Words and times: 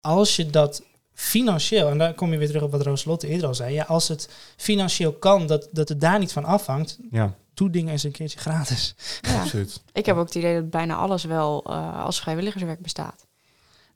als 0.00 0.36
je 0.36 0.50
dat 0.50 0.82
financieel, 1.14 1.88
en 1.88 1.98
daar 1.98 2.14
kom 2.14 2.32
je 2.32 2.38
weer 2.38 2.46
terug 2.46 2.62
op 2.62 2.70
wat 2.70 2.82
Rooslotte 2.82 3.28
eerder 3.28 3.48
al 3.48 3.54
zei, 3.54 3.74
ja, 3.74 3.84
als 3.84 4.08
het 4.08 4.28
financieel 4.56 5.12
kan, 5.12 5.46
dat, 5.46 5.68
dat 5.70 5.88
het 5.88 6.00
daar 6.00 6.18
niet 6.18 6.32
van 6.32 6.44
afhangt, 6.44 6.98
Ja, 7.10 7.34
doe 7.54 7.70
dingen 7.70 7.92
eens 7.92 8.02
een 8.02 8.10
keertje 8.10 8.38
gratis. 8.38 8.94
Ja. 9.20 9.40
absoluut. 9.40 9.82
Ik 9.92 10.06
heb 10.06 10.16
ook 10.16 10.26
het 10.26 10.34
idee 10.34 10.54
dat 10.54 10.70
bijna 10.70 10.94
alles 10.94 11.24
wel 11.24 11.64
eh, 11.66 12.04
als 12.04 12.20
vrijwilligerswerk 12.20 12.80
bestaat. 12.80 13.26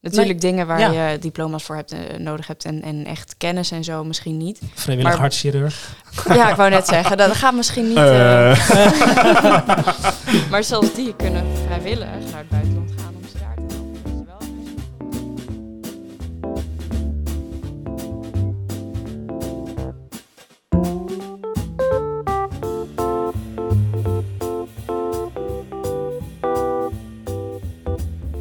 Natuurlijk 0.00 0.40
dingen 0.40 0.66
waar 0.66 0.92
ja. 0.92 1.10
je 1.10 1.18
diploma's 1.18 1.62
voor 1.64 1.76
hebt, 1.76 1.92
eh, 1.92 1.98
nodig 2.18 2.46
hebt 2.46 2.64
en, 2.64 2.82
en 2.82 3.06
echt 3.06 3.34
kennis 3.36 3.70
en 3.70 3.84
zo 3.84 4.04
misschien 4.04 4.36
niet. 4.36 4.60
Vrijwillig 4.74 5.10
Maar- 5.10 5.20
hartchirurg. 5.20 5.96
Ja, 6.28 6.50
ik 6.50 6.56
wou 6.56 6.70
net 6.70 6.86
zeggen, 6.86 7.16
dat 7.16 7.32
gaat 7.32 7.54
misschien 7.54 7.88
niet. 7.88 7.96
Eh. 7.96 8.70
maar 10.50 10.64
zelfs 10.64 10.94
die 10.94 11.16
kunnen 11.16 11.44
vrijwillig 11.66 12.08
naar 12.08 12.38
het 12.38 12.48
buitenland 12.48 12.83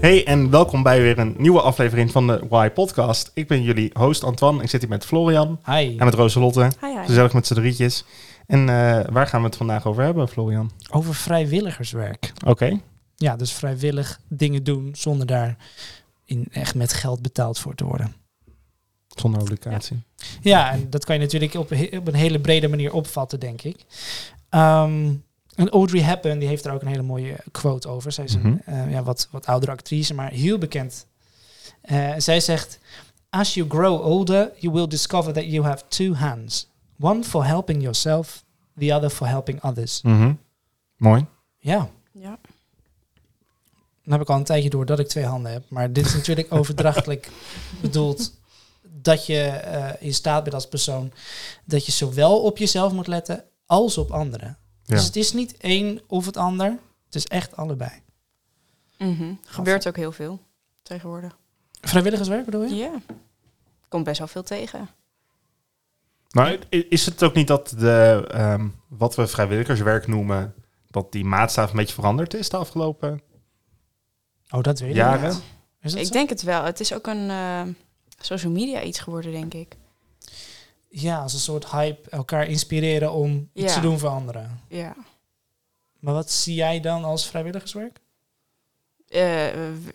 Hey 0.04 0.26
en 0.26 0.50
welkom 0.50 0.84
bij 0.84 1.02
weer 1.02 1.20
een 1.20 1.36
nieuwe 1.38 1.62
aflevering 1.62 2.12
van 2.12 2.28
de 2.28 2.46
Why 2.50 2.70
Podcast. 2.70 3.32
Ik 3.34 3.48
ben 3.48 3.62
jullie 3.64 3.90
host 3.94 4.24
Antoine. 4.24 4.64
Ik 4.64 4.70
zit 4.70 4.82
hier 4.82 4.90
met 4.90 5.06
Florian 5.06 5.60
Hi. 5.66 5.98
en 5.98 6.06
met 6.06 6.14
Roselotte. 6.14 6.72
Hi, 6.82 6.88
hi. 6.88 7.06
Gezellig 7.06 7.34
met 7.34 7.48
z'n 7.48 7.54
drietjes. 7.54 8.06
En 8.48 8.60
eh, 8.60 9.00
waar 9.12 9.28
gaan 9.28 9.42
we 9.42 9.48
het 9.48 9.56
vandaag 9.56 9.86
over 9.86 10.04
hebben, 10.04 10.28
Florian? 10.28 10.72
Over 10.92 11.16
vrijwilligerswerk. 11.16 12.34
Oké. 12.46 12.80
Ja, 13.16 13.36
dus 13.36 13.52
vrijwillig 13.52 14.20
dingen 14.28 14.64
doen 14.64 14.90
zonder 14.94 15.28
daar 15.28 15.58
in 16.26 16.48
echt 16.52 16.76
met 16.76 16.94
geld 16.94 17.22
betaald 17.22 17.60
voor 17.60 17.76
te 17.76 17.86
worden. 17.86 18.16
Zonder 19.08 19.42
obligatie. 19.42 20.04
Ja, 20.42 20.72
en 20.72 20.90
dat 20.90 21.06
kan 21.06 21.16
je 21.16 21.22
natuurlijk 21.22 21.54
op, 21.54 21.72
op 21.98 22.08
een 22.08 22.14
hele 22.14 22.40
brede 22.40 22.68
manier 22.68 22.94
opvatten, 22.94 23.40
denk 23.40 23.62
ik. 23.62 23.86
Ehm, 24.50 25.14
en 25.56 25.70
Audrey 25.70 26.02
Hepburn 26.02 26.40
die 26.40 26.48
heeft 26.48 26.66
er 26.66 26.74
ook 26.74 26.82
een 26.82 26.88
hele 26.88 27.02
mooie 27.02 27.36
quote 27.52 27.88
over. 27.88 28.12
Zij 28.12 28.24
is 28.24 28.34
een 28.34 28.42
Mhm. 28.42 28.58
eh, 28.66 28.92
ja, 28.92 29.04
wat, 29.04 29.28
wat 29.32 29.46
oudere 29.46 29.72
actrice, 29.72 30.14
maar 30.14 30.32
heel 30.32 30.58
bekend. 30.58 31.06
Eh, 31.82 32.14
zij 32.18 32.40
zegt: 32.40 32.80
As 33.30 33.54
you 33.54 33.70
grow 33.70 34.06
older, 34.06 34.52
you 34.58 34.74
will 34.74 34.88
discover 34.88 35.34
that 35.34 35.46
you 35.46 35.64
have 35.66 35.84
two 35.88 36.14
hands. 36.14 36.70
One 37.00 37.24
for 37.24 37.46
helping 37.46 37.82
yourself, 37.82 38.44
the 38.78 38.94
other 38.94 39.10
for 39.10 39.28
helping 39.28 39.64
others. 39.64 40.02
Mhm. 40.02 40.34
Mooi. 40.98 41.26
Ja, 41.58 41.90
Ja. 42.12 42.38
dan 44.04 44.12
heb 44.14 44.22
ik 44.22 44.30
al 44.30 44.36
een 44.36 44.44
tijdje 44.44 44.70
door 44.70 44.86
dat 44.86 45.00
ik 45.00 45.08
twee 45.08 45.26
handen 45.26 45.52
heb. 45.52 45.64
Maar 45.70 45.94
dit 45.94 46.06
is 46.06 46.14
natuurlijk 46.20 46.54
overdrachtelijk 46.54 47.30
bedoeld 47.82 48.34
dat 49.02 49.26
je 49.26 49.40
eh, 49.44 49.90
in 50.08 50.14
staat 50.14 50.44
bent 50.44 50.56
als 50.56 50.68
persoon 50.68 51.12
dat 51.66 51.86
je 51.86 51.92
zowel 51.92 52.42
op 52.42 52.58
jezelf 52.58 52.92
moet 52.94 53.08
letten 53.08 53.44
als 53.66 53.98
op 53.98 54.12
anderen. 54.12 54.58
Ja. 54.86 54.96
Dus 54.96 55.06
het 55.06 55.16
is 55.16 55.34
niet 55.34 55.58
één 55.58 56.02
of 56.08 56.26
het 56.26 56.38
ander. 56.38 56.70
Het 57.06 57.16
is 57.16 57.26
echt 57.28 57.56
allebei. 57.56 57.92
Mhm. 58.98 59.34
Gebeurt 59.46 59.88
ook 59.88 59.96
heel 59.96 60.12
veel 60.12 60.40
tegenwoordig. 60.82 61.38
Vrijwilligerswerk 61.82 62.46
bedoel 62.46 62.64
je? 62.64 62.76
Ja. 62.76 62.92
Komt 63.88 64.04
best 64.04 64.18
wel 64.20 64.28
veel 64.28 64.44
tegen. 64.44 64.90
Nou, 66.30 66.60
i- 66.74 66.86
is 66.90 67.06
het 67.06 67.24
ook 67.24 67.34
niet 67.34 67.48
dat 67.48 67.74
de, 67.78 68.28
ehm, 68.32 68.68
wat 68.88 69.16
we 69.16 69.28
vrijwilligerswerk 69.28 70.08
noemen, 70.08 70.54
dat 70.88 71.12
die 71.12 71.26
maatstaaf 71.26 71.70
een 71.70 71.76
beetje 71.76 71.94
veranderd 71.94 72.34
is 72.34 72.50
de 72.50 72.58
afgelopen 72.58 73.22
Oh, 74.50 74.62
dat 74.62 74.80
weet 74.80 74.90
ik 74.90 74.96
jaren? 74.96 75.30
niet. 75.34 75.44
Is 75.82 75.92
dat 75.92 76.00
Ik 76.02 76.08
zo? 76.08 76.14
denk 76.14 76.30
het 76.30 76.42
wel. 76.42 76.64
Het 76.64 76.80
is 76.80 76.94
ook 76.94 77.08
een 77.08 77.30
eh, 77.30 77.62
social 78.20 78.52
media 78.52 78.82
iets 78.82 79.00
geworden, 79.00 79.32
denk 79.32 79.54
ik. 79.54 79.76
Ja, 80.96 81.22
als 81.22 81.34
een 81.34 81.40
soort 81.40 81.72
hype 81.72 82.10
elkaar 82.10 82.48
inspireren 82.48 83.12
om 83.12 83.50
iets 83.54 83.68
Ja. 83.74 83.74
te 83.74 83.82
doen 83.82 84.00
voor 84.00 84.10
anderen. 84.10 84.60
Ja. 84.68 84.96
Maar 86.00 86.14
wat 86.14 86.32
zie 86.32 86.56
jij 86.56 86.80
dan 86.80 87.04
als 87.04 87.28
vrijwilligerswerk? 87.28 88.00
Eh, 89.08 89.48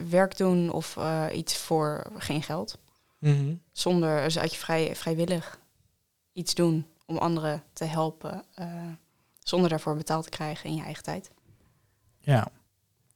werk 0.08 0.36
doen 0.36 0.70
of 0.70 0.96
eh, 0.96 1.24
iets 1.32 1.56
voor 1.56 2.06
geen 2.16 2.42
geld. 2.42 2.78
Mhm. 3.18 3.54
Zonder, 3.72 4.22
dus 4.22 4.38
uit 4.38 4.52
je 4.52 4.58
vrij, 4.58 4.96
vrijwillig 4.96 5.58
iets 6.32 6.54
doen 6.54 6.86
om 7.06 7.16
anderen 7.16 7.62
te 7.72 7.84
helpen. 7.84 8.44
eh, 8.54 8.66
zonder 9.38 9.70
daarvoor 9.70 9.96
betaald 9.96 10.24
te 10.24 10.30
krijgen 10.30 10.70
in 10.70 10.76
je 10.76 10.82
eigen 10.82 11.02
tijd. 11.02 11.30
Ja. 12.20 12.34
Ja, 12.34 12.50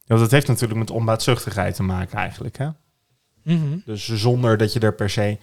want 0.07 0.19
dat 0.21 0.31
heeft 0.31 0.47
natuurlijk 0.47 0.79
met 0.79 0.89
onbaatzuchtigheid 0.91 1.75
te 1.75 1.83
maken 1.83 2.17
eigenlijk, 2.17 2.57
hè? 2.57 2.69
Mhm. 3.43 3.77
Dus 3.85 4.07
zonder 4.13 4.57
dat 4.57 4.73
je 4.73 4.79
er 4.79 4.93
per 4.95 5.09
se. 5.09 5.37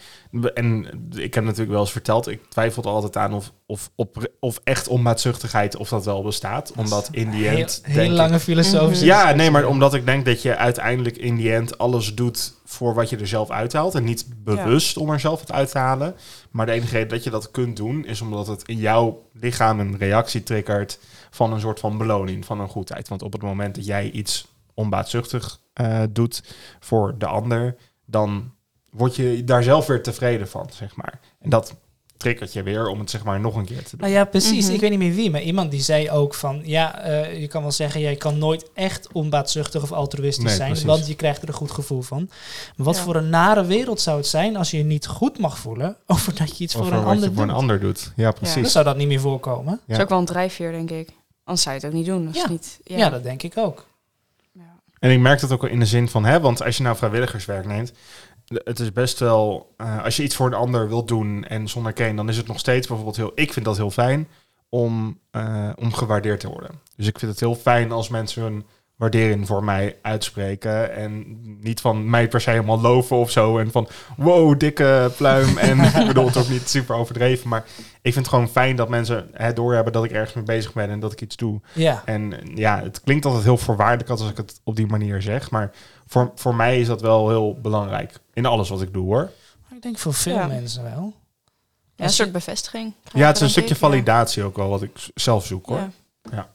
En 0.55 0.87
ik 1.17 1.35
heb 1.35 1.45
natuurlijk 1.45 1.71
wel 1.71 1.81
eens 1.81 1.93
verteld, 1.93 2.29
ik 2.29 2.41
twijfel 2.49 2.83
er 2.83 2.89
altijd 2.89 3.17
aan 3.17 3.33
of, 3.33 3.53
of, 3.67 3.91
op, 3.95 4.31
of 4.41 4.61
echt 4.65 4.89
onbaatzuchtigheid 4.89 5.77
of 5.77 5.89
dat 5.89 6.05
wel 6.05 6.23
bestaat. 6.23 6.73
Omdat 6.77 7.09
in 7.13 7.31
die 7.31 7.49
end. 7.49 7.81
heel 7.83 8.05
ik- 8.05 8.11
lange 8.11 8.41
filosofische 8.41 9.05
Ja, 9.05 9.33
nee, 9.33 9.51
maar 9.51 9.67
omdat 9.67 9.95
ik 9.95 10.07
denk 10.07 10.25
dat 10.25 10.43
je 10.43 10.57
uiteindelijk 10.57 11.17
in 11.17 11.37
die 11.37 11.53
end 11.55 11.79
alles 11.79 12.15
doet 12.15 12.55
voor 12.65 12.95
wat 12.95 13.11
je 13.11 13.17
er 13.17 13.27
zelf 13.27 13.51
uithaalt. 13.51 13.95
En 13.95 14.05
niet 14.05 14.27
bewust 14.37 14.97
om 14.97 15.11
er 15.11 15.21
zelf 15.21 15.41
het 15.41 15.53
uit 15.53 15.71
te 15.71 15.79
halen. 15.79 16.15
Maar 16.51 16.67
de 16.67 16.73
enige 16.73 16.93
reden 16.93 17.09
dat 17.09 17.25
je 17.25 17.31
dat 17.31 17.51
kunt 17.51 17.77
doen, 17.77 18.05
is 18.07 18.21
omdat 18.21 18.47
het 18.47 18.63
in 18.69 18.77
jouw 18.77 19.29
lichaam 19.33 19.81
een 19.81 19.97
reactie 19.99 20.43
triggert 20.43 20.99
van 21.31 21.53
een 21.53 21.61
soort 21.61 21.81
van 21.81 21.99
beloning, 21.99 22.45
van 22.45 22.61
een 22.61 22.69
goedheid. 22.69 23.09
Want 23.09 23.23
op 23.23 23.33
het 23.33 23.43
moment 23.43 23.75
dat 23.75 23.87
jij 23.87 24.11
iets 24.11 24.47
onbaatzuchtig 24.75 25.61
eh, 25.73 26.03
doet 26.11 26.43
voor 26.81 27.15
de 27.19 27.27
ander, 27.27 27.77
dan 28.11 28.53
word 28.91 29.17
je 29.17 29.45
daar 29.45 29.63
zelf 29.63 29.87
weer 29.87 30.03
tevreden 30.03 30.49
van, 30.49 30.69
zeg 30.73 30.97
maar. 30.97 31.21
En 31.41 31.51
dat 31.51 31.75
triggert 32.17 32.53
je 32.53 32.63
weer 32.63 32.89
om 32.89 32.99
het 32.99 33.11
zeg 33.11 33.25
maar 33.25 33.41
nog 33.41 33.57
een 33.57 33.65
keer 33.65 33.83
te 33.85 33.91
doen. 33.91 34.01
Nou 34.01 34.13
ja, 34.13 34.25
precies. 34.25 34.65
Mhm. 34.65 34.75
Ik 34.75 34.81
weet 34.81 34.91
niet 34.91 34.99
meer 34.99 35.15
wie, 35.15 35.31
maar 35.31 35.43
iemand 35.43 35.71
die 35.71 35.81
zei 35.81 36.11
ook 36.11 36.35
van... 36.35 36.61
Ja, 36.65 36.99
eh, 37.01 37.41
je 37.41 37.47
kan 37.49 37.63
wel 37.63 37.71
zeggen, 37.73 38.01
jij 38.01 38.17
kan 38.17 38.39
nooit 38.39 38.71
echt 38.75 39.13
onbaatzuchtig 39.13 39.83
of 39.83 39.93
altruïstisch 39.93 40.45
Nee, 40.45 40.55
zijn... 40.55 40.69
precies. 40.69 40.87
want 40.87 41.07
je 41.07 41.15
krijgt 41.15 41.43
er 41.43 41.49
een 41.49 41.55
goed 41.55 41.71
gevoel 41.71 42.03
van. 42.03 42.27
Maar 42.77 42.87
wat 42.87 42.97
Ja. 42.97 43.03
voor 43.03 43.17
een 43.17 43.29
nare 43.31 43.65
wereld 43.65 44.01
zou 44.01 44.17
het 44.17 44.27
zijn 44.27 44.57
als 44.57 44.71
je 44.71 44.77
je 44.77 44.85
niet 44.85 45.07
goed 45.07 45.39
mag 45.39 45.59
voelen... 45.59 45.97
over 46.07 46.35
dat 46.35 46.57
je 46.59 46.65
iets 46.65 46.75
voor 46.75 46.87
een 46.87 46.93
ander 46.93 47.15
je 47.15 47.21
voor 47.21 47.35
doet? 47.35 47.39
een 47.43 47.51
ander 47.51 47.81
doet. 47.81 48.13
Ja, 48.17 48.31
precies. 48.33 48.63
Dan 48.63 48.71
zou 48.71 48.85
dat 48.85 48.97
niet 48.97 49.09
meer 49.09 49.21
voorkomen. 49.21 49.73
Ja. 49.73 49.81
Dat 49.87 49.97
is 49.97 50.03
ook 50.03 50.09
wel 50.09 50.19
een 50.19 50.25
drijfveer, 50.25 50.73
denk 50.73 50.91
ik. 50.91 51.09
Anders 51.45 51.63
zou 51.65 51.77
je 51.77 51.81
het 51.81 51.91
ook 51.91 51.97
niet 51.99 52.07
doen. 52.09 52.27
Als 52.27 52.37
Ja. 52.37 52.49
niet, 52.49 52.81
Ja. 52.85 52.97
ja. 52.97 53.11
dat 53.11 53.23
denk 53.23 53.43
ik 53.43 53.57
ook. 53.57 53.87
En 55.01 55.11
ik 55.11 55.19
merk 55.19 55.41
dat 55.41 55.53
ook 55.53 55.65
in 55.65 55.79
de 55.79 55.87
zin 55.87 56.09
van, 56.09 56.25
hè, 56.25 56.41
want 56.41 56.63
als 56.63 56.77
je 56.77 56.83
nou 56.83 56.97
vrijwilligerswerk 56.97 57.67
neemt, 57.67 57.93
het 58.47 58.79
is 58.79 58.93
best 58.93 59.19
wel, 59.19 59.75
eh, 59.77 60.05
als 60.05 60.17
je 60.17 60.23
iets 60.23 60.37
voor 60.37 60.47
een 60.47 60.55
ander 60.55 60.89
wilt 60.89 61.09
doen 61.09 61.45
en 61.45 61.69
zonder 61.69 61.93
ken, 61.93 62.17
dan 62.17 62.29
is 62.29 62.37
het 62.37 62.47
nog 62.47 62.59
steeds 62.59 62.87
bijvoorbeeld 62.87 63.17
heel, 63.17 63.33
ik 63.35 63.53
vind 63.53 63.65
dat 63.65 63.77
heel 63.77 63.91
fijn 63.91 64.29
om, 64.69 65.19
eh, 65.31 65.71
om 65.75 65.93
gewaardeerd 65.93 66.41
te 66.41 66.49
worden. 66.49 66.81
Dus 66.97 67.07
ik 67.07 67.19
vind 67.19 67.31
het 67.31 67.41
heel 67.41 67.55
fijn 67.55 67.93
als 67.93 68.09
mensen 68.09 68.43
hun 68.43 68.65
waardering 69.01 69.47
voor 69.47 69.65
mij 69.65 69.97
uitspreken 70.03 70.95
en 70.97 71.39
niet 71.61 71.81
van 71.81 72.11
mij 72.11 72.29
per 72.29 72.41
se 72.41 72.51
helemaal 72.51 72.81
loven 72.81 73.17
of 73.17 73.31
zo 73.31 73.59
en 73.59 73.71
van 73.71 73.89
wow, 74.17 74.59
dikke 74.59 75.11
pluim 75.17 75.59
en 75.59 75.81
ik 76.01 76.07
bedoel 76.07 76.27
het 76.27 76.37
ook 76.37 76.49
niet 76.49 76.69
super 76.69 76.95
overdreven, 76.97 77.49
maar 77.49 77.65
ik 78.03 78.13
vind 78.13 78.27
het 78.27 78.29
gewoon 78.35 78.49
fijn 78.49 78.77
dat 78.77 78.89
mensen 78.89 79.29
het 79.33 79.57
doorhebben 79.57 79.93
dat 79.93 80.05
ik 80.05 80.11
ergens 80.11 80.35
mee 80.35 80.45
bezig 80.45 80.73
ben 80.73 80.91
en 80.91 81.01
dat 81.01 81.13
ik 81.13 81.21
iets 81.21 81.37
doe. 81.37 81.61
Ja. 81.75 82.03
En 82.05 82.33
ja, 82.55 82.81
het 82.83 83.01
klinkt 83.01 83.25
altijd 83.25 83.45
heel 83.45 83.57
voorwaardelijk 83.57 84.11
als 84.11 84.31
ik 84.31 84.37
het 84.37 84.61
op 84.65 84.77
die 84.77 84.87
manier 84.87 85.23
zeg. 85.23 85.51
Maar 85.51 85.71
voor, 86.07 86.33
voor 86.35 86.55
mij 86.55 86.81
is 86.81 86.87
dat 86.87 87.01
wel 87.01 87.29
heel 87.29 87.59
belangrijk. 87.61 88.13
In 88.33 88.47
alles 88.47 88.69
wat 88.69 88.83
ik 88.83 88.93
doe 88.93 89.05
hoor. 89.05 89.31
Maar 89.69 89.77
ik 89.77 89.83
denk 89.83 89.99
voor 89.99 90.15
veel 90.15 90.35
Ja. 90.35 90.47
mensen 90.47 90.83
wel. 90.83 91.13
Ja, 91.97 92.05
een 92.05 92.11
soort 92.11 92.33
bevestiging. 92.33 92.93
Ja, 93.13 93.27
het 93.27 93.37
is 93.37 93.43
een 93.43 93.51
stukje 93.51 93.75
ik, 93.75 93.81
ja. 93.81 93.87
validatie 93.89 94.43
ook 94.43 94.57
wel 94.57 94.69
wat 94.69 94.83
ik 94.83 94.91
zelf 95.15 95.47
zoek 95.47 95.67
hoor. 95.67 95.79
Ja. 95.79 95.91
Ja, 96.31 96.49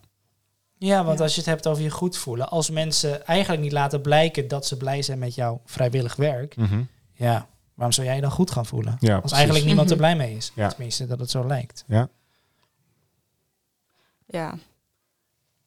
want 0.94 1.18
Ja. 1.18 1.23
als 1.23 1.34
je 1.34 1.40
het 1.40 1.50
hebt 1.50 1.68
over 1.68 1.84
je 1.84 1.90
goed 1.90 2.18
voelen... 2.18 2.50
als 2.50 2.69
mensen 2.69 3.25
eigenlijk 3.25 3.62
niet 3.62 3.72
laten 3.72 4.01
blijken 4.01 4.47
dat 4.47 4.66
ze 4.66 4.78
blij 4.78 5.01
zijn 5.01 5.19
met 5.19 5.35
jouw 5.35 5.62
vrijwillig 5.66 6.16
werk... 6.16 6.56
Mhm. 6.56 6.84
ja, 7.13 7.47
waarom 7.73 7.94
zou 7.94 8.07
jij 8.07 8.16
je 8.16 8.22
dan 8.22 8.31
goed 8.31 8.51
gaan 8.51 8.66
voelen? 8.66 8.97
Ja, 8.99 9.09
Als 9.11 9.20
precies. 9.20 9.37
eigenlijk 9.37 9.66
niemand 9.66 9.90
er 9.91 9.97
Mhm. 9.97 10.05
blij 10.05 10.16
mee 10.28 10.35
is. 10.35 10.52
Ja. 10.55 10.67
Tenminste, 10.70 11.08
dat 11.08 11.20
het 11.20 11.29
zo 11.29 11.47
lijkt. 11.47 11.84
Ja. 11.87 12.09
Ja. 14.28 14.58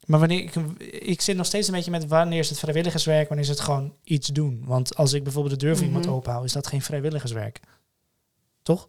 Maar 0.06 0.18
wanneer 0.18 0.38
ik, 0.42 0.54
ik 0.92 1.20
zit 1.20 1.36
nog 1.36 1.46
steeds 1.46 1.68
een 1.68 1.74
beetje 1.74 1.90
met 1.90 2.06
wanneer 2.06 2.38
is 2.38 2.48
het 2.48 2.58
vrijwilligerswerk, 2.58 3.28
wanneer 3.28 3.44
is 3.46 3.50
het 3.50 3.60
gewoon 3.60 3.94
iets 4.04 4.28
doen. 4.28 4.62
Want 4.66 4.96
als 4.96 5.12
ik 5.12 5.22
bijvoorbeeld 5.22 5.60
de 5.60 5.66
deur 5.66 5.76
voor 5.76 5.86
iemand 5.86 6.04
Mhm. 6.04 6.14
openhoud, 6.14 6.44
is 6.44 6.52
dat 6.52 6.66
geen 6.66 6.82
vrijwilligerswerk. 6.82 7.60
Toch? 8.62 8.88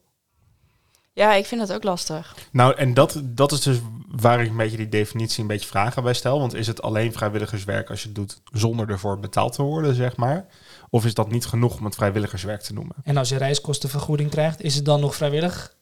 Ja, 1.19 1.33
ik 1.33 1.45
vind 1.45 1.61
dat 1.61 1.73
ook 1.73 1.83
lastig. 1.83 2.35
Nou, 2.51 2.75
en 2.75 2.93
dat, 2.93 3.21
dat 3.23 3.51
is 3.51 3.61
dus 3.61 3.77
waar 4.07 4.41
ik 4.41 4.49
een 4.49 4.57
beetje 4.57 4.77
die 4.77 4.89
definitie 4.89 5.41
een 5.41 5.47
beetje 5.47 5.67
vragen 5.67 6.03
bij 6.03 6.13
stel. 6.13 6.39
Want 6.39 6.53
is 6.53 6.67
het 6.67 6.81
alleen 6.81 7.13
vrijwilligerswerk 7.13 7.89
als 7.89 8.01
je 8.01 8.07
het 8.07 8.15
doet 8.15 8.41
zonder 8.51 8.89
ervoor 8.89 9.19
betaald 9.19 9.53
te 9.53 9.61
worden, 9.61 9.95
zeg 9.95 10.15
maar? 10.15 10.45
Of 10.89 11.05
is 11.05 11.13
dat 11.13 11.31
niet 11.31 11.45
genoeg 11.45 11.77
om 11.77 11.85
het 11.85 11.95
vrijwilligerswerk 11.95 12.61
te 12.61 12.73
noemen? 12.73 12.95
En 13.03 13.17
als 13.17 13.29
je 13.29 13.37
reiskostenvergoeding 13.37 14.29
krijgt, 14.29 14.61
is 14.61 14.75
het 14.75 14.85
dan 14.85 14.99
nog 14.99 15.15
vrijwillig? 15.15 15.75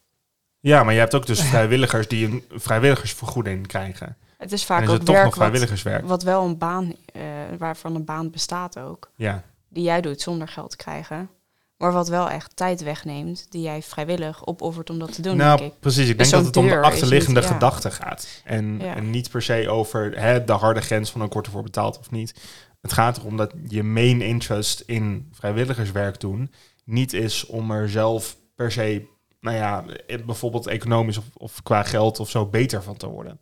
Ja, 0.60 0.84
maar 0.84 0.94
je 0.94 1.00
hebt 1.00 1.16
ook 1.16 1.26
dus 1.26 1.42
vrijwilligers 1.42 2.08
die 2.08 2.26
een 2.26 2.44
vrijwilligersvergoeding 2.50 3.68
krijgen. 3.68 4.18
Het 4.38 4.52
is 4.52 4.62
En 4.62 4.68
vaak 4.68 4.82
is 4.82 4.88
ook 4.88 4.94
het 4.94 5.06
toch 5.06 5.16
werk 5.16 5.26
nog 5.26 5.36
vrijwilligerswerk? 5.36 6.08
wat 6.08 6.24
wel 6.24 6.46
een 6.46 6.58
baan, 6.58 6.94
eh, 7.14 7.22
waarvan 7.58 7.96
een 7.96 8.06
baan 8.06 8.32
bestaat 8.32 8.80
ook. 8.80 9.12
Ja. 9.16 9.44
Die 9.70 9.84
jij 9.84 10.02
doet 10.02 10.22
zonder 10.22 10.48
geld 10.48 10.70
te 10.70 10.78
krijgen. 10.78 11.30
Maar 11.78 11.92
wat 11.92 12.08
wel 12.08 12.30
echt 12.30 12.56
tijd 12.56 12.84
wegneemt, 12.84 13.46
die 13.52 13.62
jij 13.62 13.82
vrijwillig 13.82 14.46
opoffert 14.48 14.90
om 14.90 15.00
dat 15.00 15.14
te 15.14 15.22
doen, 15.22 15.38
nou, 15.38 15.58
denk 15.58 15.72
ik. 15.74 15.80
precies. 15.80 16.10
Ik 16.10 16.18
Dus 16.18 16.30
denk 16.30 16.44
dat 16.44 16.56
het 16.56 16.64
om 16.64 16.70
de 16.70 16.82
achterliggende 16.82 17.40
niet- 17.40 17.50
ja. 17.50 17.54
gedachte 17.56 17.92
gaat. 17.92 18.28
En, 18.44 18.80
Ja. 18.80 18.96
en 18.96 19.10
niet 19.10 19.30
per 19.30 19.42
se 19.42 19.70
over 19.70 20.20
hè, 20.20 20.44
de 20.44 20.52
harde 20.54 20.82
grens 20.82 21.10
van 21.12 21.22
een 21.22 21.30
korte 21.30 21.50
voor 21.52 21.64
betaald 21.64 22.00
of 22.00 22.12
niet. 22.12 22.34
Het 22.82 22.94
gaat 22.94 23.18
erom 23.18 23.38
dat 23.38 23.52
je 23.68 23.84
main 23.84 24.22
interest 24.22 24.80
in 24.80 25.30
vrijwilligerswerk 25.34 26.20
doen 26.20 26.54
niet 26.84 27.14
is 27.14 27.46
om 27.46 27.72
er 27.72 27.90
zelf 27.90 28.38
per 28.56 28.72
se, 28.72 29.06
nou 29.42 29.56
ja, 29.58 29.84
bijvoorbeeld 30.26 30.68
economisch 30.68 31.18
of, 31.18 31.26
of 31.34 31.64
qua 31.64 31.84
geld 31.84 32.20
of 32.20 32.30
zo 32.30 32.46
beter 32.46 32.84
van 32.84 32.98
te 32.98 33.08
worden. 33.08 33.40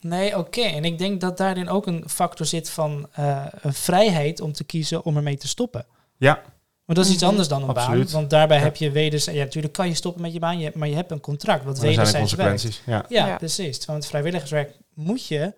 Nee, 0.00 0.38
oké. 0.38 0.60
En 0.60 0.84
ik 0.84 0.98
denk 0.98 1.20
dat 1.20 1.36
daarin 1.36 1.68
ook 1.68 1.86
een 1.86 2.04
factor 2.08 2.46
zit 2.46 2.70
van 2.70 3.08
eh, 3.12 3.44
een 3.60 3.74
vrijheid 3.74 4.40
om 4.40 4.52
te 4.52 4.64
kiezen 4.64 5.04
om 5.04 5.16
ermee 5.16 5.36
te 5.36 5.48
stoppen. 5.48 5.86
Ja, 6.16 6.42
Maar 6.88 6.96
dat 6.96 7.06
is 7.06 7.12
iets 7.12 7.20
Mhm. 7.22 7.30
anders 7.30 7.48
dan 7.48 7.62
een 7.62 7.68
Absoluut. 7.68 8.04
baan. 8.04 8.12
Want 8.12 8.30
daarbij 8.30 8.56
Ja. 8.58 8.62
heb 8.62 8.76
je 8.76 8.90
weders... 8.90 9.24
Ja, 9.24 9.32
natuurlijk 9.32 9.72
kan 9.74 9.88
je 9.88 9.94
stoppen 9.94 10.22
met 10.22 10.32
je 10.32 10.38
baan, 10.38 10.58
je, 10.58 10.70
maar 10.74 10.88
je 10.88 10.94
hebt 10.94 11.10
een 11.10 11.20
contract 11.20 11.64
wat 11.64 11.72
er 11.74 11.80
zijn 11.80 11.90
er 11.90 11.96
wederzijds 11.96 12.32
werkt. 12.34 12.50
consequenties. 12.50 12.82
Ja. 12.86 13.04
Ja, 13.22 13.26
Ja. 13.26 13.36
precies. 13.36 13.86
Met 13.86 14.06
vrijwilligerswerk 14.06 14.72
moet 14.94 15.26
je 15.26 15.54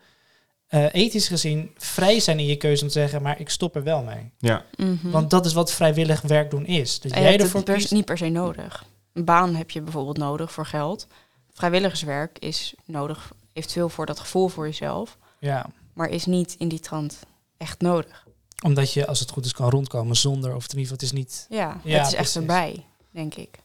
eh, 0.66 0.86
ethisch 0.94 1.28
gezien 1.28 1.70
vrij 1.76 2.20
zijn 2.20 2.38
in 2.38 2.46
je 2.46 2.56
keuze 2.56 2.82
om 2.82 2.88
te 2.88 2.92
zeggen, 2.98 3.22
maar 3.22 3.40
ik 3.40 3.50
stop 3.50 3.76
er 3.76 3.82
wel 3.82 4.02
mee. 4.02 4.30
Ja. 4.38 4.64
Mhm. 4.76 5.10
Want 5.10 5.30
dat 5.30 5.46
is 5.46 5.52
wat 5.52 5.72
vrijwillig 5.72 6.20
werk 6.20 6.50
doen 6.50 6.66
is. 6.66 7.00
Dus 7.00 7.10
En 7.10 7.20
jij 7.20 7.30
hebt 7.30 7.42
ervoor 7.42 7.62
het 7.74 7.90
niet 7.90 8.04
per 8.04 8.18
se 8.18 8.28
nodig. 8.28 8.84
Een 9.12 9.24
baan 9.24 9.54
heb 9.54 9.70
je 9.70 9.80
bijvoorbeeld 9.82 10.18
nodig 10.18 10.52
voor 10.52 10.66
geld. 10.66 11.06
Vrijwilligerswerk 11.52 12.38
is 12.38 12.74
nodig, 12.84 13.32
heeft 13.52 13.72
veel 13.72 13.88
voor 13.88 14.06
dat 14.06 14.20
gevoel 14.20 14.48
voor 14.48 14.66
jezelf, 14.66 15.18
Ja, 15.40 15.66
maar 15.94 16.08
is 16.08 16.26
niet 16.26 16.54
in 16.58 16.68
die 16.68 16.80
trant 16.80 17.18
echt 17.56 17.80
nodig. 17.80 18.26
Omdat 18.64 18.92
je, 18.92 19.06
als 19.06 19.20
het 19.20 19.30
goed 19.30 19.44
is, 19.44 19.52
kan 19.52 19.70
rondkomen 19.70 20.16
zonder, 20.16 20.54
of 20.54 20.62
in 20.62 20.78
ieder 20.78 20.80
geval, 20.80 20.96
het 20.96 21.02
is 21.02 21.12
niet... 21.12 21.46
Ja, 21.48 21.80
Ja, 21.84 21.98
het 21.98 22.06
is 22.06 22.14
echt 22.14 22.36
erbij, 22.36 22.86
denk 23.10 23.34
ik. 23.34 23.58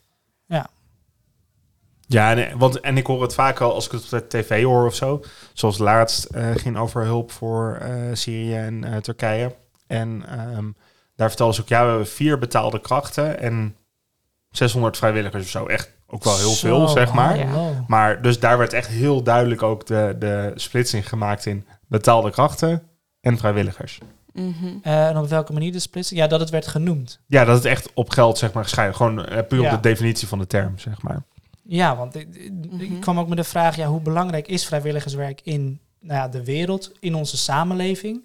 Ja, 2.07 2.35
en, 2.35 2.57
want, 2.57 2.79
en 2.79 2.97
ik 2.97 3.05
hoor 3.05 3.21
het 3.21 3.33
vaak 3.33 3.59
al 3.59 3.73
als 3.73 3.85
ik 3.85 3.91
het 3.91 4.03
op 4.03 4.09
de 4.09 4.27
tv 4.27 4.63
hoor 4.63 4.85
of 4.85 4.95
zo. 4.95 5.23
Zoals 5.53 5.77
laatst 5.77 6.23
eh, 6.23 6.49
ging 6.55 6.77
over 6.77 7.03
hulp 7.03 7.31
voor 7.31 7.77
eh, 7.81 7.91
Syrië 8.13 8.55
en 8.55 8.83
eh, 8.83 8.97
Turkije. 8.97 9.55
En 9.87 10.23
ehm, 10.27 10.65
daar 11.15 11.27
vertelden 11.27 11.55
ze 11.55 11.61
ook, 11.61 11.67
ja, 11.67 11.81
we 11.81 11.87
hebben 11.87 12.07
vier 12.07 12.37
betaalde 12.37 12.79
krachten 12.79 13.39
en 13.39 13.75
600 14.49 14.97
vrijwilligers 14.97 15.43
of 15.43 15.49
zo. 15.49 15.65
Echt 15.65 15.91
ook 16.07 16.23
wel 16.23 16.37
heel 16.37 16.49
Zo, 16.49 16.67
veel, 16.67 16.87
zeg 16.87 17.13
maar. 17.13 17.37
Ja. 17.37 17.83
Maar 17.87 18.21
dus 18.21 18.39
daar 18.39 18.57
werd 18.57 18.73
echt 18.73 18.87
heel 18.87 19.23
duidelijk 19.23 19.63
ook 19.63 19.85
de, 19.85 20.15
de 20.19 20.51
splitsing 20.55 21.09
gemaakt 21.09 21.45
in 21.45 21.65
betaalde 21.87 22.31
krachten 22.31 22.83
en 23.21 23.37
vrijwilligers. 23.37 23.99
Mhm. 24.35 24.65
Eh, 24.81 25.07
en 25.07 25.17
op 25.17 25.27
welke 25.27 25.53
manier 25.53 25.71
de 25.71 25.79
splitsing? 25.79 26.19
Ja, 26.19 26.27
dat 26.27 26.39
het 26.39 26.49
werd 26.49 26.67
genoemd. 26.67 27.19
Ja, 27.27 27.45
dat 27.45 27.55
het 27.55 27.65
echt 27.65 27.89
op 27.93 28.09
geld, 28.09 28.37
zeg 28.37 28.53
maar, 28.53 28.63
gescheiden. 28.63 28.95
Gewoon 28.95 29.25
eh, 29.25 29.47
puur 29.47 29.61
Ja. 29.61 29.75
op 29.75 29.81
de 29.83 29.89
definitie 29.89 30.27
van 30.27 30.39
de 30.39 30.47
term, 30.47 30.77
zeg 30.79 31.01
maar. 31.01 31.23
Ja, 31.63 31.95
want 31.95 32.15
ik, 32.15 32.35
ik 32.35 32.51
Mhm. 32.89 32.99
kwam 32.99 33.19
ook 33.19 33.27
met 33.27 33.37
de 33.37 33.43
vraag, 33.43 33.75
ja, 33.75 33.87
hoe 33.87 34.01
belangrijk 34.01 34.47
is 34.47 34.65
vrijwilligerswerk 34.65 35.41
in 35.43 35.79
nou 35.99 36.19
ja, 36.19 36.27
de 36.27 36.43
wereld, 36.43 36.91
in 36.99 37.15
onze 37.15 37.37
samenleving? 37.37 38.21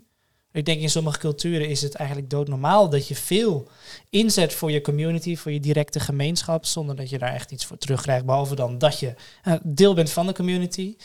Ik 0.53 0.65
denk 0.65 0.81
in 0.81 0.91
sommige 0.91 1.19
culturen 1.19 1.69
is 1.69 1.83
het 1.83 1.95
eigenlijk 1.95 2.31
doodnormaal 2.31 2.89
dat 2.89 3.09
je 3.09 3.15
veel 3.15 3.69
inzet 4.09 4.53
voor 4.55 4.71
je 4.71 4.81
community, 4.81 5.37
voor 5.37 5.53
je 5.53 5.61
directe 5.61 6.01
gemeenschap, 6.01 6.65
zonder 6.65 6.97
dat 6.97 7.11
je 7.11 7.19
daar 7.19 7.35
echt 7.35 7.51
iets 7.51 7.65
voor 7.67 7.79
terugkrijgt, 7.79 8.25
behalve 8.25 8.55
dan 8.55 8.79
dat 8.79 8.99
je 8.99 9.15
eh, 9.43 9.55
deel 9.63 9.95
bent 9.95 10.11
van 10.11 10.27
de 10.27 10.33
community. 10.33 10.97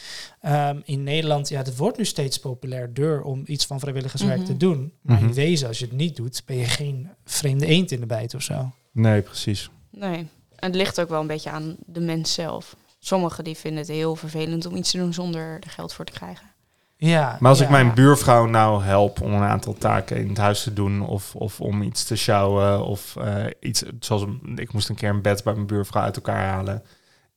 Ehm, 0.41 0.79
in 0.83 1.03
Nederland, 1.03 1.49
ja, 1.49 1.57
het 1.57 1.77
wordt 1.77 1.97
nu 1.97 2.05
steeds 2.05 2.39
populairder 2.39 3.21
om 3.21 3.43
iets 3.45 3.65
van 3.65 3.79
vrijwilligerswerk 3.79 4.37
Mhm. 4.37 4.45
te 4.45 4.57
doen. 4.57 4.93
Maar 5.01 5.17
Mhm. 5.17 5.27
in 5.27 5.33
wezen, 5.33 5.67
als 5.67 5.79
je 5.79 5.85
het 5.85 5.95
niet 5.95 6.15
doet, 6.15 6.41
ben 6.45 6.55
je 6.57 6.65
geen 6.65 7.09
vreemde 7.25 7.65
eend 7.65 7.91
in 7.91 7.99
de 7.99 8.05
bijt 8.05 8.33
of 8.33 8.41
zo. 8.41 8.71
Nee, 8.91 9.21
precies. 9.21 9.69
Nee, 9.91 10.17
en 10.55 10.67
het 10.67 10.75
ligt 10.75 10.99
ook 11.01 11.09
wel 11.09 11.21
een 11.21 11.27
beetje 11.27 11.49
aan 11.49 11.75
de 11.85 11.99
mens 11.99 12.33
zelf. 12.33 12.75
Sommigen 12.99 13.43
die 13.43 13.55
vinden 13.55 13.79
het 13.79 13.87
heel 13.89 14.15
vervelend 14.15 14.65
om 14.65 14.75
iets 14.75 14.91
te 14.91 14.97
doen 14.97 15.13
zonder 15.13 15.41
er 15.41 15.69
geld 15.69 15.93
voor 15.93 16.05
te 16.05 16.11
krijgen. 16.11 16.47
Ja, 16.97 17.37
Maar 17.39 17.49
als 17.49 17.59
ja. 17.59 17.65
ik 17.65 17.71
mijn 17.71 17.93
buurvrouw 17.93 18.45
nou 18.45 18.83
help 18.83 19.21
om 19.21 19.33
een 19.33 19.41
aantal 19.43 19.73
taken 19.73 20.17
in 20.17 20.27
het 20.29 20.37
huis 20.37 20.63
te 20.63 20.73
doen, 20.73 21.01
of, 21.07 21.35
of 21.35 21.61
om 21.61 21.81
iets 21.81 22.03
te 22.03 22.15
sjouwen, 22.15 22.85
of 22.85 23.15
eh, 23.15 23.45
iets 23.59 23.83
zoals 23.99 24.21
een- 24.21 24.53
ik 24.55 24.73
moest 24.73 24.89
een 24.89 24.95
keer 24.95 25.09
een 25.09 25.21
bed 25.21 25.43
bij 25.43 25.53
mijn 25.53 25.67
buurvrouw 25.67 26.03
uit 26.03 26.15
elkaar 26.15 26.45
halen. 26.47 26.83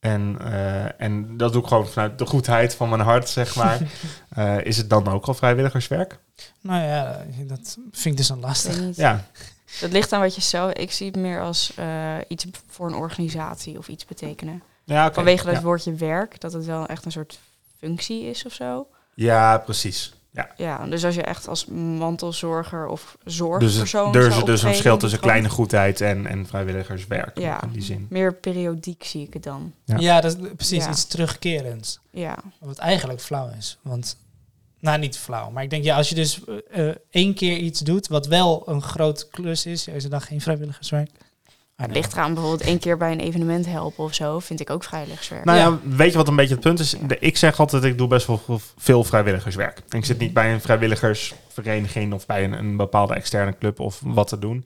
En, 0.01 0.37
eh, 0.41 1.01
en 1.01 1.37
dat 1.37 1.53
doe 1.53 1.63
ik 1.63 1.69
gewoon 1.69 1.89
vanuit 1.89 2.19
de 2.19 2.27
goedheid 2.27 2.75
van 2.75 2.89
mijn 2.89 3.01
hart, 3.01 3.29
zeg 3.29 3.57
maar. 3.57 3.79
Eh, 4.29 4.65
is 4.65 4.77
het 4.77 4.91
dan 4.91 5.09
ook 5.09 5.27
al 5.27 5.35
vrijwilligerswerk? 5.35 6.19
Nou 6.61 6.83
ja, 6.85 7.25
dat 7.47 7.79
vind 7.91 8.05
ik 8.05 8.17
dus 8.17 8.29
een 8.29 8.37
Ik 8.37 8.43
lastig. 8.43 8.97
Ja, 8.97 9.25
Dat 9.81 9.93
ligt 9.93 10.13
aan 10.13 10.21
wat 10.21 10.35
je 10.35 10.41
zelf... 10.41 10.73
Ik 10.73 10.93
zie 10.93 11.07
het 11.07 11.17
meer 11.17 11.41
als 11.43 11.73
eh, 11.77 12.15
iets 12.29 12.47
voor 12.67 12.87
een 12.87 12.95
organisatie 12.95 13.79
of 13.79 13.89
iets 13.89 14.05
betekenen. 14.05 14.63
ja. 14.85 15.13
Vanwege 15.13 15.45
dat 15.47 15.55
ja. 15.55 15.63
woordje 15.63 15.95
werk, 15.95 16.41
dat 16.41 16.53
het 16.53 16.65
wel 16.65 16.87
echt 16.87 17.05
een 17.05 17.13
soort 17.13 17.39
functie 17.79 18.25
is 18.25 18.45
of 18.47 18.53
zo. 18.53 18.87
Ja, 19.25 19.59
precies. 19.59 20.13
Ja. 20.31 20.51
Ja, 20.57 20.87
dus 20.87 21.05
als 21.05 21.15
je 21.15 21.23
echt 21.23 21.49
als 21.49 21.67
mantelzorger 21.67 22.87
of 22.87 23.17
Dus, 23.25 23.35
zorgpersoon 23.37 24.07
het, 24.07 24.17
er 24.17 24.27
is 24.29 24.45
dus 24.45 24.63
een 24.63 24.69
verschil 24.69 24.97
tussen 24.99 25.21
kleine 25.21 25.49
goedheid 25.49 26.01
en, 26.01 26.27
en 26.27 26.47
vrijwilligerswerk 26.47 27.39
Ja. 27.39 27.63
in 27.63 27.69
die 27.71 27.83
zin. 27.83 28.07
Meer 28.11 28.35
periodiek 28.35 29.05
zie 29.05 29.27
ik 29.27 29.33
het 29.35 29.43
dan. 29.43 29.73
Ja. 29.85 29.97
Ja, 29.99 30.21
dat 30.21 30.37
is 30.37 30.49
precies 30.57 30.85
Ja. 30.85 30.91
iets 30.91 31.05
terugkerends. 31.07 31.99
Ja, 32.11 32.39
Wat 32.61 32.79
eigenlijk 32.79 33.21
flauw 33.21 33.51
is. 33.59 33.79
Want, 33.83 34.17
nou 34.81 34.99
niet 34.99 35.19
flauw, 35.19 35.51
maar 35.51 35.63
ik 35.63 35.71
denk 35.71 35.85
ja, 35.85 35.97
als 35.97 36.09
je 36.09 36.15
dus 36.15 36.41
eh, 36.45 36.89
eh, 36.89 36.97
één 37.11 37.35
keer 37.35 37.57
iets 37.57 37.81
doet, 37.81 38.09
wat 38.09 38.27
wel 38.27 38.63
een 38.67 38.83
groot 38.83 39.29
klus 39.29 39.67
is, 39.67 39.87
is 39.89 40.03
het 40.03 40.13
dan 40.13 40.21
geen 40.21 40.41
vrijwilligerswerk? 40.41 41.11
Ah, 41.79 41.85
het 41.85 41.93
nee. 41.95 42.03
ligt 42.03 42.13
eraan 42.13 42.35
bijvoorbeeld 42.35 42.69
één 42.69 42.79
keer 42.79 42.97
bij 42.97 43.13
een 43.13 43.21
evenement 43.21 43.67
helpen 43.67 44.05
of 44.05 44.15
zo, 44.15 44.39
vind 44.39 44.61
ik 44.61 44.71
ook 44.71 44.85
vrijwilligerswerk. 44.85 45.45
Nou 45.45 45.59
ja. 45.59 45.65
Ja. 45.65 45.97
weet 45.97 46.11
je 46.11 46.17
wat 46.17 46.29
een 46.29 46.37
beetje 46.37 46.55
het 46.55 46.63
punt 46.63 46.79
is? 46.79 46.95
De- 47.07 47.19
ik 47.19 47.37
zeg 47.37 47.61
altijd, 47.61 47.85
ik 47.85 47.99
doe 47.99 48.09
best 48.09 48.27
wel 48.27 48.41
veel 48.77 49.05
vrijwilligerswerk. 49.05 49.83
Ik 49.91 50.05
zit 50.05 50.19
niet 50.19 50.33
bij 50.33 50.53
een 50.53 50.61
vrijwilligersvereniging 50.61 52.13
of 52.13 52.27
bij 52.27 52.45
een, 52.45 52.53
een 52.53 52.77
bepaalde 52.77 53.15
externe 53.15 53.59
club 53.59 53.81
of 53.81 54.01
wat 54.05 54.29
te 54.29 54.39
doen. 54.39 54.65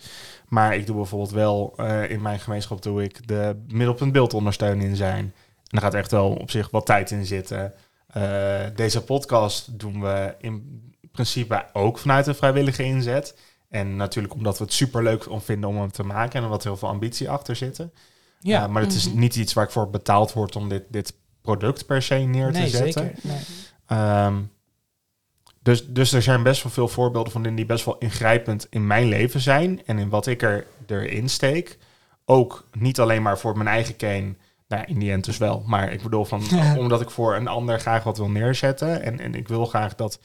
Maar 0.49 0.75
ik 0.75 0.87
doe 0.87 0.97
bijvoorbeeld 0.97 1.31
wel, 1.31 1.73
eh, 1.77 2.11
in 2.11 2.23
mijn 2.23 2.41
gemeenschap 2.41 2.83
doe 2.83 3.03
ik 3.03 3.29
de 3.29 3.57
middelpunt 3.69 4.13
beeldondersteuning 4.13 4.83
in 4.83 4.97
zijn. 4.97 5.19
En 5.25 5.33
daar 5.69 5.81
gaat 5.81 5.95
echt 5.95 6.11
wel 6.11 6.31
op 6.31 6.51
zich 6.51 6.71
wat 6.71 6.87
tijd 6.87 7.11
in 7.11 7.27
zitten. 7.27 7.73
Eh, 8.07 8.61
deze 8.77 9.03
podcast 9.03 9.79
doen 9.79 10.01
we 10.01 10.35
in 10.41 10.81
principe 11.13 11.65
ook 11.73 11.99
vanuit 11.99 12.27
een 12.27 12.35
vrijwillige 12.35 12.83
inzet. 12.85 13.37
En 13.73 13.97
natuurlijk 13.97 14.35
omdat 14.35 14.59
we 14.59 14.65
het 14.65 14.73
superleuk 14.73 15.31
om 15.31 15.41
vinden 15.41 15.69
om 15.71 15.77
hem 15.77 15.91
te 15.93 16.03
maken 16.03 16.33
en 16.39 16.43
er 16.43 16.49
wat 16.49 16.65
heel 16.65 16.77
veel 16.77 16.89
ambitie 16.89 17.31
achter 17.31 17.57
zitten. 17.57 17.93
Ja, 18.41 18.63
Uh, 18.65 18.69
maar 18.73 18.83
het 18.83 18.93
is 18.95 19.09
Mhm. 19.09 19.19
niet 19.19 19.37
iets 19.37 19.53
waar 19.53 19.65
ik 19.65 19.71
voor 19.71 19.91
betaald 19.91 20.33
word 20.33 20.57
om 20.57 20.69
dit, 20.69 20.83
dit 20.89 21.15
product 21.43 21.87
per 21.87 22.03
se 22.03 22.15
neer 22.15 22.53
te 22.53 22.69
zetten. 22.69 22.93
zeker. 22.93 23.19
Nee. 23.23 23.39
Ehm, 23.87 24.35
dus, 25.63 25.87
dus 25.87 26.13
er 26.13 26.23
zijn 26.23 26.43
best 26.43 26.63
wel 26.63 26.73
veel 26.73 26.89
voorbeelden 26.89 27.33
van 27.33 27.43
dingen 27.43 27.57
die 27.57 27.67
best 27.67 27.85
wel 27.85 27.99
ingrijpend 27.99 28.67
in 28.71 28.87
mijn 28.87 29.07
leven 29.09 29.41
zijn. 29.41 29.83
En 29.87 29.99
in 29.99 30.09
wat 30.09 30.27
ik 30.27 30.43
er, 30.43 30.67
erin 30.87 31.29
steek. 31.29 31.79
Ook 32.25 32.69
niet 32.73 33.01
alleen 33.01 33.23
maar 33.23 33.39
voor 33.39 33.57
mijn 33.57 33.69
eigen 33.69 33.97
kern. 33.97 34.39
Nou, 34.69 34.85
in 34.87 34.99
die 34.99 35.13
end 35.13 35.25
dus 35.25 35.39
wel. 35.39 35.63
Maar 35.67 35.93
ik 35.93 36.03
bedoel 36.03 36.25
van, 36.25 36.43
Ja. 36.51 36.77
omdat 36.79 37.01
ik 37.01 37.11
voor 37.11 37.35
een 37.37 37.49
ander 37.49 37.81
graag 37.81 38.03
wat 38.05 38.17
wil 38.17 38.31
neerzetten. 38.31 39.03
En, 39.03 39.21
en 39.21 39.35
ik 39.35 39.49
wil 39.49 39.67
graag 39.67 39.95
dat 39.95 40.19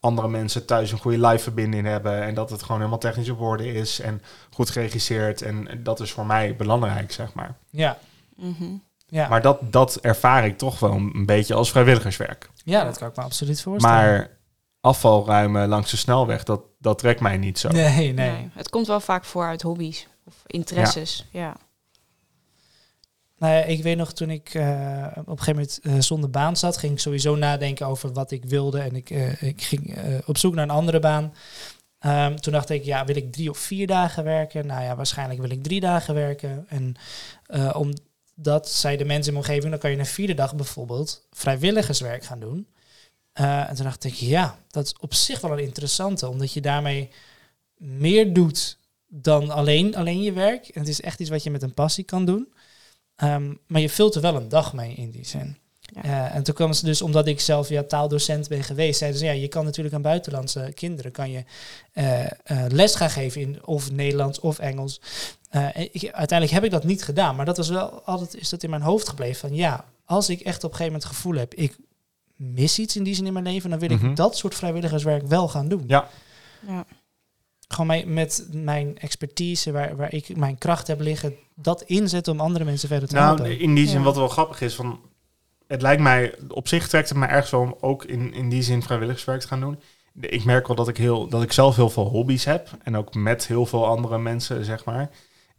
andere 0.00 0.28
mensen 0.28 0.66
thuis 0.66 0.92
een 0.92 0.98
goede 0.98 1.26
live 1.26 1.42
verbinding 1.42 1.86
hebben. 1.86 2.22
En 2.22 2.34
dat 2.34 2.50
het 2.50 2.62
gewoon 2.62 2.76
helemaal 2.76 2.98
technisch 2.98 3.28
op 3.30 3.40
orde 3.40 3.72
is. 3.72 4.00
En 4.00 4.22
goed 4.50 4.70
geregisseerd. 4.70 5.42
En 5.42 5.80
dat 5.82 6.00
is 6.00 6.10
voor 6.12 6.26
mij 6.26 6.56
belangrijk, 6.56 7.12
zeg 7.12 7.34
maar. 7.34 7.54
Ja, 7.70 7.98
Mhm. 8.36 8.64
ja. 9.06 9.28
Maar 9.28 9.42
dat, 9.42 9.58
dat 9.72 9.96
ervaar 9.96 10.46
ik 10.46 10.58
toch 10.58 10.78
wel 10.80 10.92
een 10.92 11.26
beetje 11.26 11.54
als 11.54 11.70
vrijwilligerswerk. 11.70 12.50
ja, 12.64 12.84
dat 12.84 12.98
kan 12.98 13.08
ik 13.08 13.16
me 13.16 13.22
absoluut 13.22 13.62
voorstellen. 13.62 13.96
Maar 13.96 14.30
afval 14.80 15.26
ruimen 15.26 15.68
langs 15.68 15.90
de 15.90 15.96
snelweg, 15.96 16.42
dat, 16.44 16.60
dat 16.78 16.98
trekt 16.98 17.20
mij 17.20 17.36
niet 17.36 17.58
zo. 17.58 17.68
nee, 17.68 18.12
nee, 18.12 18.12
Nee. 18.12 18.50
Het 18.54 18.68
komt 18.68 18.86
wel 18.86 19.00
vaak 19.00 19.24
voor 19.24 19.44
uit 19.46 19.62
hobby's 19.62 20.06
of 20.24 20.34
interesses. 20.46 21.26
Ja. 21.30 21.56
Nou 23.38 23.52
ja, 23.52 23.62
ik 23.62 23.82
weet 23.82 23.96
nog 23.96 24.12
toen 24.12 24.30
ik 24.30 24.54
eh, 24.54 25.06
op 25.16 25.28
een 25.28 25.38
gegeven 25.38 25.54
moment 25.54 25.80
eh, 25.82 25.98
zonder 25.98 26.30
baan 26.30 26.56
zat, 26.56 26.76
ging 26.76 26.92
ik 26.92 26.98
sowieso 26.98 27.36
nadenken 27.36 27.86
over 27.86 28.12
wat 28.12 28.30
ik 28.30 28.44
wilde. 28.44 28.80
En 28.80 28.96
ik, 28.96 29.10
eh, 29.10 29.42
ik 29.42 29.62
ging 29.62 29.96
op 30.26 30.38
zoek 30.38 30.54
naar 30.54 30.64
een 30.64 30.70
andere 30.70 30.98
baan. 30.98 31.34
Ehm, 31.98 32.36
toen 32.36 32.52
dacht 32.52 32.70
ik, 32.70 32.84
ja, 32.84 33.04
wil 33.04 33.16
ik 33.16 33.32
drie 33.32 33.50
of 33.50 33.58
vier 33.58 33.86
dagen 33.86 34.24
werken? 34.24 34.66
Nou 34.66 34.82
ja, 34.82 34.96
waarschijnlijk 34.96 35.40
wil 35.40 35.50
ik 35.50 35.62
drie 35.62 35.80
dagen 35.80 36.14
werken. 36.14 36.66
En 36.68 36.96
omdat 37.74 38.68
zeiden 38.68 39.06
mensen 39.06 39.32
in 39.32 39.38
mijn 39.38 39.44
omgeving, 39.44 39.70
dan 39.70 39.80
kan 39.80 39.90
je 39.90 39.98
een 39.98 40.06
vierde 40.06 40.34
dag 40.34 40.54
bijvoorbeeld 40.54 41.26
vrijwilligerswerk 41.30 42.24
gaan 42.24 42.40
doen. 42.40 42.66
En 43.32 43.74
toen 43.74 43.84
dacht 43.84 44.04
ik, 44.04 44.14
ja, 44.14 44.58
dat 44.70 44.84
is 44.84 44.94
op 45.00 45.14
zich 45.14 45.40
wel 45.40 45.52
een 45.52 45.64
interessante, 45.64 46.28
omdat 46.28 46.52
je 46.52 46.60
daarmee 46.60 47.10
meer 47.76 48.32
doet 48.32 48.78
dan 49.08 49.50
alleen, 49.50 49.96
alleen 49.96 50.22
je 50.22 50.32
werk. 50.32 50.68
En 50.68 50.80
het 50.80 50.88
is 50.88 51.00
echt 51.00 51.20
iets 51.20 51.30
wat 51.30 51.42
je 51.42 51.50
met 51.50 51.62
een 51.62 51.74
passie 51.74 52.04
kan 52.04 52.24
doen. 52.24 52.48
Ehm, 53.18 53.54
maar 53.66 53.80
je 53.80 53.88
vult 53.88 54.14
er 54.14 54.20
wel 54.20 54.34
een 54.36 54.48
dag 54.48 54.72
mee 54.72 54.94
in 54.94 55.10
die 55.10 55.26
zin. 55.26 55.56
Ja. 55.80 56.02
Eh, 56.02 56.34
en 56.34 56.42
toen 56.42 56.54
kwam 56.54 56.72
ze 56.72 56.84
dus, 56.84 57.02
omdat 57.02 57.26
ik 57.26 57.40
zelf 57.40 57.68
ja, 57.68 57.82
taaldocent 57.82 58.48
ben 58.48 58.62
geweest, 58.64 58.98
zeiden 58.98 59.18
ze, 59.20 59.24
ja, 59.26 59.32
je 59.32 59.48
kan 59.48 59.64
natuurlijk 59.64 59.94
aan 59.94 60.02
buitenlandse 60.02 60.72
kinderen 60.74 61.12
kan 61.12 61.30
je 61.30 61.44
eh, 61.92 62.24
eh, 62.24 62.30
les 62.68 62.94
gaan 62.94 63.10
geven 63.10 63.40
in 63.40 63.66
of 63.66 63.90
Nederlands 63.92 64.40
of 64.40 64.58
Engels. 64.58 65.00
Eh, 65.50 65.62
en 65.76 65.88
ik, 65.92 66.02
uiteindelijk 66.02 66.50
heb 66.50 66.64
ik 66.64 66.70
dat 66.70 66.84
niet 66.84 67.04
gedaan, 67.04 67.36
maar 67.36 67.44
dat 67.46 67.56
was 67.56 67.68
wel 67.68 68.02
altijd 68.04 68.34
is 68.36 68.48
dat 68.48 68.62
in 68.62 68.70
mijn 68.70 68.82
hoofd 68.82 69.08
gebleven 69.08 69.48
van 69.48 69.54
ja, 69.54 69.84
als 70.04 70.28
ik 70.30 70.40
echt 70.40 70.64
op 70.64 70.70
een 70.70 70.76
gegeven 70.76 70.92
moment 70.92 71.02
het 71.02 71.12
gevoel 71.16 71.34
heb, 71.34 71.54
ik 71.54 71.76
mis 72.36 72.78
iets 72.78 72.96
in 72.96 73.02
die 73.02 73.14
zin 73.14 73.26
in 73.26 73.32
mijn 73.32 73.44
leven, 73.44 73.70
dan 73.70 73.78
wil 73.78 73.90
ik 73.90 74.00
Mhm. 74.02 74.14
dat 74.14 74.36
soort 74.36 74.54
vrijwilligerswerk 74.54 75.26
wel 75.26 75.48
gaan 75.48 75.68
doen. 75.68 75.84
Ja. 75.86 76.08
Ja. 76.66 76.84
Gewoon 77.68 77.86
mijn, 77.86 78.12
met 78.12 78.48
mijn 78.52 78.98
expertise, 78.98 79.72
waar, 79.72 79.96
waar 79.96 80.14
ik 80.14 80.36
mijn 80.36 80.58
kracht 80.58 80.86
heb 80.86 81.00
liggen, 81.00 81.34
dat 81.54 81.82
inzetten 81.82 82.32
om 82.32 82.40
andere 82.40 82.64
mensen 82.64 82.88
verder 82.88 83.08
te 83.08 83.16
helpen. 83.16 83.44
Nou, 83.44 83.56
in 83.56 83.74
die 83.74 83.86
zin 83.86 83.98
Ja. 83.98 84.04
wat 84.04 84.16
wel 84.16 84.28
grappig 84.28 84.60
is, 84.60 84.74
van, 84.74 85.00
het 85.66 85.82
lijkt 85.82 86.02
mij, 86.02 86.34
op 86.48 86.68
zich 86.68 86.88
trekt 86.88 87.08
het 87.08 87.18
mij 87.18 87.28
ergens 87.28 87.50
wel 87.50 87.60
om 87.60 87.76
ook 87.80 88.04
in, 88.04 88.34
in 88.34 88.48
die 88.48 88.62
zin 88.62 88.82
vrijwilligerswerk 88.82 89.40
te 89.40 89.46
gaan 89.46 89.60
doen. 89.60 89.80
Ik 90.20 90.44
merk 90.44 90.66
wel 90.66 90.76
dat 90.76 90.88
ik, 90.88 90.96
heel, 90.96 91.28
dat 91.28 91.42
ik 91.42 91.52
zelf 91.52 91.76
heel 91.76 91.90
veel 91.90 92.08
hobby's 92.08 92.44
heb 92.44 92.68
en 92.82 92.96
ook 92.96 93.14
met 93.14 93.46
heel 93.46 93.66
veel 93.66 93.86
andere 93.86 94.18
mensen, 94.18 94.64
zeg 94.64 94.84
maar. 94.84 95.10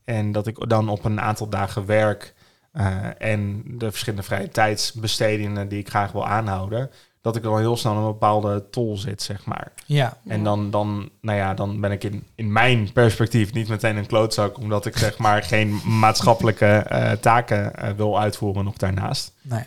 En 0.04 0.32
dat 0.32 0.48
ik 0.48 0.70
dan 0.70 0.90
op 0.90 1.06
een 1.06 1.22
aantal 1.22 1.50
dagen 1.50 1.86
werk 1.86 2.34
eh, 2.72 3.08
en 3.18 3.64
de 3.66 3.90
verschillende 3.90 4.26
vrije 4.26 4.50
tijdsbestedingen 4.50 5.68
die 5.68 5.80
ik 5.80 5.90
graag 5.90 6.12
wil 6.12 6.28
aanhouden, 6.28 6.90
dat 7.22 7.36
ik 7.36 7.44
dan 7.44 7.58
heel 7.58 7.78
snel 7.78 7.96
een 7.96 8.06
bepaalde 8.06 8.70
tol 8.70 8.98
zit, 8.98 9.22
zeg 9.22 9.46
maar. 9.46 9.72
ja, 9.86 10.18
En 10.28 10.44
dan, 10.44 10.72
dan, 10.72 11.10
nou 11.22 11.38
ja, 11.38 11.54
dan 11.54 11.82
ben 11.82 11.92
ik 11.92 12.04
in, 12.04 12.24
in 12.36 12.52
mijn 12.52 12.92
perspectief 12.94 13.54
niet 13.54 13.68
meteen 13.68 13.98
een 13.98 14.06
klootzak, 14.06 14.58
omdat 14.58 14.86
ik 14.86 14.98
zeg 14.98 15.18
maar 15.18 15.44
geen 15.44 15.82
maatschappelijke 15.86 16.66
eh, 16.66 17.12
taken 17.12 17.76
eh, 17.76 17.92
wil 17.92 18.20
uitvoeren 18.20 18.64
nog 18.64 18.78
daarnaast. 18.78 19.34
nee. 19.42 19.64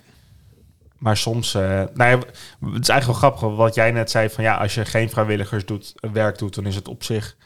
Maar 1.02 1.16
soms, 1.16 1.54
eh, 1.54 1.62
nou 1.94 2.10
ja, 2.10 2.18
het 2.72 2.82
is 2.82 2.88
eigenlijk 2.88 3.04
wel 3.04 3.14
grappig 3.14 3.56
wat 3.56 3.74
jij 3.74 3.90
net 3.90 4.10
zei 4.10 4.30
van 4.30 4.44
ja, 4.44 4.56
als 4.56 4.74
je 4.74 4.84
geen 4.84 5.10
vrijwilligers 5.10 5.66
doet, 5.66 5.94
werk 6.12 6.38
doet, 6.38 6.54
dan 6.54 6.66
is 6.66 6.74
het 6.74 6.88
op 6.88 7.02
zich 7.04 7.36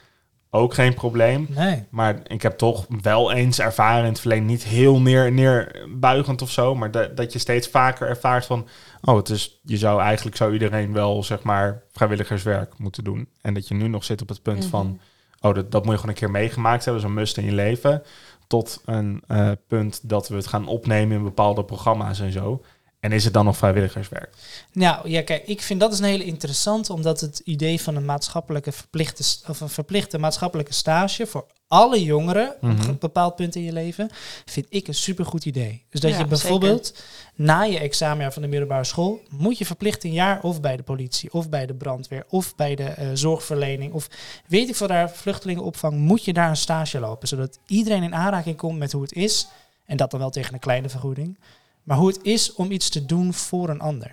ook 0.56 0.75
geen 0.75 0.94
probleem. 0.94 1.46
Nee. 1.50 1.84
Maar 1.90 2.20
ik 2.26 2.42
heb 2.42 2.58
toch 2.58 2.86
wel 3.02 3.32
eens 3.32 3.60
ervaren 3.60 4.02
in 4.02 4.08
het 4.10 4.20
verleden, 4.20 4.46
niet 4.46 4.64
heel 4.64 5.00
neer, 5.00 5.32
neerbuigend 5.32 6.42
of 6.42 6.50
zo, 6.50 6.75
maar 6.75 6.90
dat, 6.90 7.16
dat 7.16 7.32
je 7.32 7.38
steeds 7.38 7.68
vaker 7.68 8.08
ervaart 8.08 8.44
van, 8.46 8.66
oh, 9.02 9.16
het 9.16 9.28
is, 9.28 9.60
je 9.62 9.76
zou 9.76 10.00
eigenlijk 10.00 10.36
zou 10.36 10.52
iedereen 10.52 10.92
wel 10.92 11.22
zeg 11.22 11.42
maar 11.42 11.82
vrijwilligerswerk 11.92 12.78
moeten 12.78 13.04
doen. 13.04 13.28
En 13.40 13.54
dat 13.54 13.68
je 13.68 13.75
nu 13.75 13.88
nog 13.88 14.04
zit 14.04 14.22
op 14.22 14.28
het 14.28 14.42
punt 14.42 14.58
Mhm. 14.60 14.68
van, 14.68 15.00
oh, 15.40 15.54
dat, 15.54 15.70
dat 15.70 15.82
moet 15.84 15.92
je 15.92 15.98
gewoon 16.00 16.14
een 16.14 16.20
keer 16.20 16.30
meegemaakt 16.30 16.84
hebben, 16.84 17.02
zo'n 17.02 17.14
must 17.14 17.36
in 17.36 17.44
je 17.44 17.52
leven. 17.52 18.02
Tot 18.46 18.82
een 18.84 19.22
eh, 19.26 19.50
punt 19.68 20.08
dat 20.08 20.28
we 20.28 20.34
het 20.36 20.46
gaan 20.46 20.66
opnemen 20.68 21.16
in 21.16 21.22
bepaalde 21.22 21.64
programma's 21.64 22.20
en 22.20 22.32
zo. 22.32 22.62
En 23.06 23.12
is 23.12 23.25
het 23.25 23.32
dan 23.32 23.44
nog 23.44 23.56
vrijwilligerswerk? 23.56 24.28
Nou 24.72 25.08
ja, 25.10 25.22
kijk, 25.22 25.46
ik 25.46 25.62
vind 25.62 25.80
dat 25.80 25.92
is 25.92 25.98
een 25.98 26.04
hele 26.04 26.25
interessante, 26.25 26.92
omdat 26.92 27.20
het 27.20 27.38
idee 27.44 27.80
van 27.80 27.96
een 27.96 28.04
maatschappelijke 28.04 28.72
verplichte 28.72 29.25
of 29.48 29.60
een 29.60 29.68
verplichte 29.68 30.18
maatschappelijke 30.18 30.72
stage 30.72 31.26
voor 31.26 31.46
alle 31.68 32.02
jongeren 32.04 32.48
op 32.54 32.62
Mhm. 32.62 32.88
een 32.88 32.98
bepaald 32.98 33.36
punt 33.36 33.54
in 33.54 33.62
je 33.62 33.72
leven, 33.72 34.10
vind 34.44 34.66
ik 34.68 34.88
een 34.88 34.94
supergoed 34.94 35.44
idee. 35.44 35.84
Dus 35.90 36.00
dat 36.00 36.10
Ja, 36.10 36.18
je 36.18 36.26
bijvoorbeeld 36.26 37.02
na 37.34 37.62
je 37.62 37.78
examenjaar 37.78 38.32
van 38.32 38.42
de 38.42 38.48
middelbare 38.48 38.84
school 38.84 39.20
moet 39.28 39.58
je 39.58 39.66
verplicht 39.66 40.04
een 40.04 40.12
jaar 40.12 40.42
of 40.42 40.60
bij 40.60 40.76
de 40.76 40.82
politie 40.82 41.32
of 41.32 41.48
bij 41.48 41.66
de 41.66 41.75
brandweer 41.75 42.25
of 42.28 42.54
bij 42.54 42.75
de 42.75 42.84
eh, 42.84 43.08
zorgverlening 43.14 43.92
of 43.92 44.08
weet 44.46 44.68
ik 44.68 44.76
veel 44.76 44.86
daar 44.86 45.10
vluchtelingenopvang 45.10 45.96
moet 45.96 46.25
je 46.25 46.32
daar 46.32 46.48
een 46.48 46.56
stage 46.56 47.00
lopen, 47.00 47.28
zodat 47.28 47.58
iedereen 47.66 48.02
in 48.02 48.14
aanraking 48.14 48.56
komt 48.56 48.78
met 48.78 48.92
hoe 48.92 49.02
het 49.02 49.12
is 49.12 49.46
en 49.84 49.96
dat 49.96 50.10
dan 50.10 50.20
wel 50.20 50.30
tegen 50.30 50.54
een 50.54 50.60
kleine 50.60 50.88
vergoeding, 50.88 51.38
maar 51.87 51.97
hoe 51.97 52.09
het 52.09 52.19
is 52.23 52.52
om 52.52 52.71
iets 52.71 52.88
te 52.88 53.07
doen 53.07 53.35
voor 53.35 53.69
een 53.69 53.81
ander. 53.81 54.09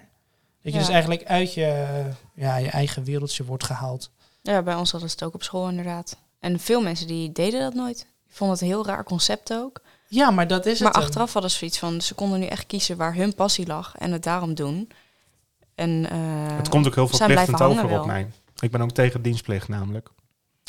Dat 0.62 0.72
je 0.72 0.72
Ja. 0.72 0.78
dus 0.80 0.88
eigenlijk 0.94 1.24
uit 1.24 1.54
je, 1.54 1.86
ja, 2.34 2.56
je 2.58 2.70
eigen 2.70 3.04
wereldje 3.04 3.46
wordt 3.46 3.64
gehaald. 3.64 4.10
Ja, 4.42 4.62
bij 4.62 4.76
ons 4.76 4.92
hadden 4.92 5.10
ze 5.10 5.16
het 5.16 5.26
ook 5.26 5.34
op 5.34 5.44
school 5.44 5.70
inderdaad. 5.70 6.18
En 6.40 6.60
veel 6.60 6.82
mensen 6.82 7.08
die 7.08 7.32
deden 7.32 7.60
dat 7.60 7.74
nooit. 7.74 8.00
Ik 8.30 8.36
vond 8.36 8.52
het 8.52 8.62
een 8.62 8.68
heel 8.68 8.86
raar 8.86 9.04
concept 9.04 9.54
ook. 9.54 9.82
Ja, 10.08 10.32
maar 10.32 10.48
dat 10.48 10.66
is 10.66 10.80
maar 10.80 10.88
het. 10.88 10.94
dan. 10.98 11.04
achteraf 11.04 11.34
hadden 11.34 11.52
ze 11.52 11.58
zoiets 11.58 11.80
van, 11.80 12.02
ze 12.02 12.14
konden 12.14 12.40
nu 12.40 12.46
echt 12.46 12.66
kiezen 12.66 12.98
waar 12.98 13.16
hun 13.16 13.36
passie 13.36 13.68
lag 13.68 13.96
en 13.98 14.12
het 14.12 14.24
daarom 14.24 14.54
doen. 14.54 14.90
En, 15.76 16.10
eh, 16.10 16.18
het 16.58 16.70
komt 16.70 16.88
ook 16.88 16.96
heel 16.96 17.08
verplichtend 17.08 17.62
over 17.62 17.68
hangen 17.68 17.84
op 17.84 17.90
wel. 17.90 18.06
mij. 18.06 18.28
Ik 18.60 18.72
ben 18.72 18.82
ook 18.82 18.92
tegen 18.92 19.22
dienstplicht 19.22 19.68
namelijk. 19.68 20.10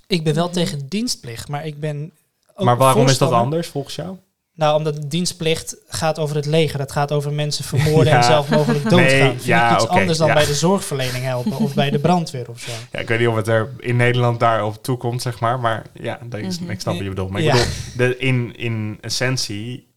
Ik 0.06 0.24
ben 0.24 0.34
wel 0.34 0.44
Mhm. 0.44 0.54
tegen 0.54 0.88
dienstplicht, 0.88 1.48
maar 1.48 1.66
ik 1.66 1.80
ben. 1.80 2.12
ook 2.54 2.64
maar 2.64 2.76
waarom 2.76 3.06
is 3.06 3.18
dat 3.18 3.32
anders 3.32 3.68
volgens 3.68 3.94
jou? 3.94 4.16
Nou, 4.56 4.76
omdat 4.76 5.10
dienstplicht 5.10 5.76
gaat 5.88 6.18
over 6.18 6.36
het 6.36 6.46
leger. 6.46 6.78
Dat 6.78 6.92
gaat 6.92 7.12
over 7.12 7.32
mensen 7.32 7.64
vermoorden 7.64 8.12
Ja. 8.12 8.16
en 8.16 8.24
zelf 8.24 8.48
mogelijk 8.48 8.82
doodgaan. 8.90 9.08
Nee, 9.18 9.20
Vind 9.30 9.44
ja, 9.44 9.68
ik 9.74 9.74
iets 9.80 9.88
anders 9.88 10.18
dan 10.18 10.26
ja. 10.28 10.34
bij 10.34 10.46
de 10.46 10.54
zorgverlening 10.54 11.24
helpen 11.24 11.58
of 11.58 11.74
bij 11.74 11.90
de 11.90 11.98
brandweer 11.98 12.48
of 12.50 12.60
zo. 12.60 12.70
Ja, 12.92 12.98
ik 12.98 13.08
weet 13.08 13.18
niet 13.18 13.28
of 13.28 13.36
het 13.36 13.48
er 13.48 13.72
in 13.78 13.96
Nederland 13.96 14.40
daarop 14.40 14.82
toekomt, 14.82 15.22
zeg 15.22 15.40
maar. 15.40 15.60
Maar 15.60 15.82
ja, 15.92 16.18
dat 16.24 16.40
is, 16.40 16.60
Mhm. 16.60 16.70
ik 16.70 16.80
snap 16.80 16.94
wat 16.94 17.02
je 17.02 17.08
bedoelt. 17.08 17.30
Maar 17.30 17.40
ik 17.42 17.50
bedoel, 17.50 17.66
de, 17.96 18.18
in, 18.18 18.56
in 18.56 18.98
essentie 19.00 19.92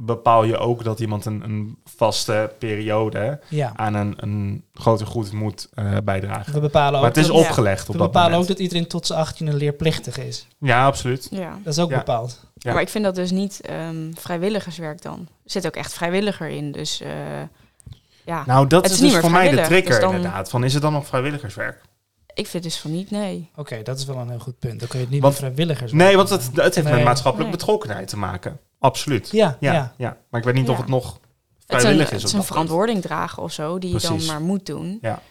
bepaal 0.00 0.44
je 0.44 0.56
ook 0.58 0.84
dat 0.84 1.00
iemand 1.00 1.24
een, 1.24 1.42
een 1.44 1.78
vaste 1.84 2.52
periode 2.58 3.40
Ja. 3.48 3.72
aan 3.76 3.94
een, 3.94 4.14
een 4.16 4.64
groter 4.74 5.06
goed 5.06 5.32
moet 5.32 5.68
eh, 5.74 5.96
bijdragen. 6.04 6.52
We 6.52 6.60
bepalen 6.60 6.94
ook, 6.94 7.00
Maar 7.00 7.08
het 7.10 7.16
is 7.16 7.26
dat, 7.26 7.36
op- 7.36 7.42
opgelegd 7.42 7.88
op 7.88 7.92
we 7.94 7.98
dat 8.00 8.12
bepalen 8.12 8.38
ook 8.38 8.46
dat 8.46 8.58
iedereen 8.58 8.86
tot 8.86 9.06
zijn 9.06 9.26
18e 9.26 9.54
leerplichtig 9.54 10.18
is. 10.18 10.46
Ja, 10.58 10.86
absoluut. 10.86 11.28
ja. 11.30 11.58
Dat 11.64 11.72
is 11.72 11.78
ook 11.78 11.90
Ja. 11.90 11.96
bepaald. 11.96 12.40
Ja. 12.54 12.72
Maar 12.72 12.82
ik 12.82 12.88
vind 12.88 13.04
dat 13.04 13.14
dus 13.14 13.30
niet 13.30 13.60
ehm, 13.60 14.12
vrijwilligerswerk 14.14 15.02
dan. 15.02 15.18
Er 15.44 15.50
zit 15.50 15.66
ook 15.66 15.76
echt 15.76 15.92
vrijwilliger 15.94 16.48
in. 16.48 16.72
Dus 16.72 17.00
eh, 17.00 17.10
ja, 18.24 18.42
Nou, 18.46 18.66
dat 18.66 18.82
Het 18.84 18.92
is, 18.92 18.98
dus 18.98 19.16
voor 19.16 19.30
mij 19.30 19.50
de 19.50 19.60
trigger 19.62 19.90
dus 19.90 20.00
dan- 20.00 20.14
inderdaad. 20.14 20.50
Van, 20.50 20.64
is 20.64 20.72
het 20.72 20.82
dan 20.82 20.92
nog 20.92 21.06
vrijwilligerswerk? 21.06 21.80
ik 22.34 22.46
vind 22.46 22.62
dus 22.62 22.78
van 22.78 22.90
niet, 22.92 23.10
nee. 23.10 23.50
Oké, 23.56 23.82
dat 23.82 23.98
is 23.98 24.04
wel 24.04 24.16
een 24.16 24.28
heel 24.28 24.38
goed 24.38 24.58
punt. 24.58 24.78
Dan 24.80 24.88
kun 24.88 24.98
je 24.98 25.04
het 25.04 25.12
niet 25.14 25.22
Want- 25.22 25.40
met 25.40 25.42
vrijwilligers 25.42 25.92
Nee, 25.92 26.16
want 26.16 26.28
het, 26.28 26.50
het 26.54 26.74
heeft 26.74 26.82
Nee. 26.86 26.94
met 26.96 27.04
maatschappelijke 27.04 27.50
Nee. 27.56 27.60
betrokkenheid 27.60 28.08
te 28.08 28.16
maken. 28.16 28.58
Absoluut. 28.82 29.28
Ja, 29.30 29.56
Ja, 29.60 29.72
ja. 29.72 29.94
ja. 29.96 30.16
maar 30.30 30.40
ik 30.40 30.46
weet 30.46 30.54
niet 30.54 30.68
of 30.68 30.74
Ja. 30.76 30.80
het 30.82 30.90
nog 30.90 31.04
Het 31.06 31.12
is 31.14 31.74
een, 31.74 31.80
vrijwillig 31.80 32.10
het 32.10 32.18
is. 32.22 32.24
een 32.24 32.30
punt. 32.38 32.46
verantwoording 32.46 33.02
dragen 33.02 33.42
of 33.42 33.52
zo, 33.52 33.78
die 33.78 33.92
je 33.92 34.00
dan 34.00 34.24
maar 34.24 34.40
moet 34.40 34.66
doen. 34.66 34.98
Ja. 35.00 35.22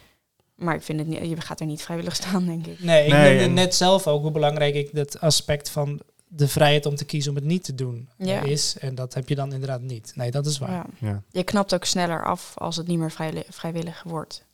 Maar 0.56 0.76
ik 0.76 0.82
vind 0.82 1.00
het 1.00 1.08
niet, 1.08 1.30
je 1.30 1.42
gaat 1.42 1.60
er 1.60 1.66
niet 1.66 1.82
vrijwillig 1.82 2.16
staan, 2.16 2.46
denk 2.46 2.66
ik. 2.68 2.80
Nee, 2.84 3.06
ik 3.06 3.12
Nee, 3.12 3.40
en- 3.40 3.54
net 3.54 3.76
zelf 3.76 4.08
ook 4.08 4.22
hoe 4.22 4.32
belangrijk 4.32 4.76
ik 4.76 4.96
dat 4.96 5.20
aspect 5.20 5.70
van 5.70 6.02
de 6.28 6.48
vrijheid 6.48 6.86
om 6.86 6.96
te 6.96 7.06
kiezen 7.06 7.30
om 7.32 7.36
het 7.38 7.46
niet 7.46 7.64
te 7.64 7.76
doen 7.76 8.10
eh, 8.18 8.28
Ja. 8.28 8.42
is. 8.42 8.76
En 8.80 8.96
dat 8.96 9.14
heb 9.14 9.30
je 9.30 9.36
dan 9.36 9.54
inderdaad 9.54 9.82
niet. 9.82 10.12
Nee, 10.16 10.32
dat 10.32 10.46
is 10.46 10.58
waar. 10.58 10.72
Ja, 10.72 10.86
Ja. 11.00 11.08
Ja. 11.10 11.22
Je 11.32 11.44
knapt 11.44 11.74
ook 11.74 11.86
sneller 11.86 12.26
af 12.26 12.52
als 12.58 12.76
het 12.76 12.88
niet 12.88 12.98
meer 13.00 13.12
vrij, 13.12 13.44
vrijwillig 13.50 14.04
wordt. 14.06 14.46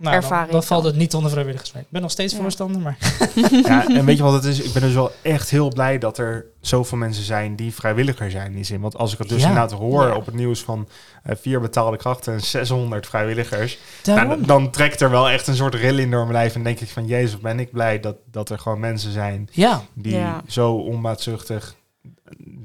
Nou, 0.00 0.14
dan, 0.14 0.22
Ervaring 0.22 0.50
dan 0.52 0.62
valt 0.62 0.84
het 0.84 0.96
niet 0.96 1.14
onder 1.14 1.30
vrijwilligerswerk. 1.30 1.84
Ik 1.84 1.90
ben 1.90 2.02
nog 2.02 2.10
steeds 2.10 2.32
Ja. 2.34 2.40
voorstander, 2.40 2.80
maar... 2.80 2.96
Ja, 3.66 3.88
en 3.88 4.04
weet 4.04 4.16
je 4.16 4.22
wat 4.22 4.32
het 4.32 4.44
is? 4.44 4.60
Ik 4.60 4.72
ben 4.72 4.82
dus 4.82 4.92
wel 4.94 5.12
echt 5.22 5.50
heel 5.50 5.68
blij 5.68 5.98
dat 5.98 6.18
er 6.18 6.46
zoveel 6.60 6.98
mensen 6.98 7.24
zijn 7.24 7.56
die 7.56 7.74
vrijwilliger 7.74 8.30
zijn 8.30 8.46
in 8.46 8.54
die 8.54 8.64
zin. 8.64 8.80
Want 8.80 8.96
als 8.96 9.12
ik 9.12 9.18
het 9.18 9.28
dus 9.28 9.42
Ja. 9.42 9.48
inderdaad 9.48 9.72
hoor 9.78 10.06
Ja. 10.06 10.14
op 10.14 10.26
het 10.26 10.34
nieuws 10.34 10.62
van 10.62 10.88
eh, 11.22 11.36
vier 11.40 11.60
betaalde 11.60 11.96
krachten 11.96 12.32
en 12.32 12.40
600 12.40 13.06
vrijwilligers, 13.06 13.78
nou, 14.04 14.44
dan 14.46 14.70
trekt 14.70 15.00
er 15.00 15.10
wel 15.10 15.28
echt 15.30 15.46
een 15.46 15.56
soort 15.56 15.74
rilling 15.74 16.10
door 16.10 16.20
mijn 16.20 16.32
lijf 16.32 16.54
en 16.54 16.62
denk 16.64 16.80
ik 16.80 16.88
van 16.88 17.06
jezus, 17.06 17.38
ben 17.40 17.60
ik 17.60 17.70
blij 17.72 18.00
dat, 18.00 18.16
dat 18.30 18.50
er 18.50 18.58
gewoon 18.58 18.80
mensen 18.80 19.12
zijn 19.12 19.48
ja, 19.52 19.82
die 19.94 20.14
Ja. 20.16 20.42
zo 20.46 20.72
onbaatzuchtig 20.74 21.74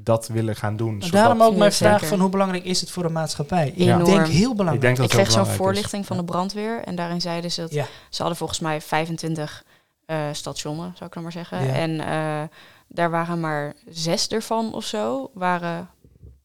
dat 0.06 0.26
willen 0.28 0.56
gaan 0.56 0.76
doen. 0.76 0.92
maar 0.92 1.02
zodat- 1.06 1.20
daarom 1.20 1.42
ook 1.42 1.56
mijn 1.56 1.72
zeker. 1.72 1.98
vraag 1.98 2.08
van 2.08 2.20
hoe 2.20 2.30
belangrijk 2.30 2.64
is 2.64 2.80
het 2.80 2.90
voor 2.90 3.02
de 3.02 3.08
maatschappij? 3.08 3.68
Ik 3.68 3.76
denk 4.04 4.06
heel 4.26 4.50
ik 4.50 4.56
belangrijk. 4.56 4.80
denk 4.80 4.96
dat 4.96 5.04
ik 5.06 5.10
kreeg 5.10 5.30
zo'n 5.30 5.46
is. 5.46 5.52
voorlichting 5.56 6.06
van 6.06 6.16
de 6.16 6.24
brandweer 6.24 6.82
en 6.84 6.94
daarin 6.94 7.20
zeiden 7.20 7.52
ze 7.52 7.60
dat 7.60 7.72
Ja. 7.72 7.86
ze 8.10 8.18
hadden 8.18 8.36
volgens 8.36 8.60
mij 8.60 8.80
25 8.80 9.64
eh, 10.06 10.18
stationen, 10.32 10.92
zou 10.94 11.04
ik 11.04 11.12
dan 11.12 11.22
maar 11.22 11.32
zeggen. 11.32 11.64
Ja. 11.66 11.72
En 11.72 12.00
eh, 12.00 12.42
daar 12.88 13.10
waren 13.10 13.40
maar 13.40 13.74
zes 13.88 14.28
ervan 14.28 14.74
of 14.74 14.84
zo, 14.84 15.30
waren 15.34 15.88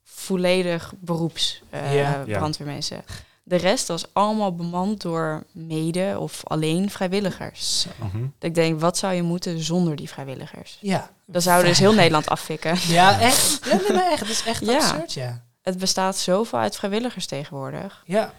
volledig 0.03 0.94
beroeps 1.00 1.62
eh, 1.70 1.96
Ja. 1.96 2.24
Ja. 2.25 2.38
brandweermensen. 2.38 3.03
De 3.43 3.55
rest 3.55 3.88
was 3.88 4.05
allemaal 4.13 4.55
bemand 4.55 5.01
door 5.01 5.43
mede 5.51 6.15
of 6.19 6.41
alleen 6.45 6.89
vrijwilligers. 6.89 7.86
Mhm. 8.00 8.21
Dat 8.21 8.50
ik 8.50 8.55
denk, 8.55 8.79
wat 8.79 8.98
zou 8.98 9.13
je 9.13 9.21
moeten 9.21 9.60
zonder 9.63 9.95
die 9.95 10.10
vrijwilligers? 10.10 10.77
Ja. 10.81 11.12
Dan 11.25 11.41
zouden 11.41 11.69
dus 11.69 11.79
heel 11.79 11.93
Nederland 11.93 12.27
affikken. 12.29 12.75
Ja, 12.88 13.19
echt. 13.19 13.60
Ja, 13.65 13.75
nee, 13.75 13.91
maar 13.98 14.12
echt. 14.12 14.19
Het 14.19 14.29
is 14.29 14.43
echt 14.45 14.65
Ja. 14.65 14.74
absurd, 14.75 15.13
ja. 15.13 15.43
Het 15.62 15.77
bestaat 15.77 16.17
zoveel 16.17 16.60
uit 16.60 16.75
vrijwilligers 16.75 17.25
tegenwoordig. 17.25 18.03
Ja. 18.05 18.33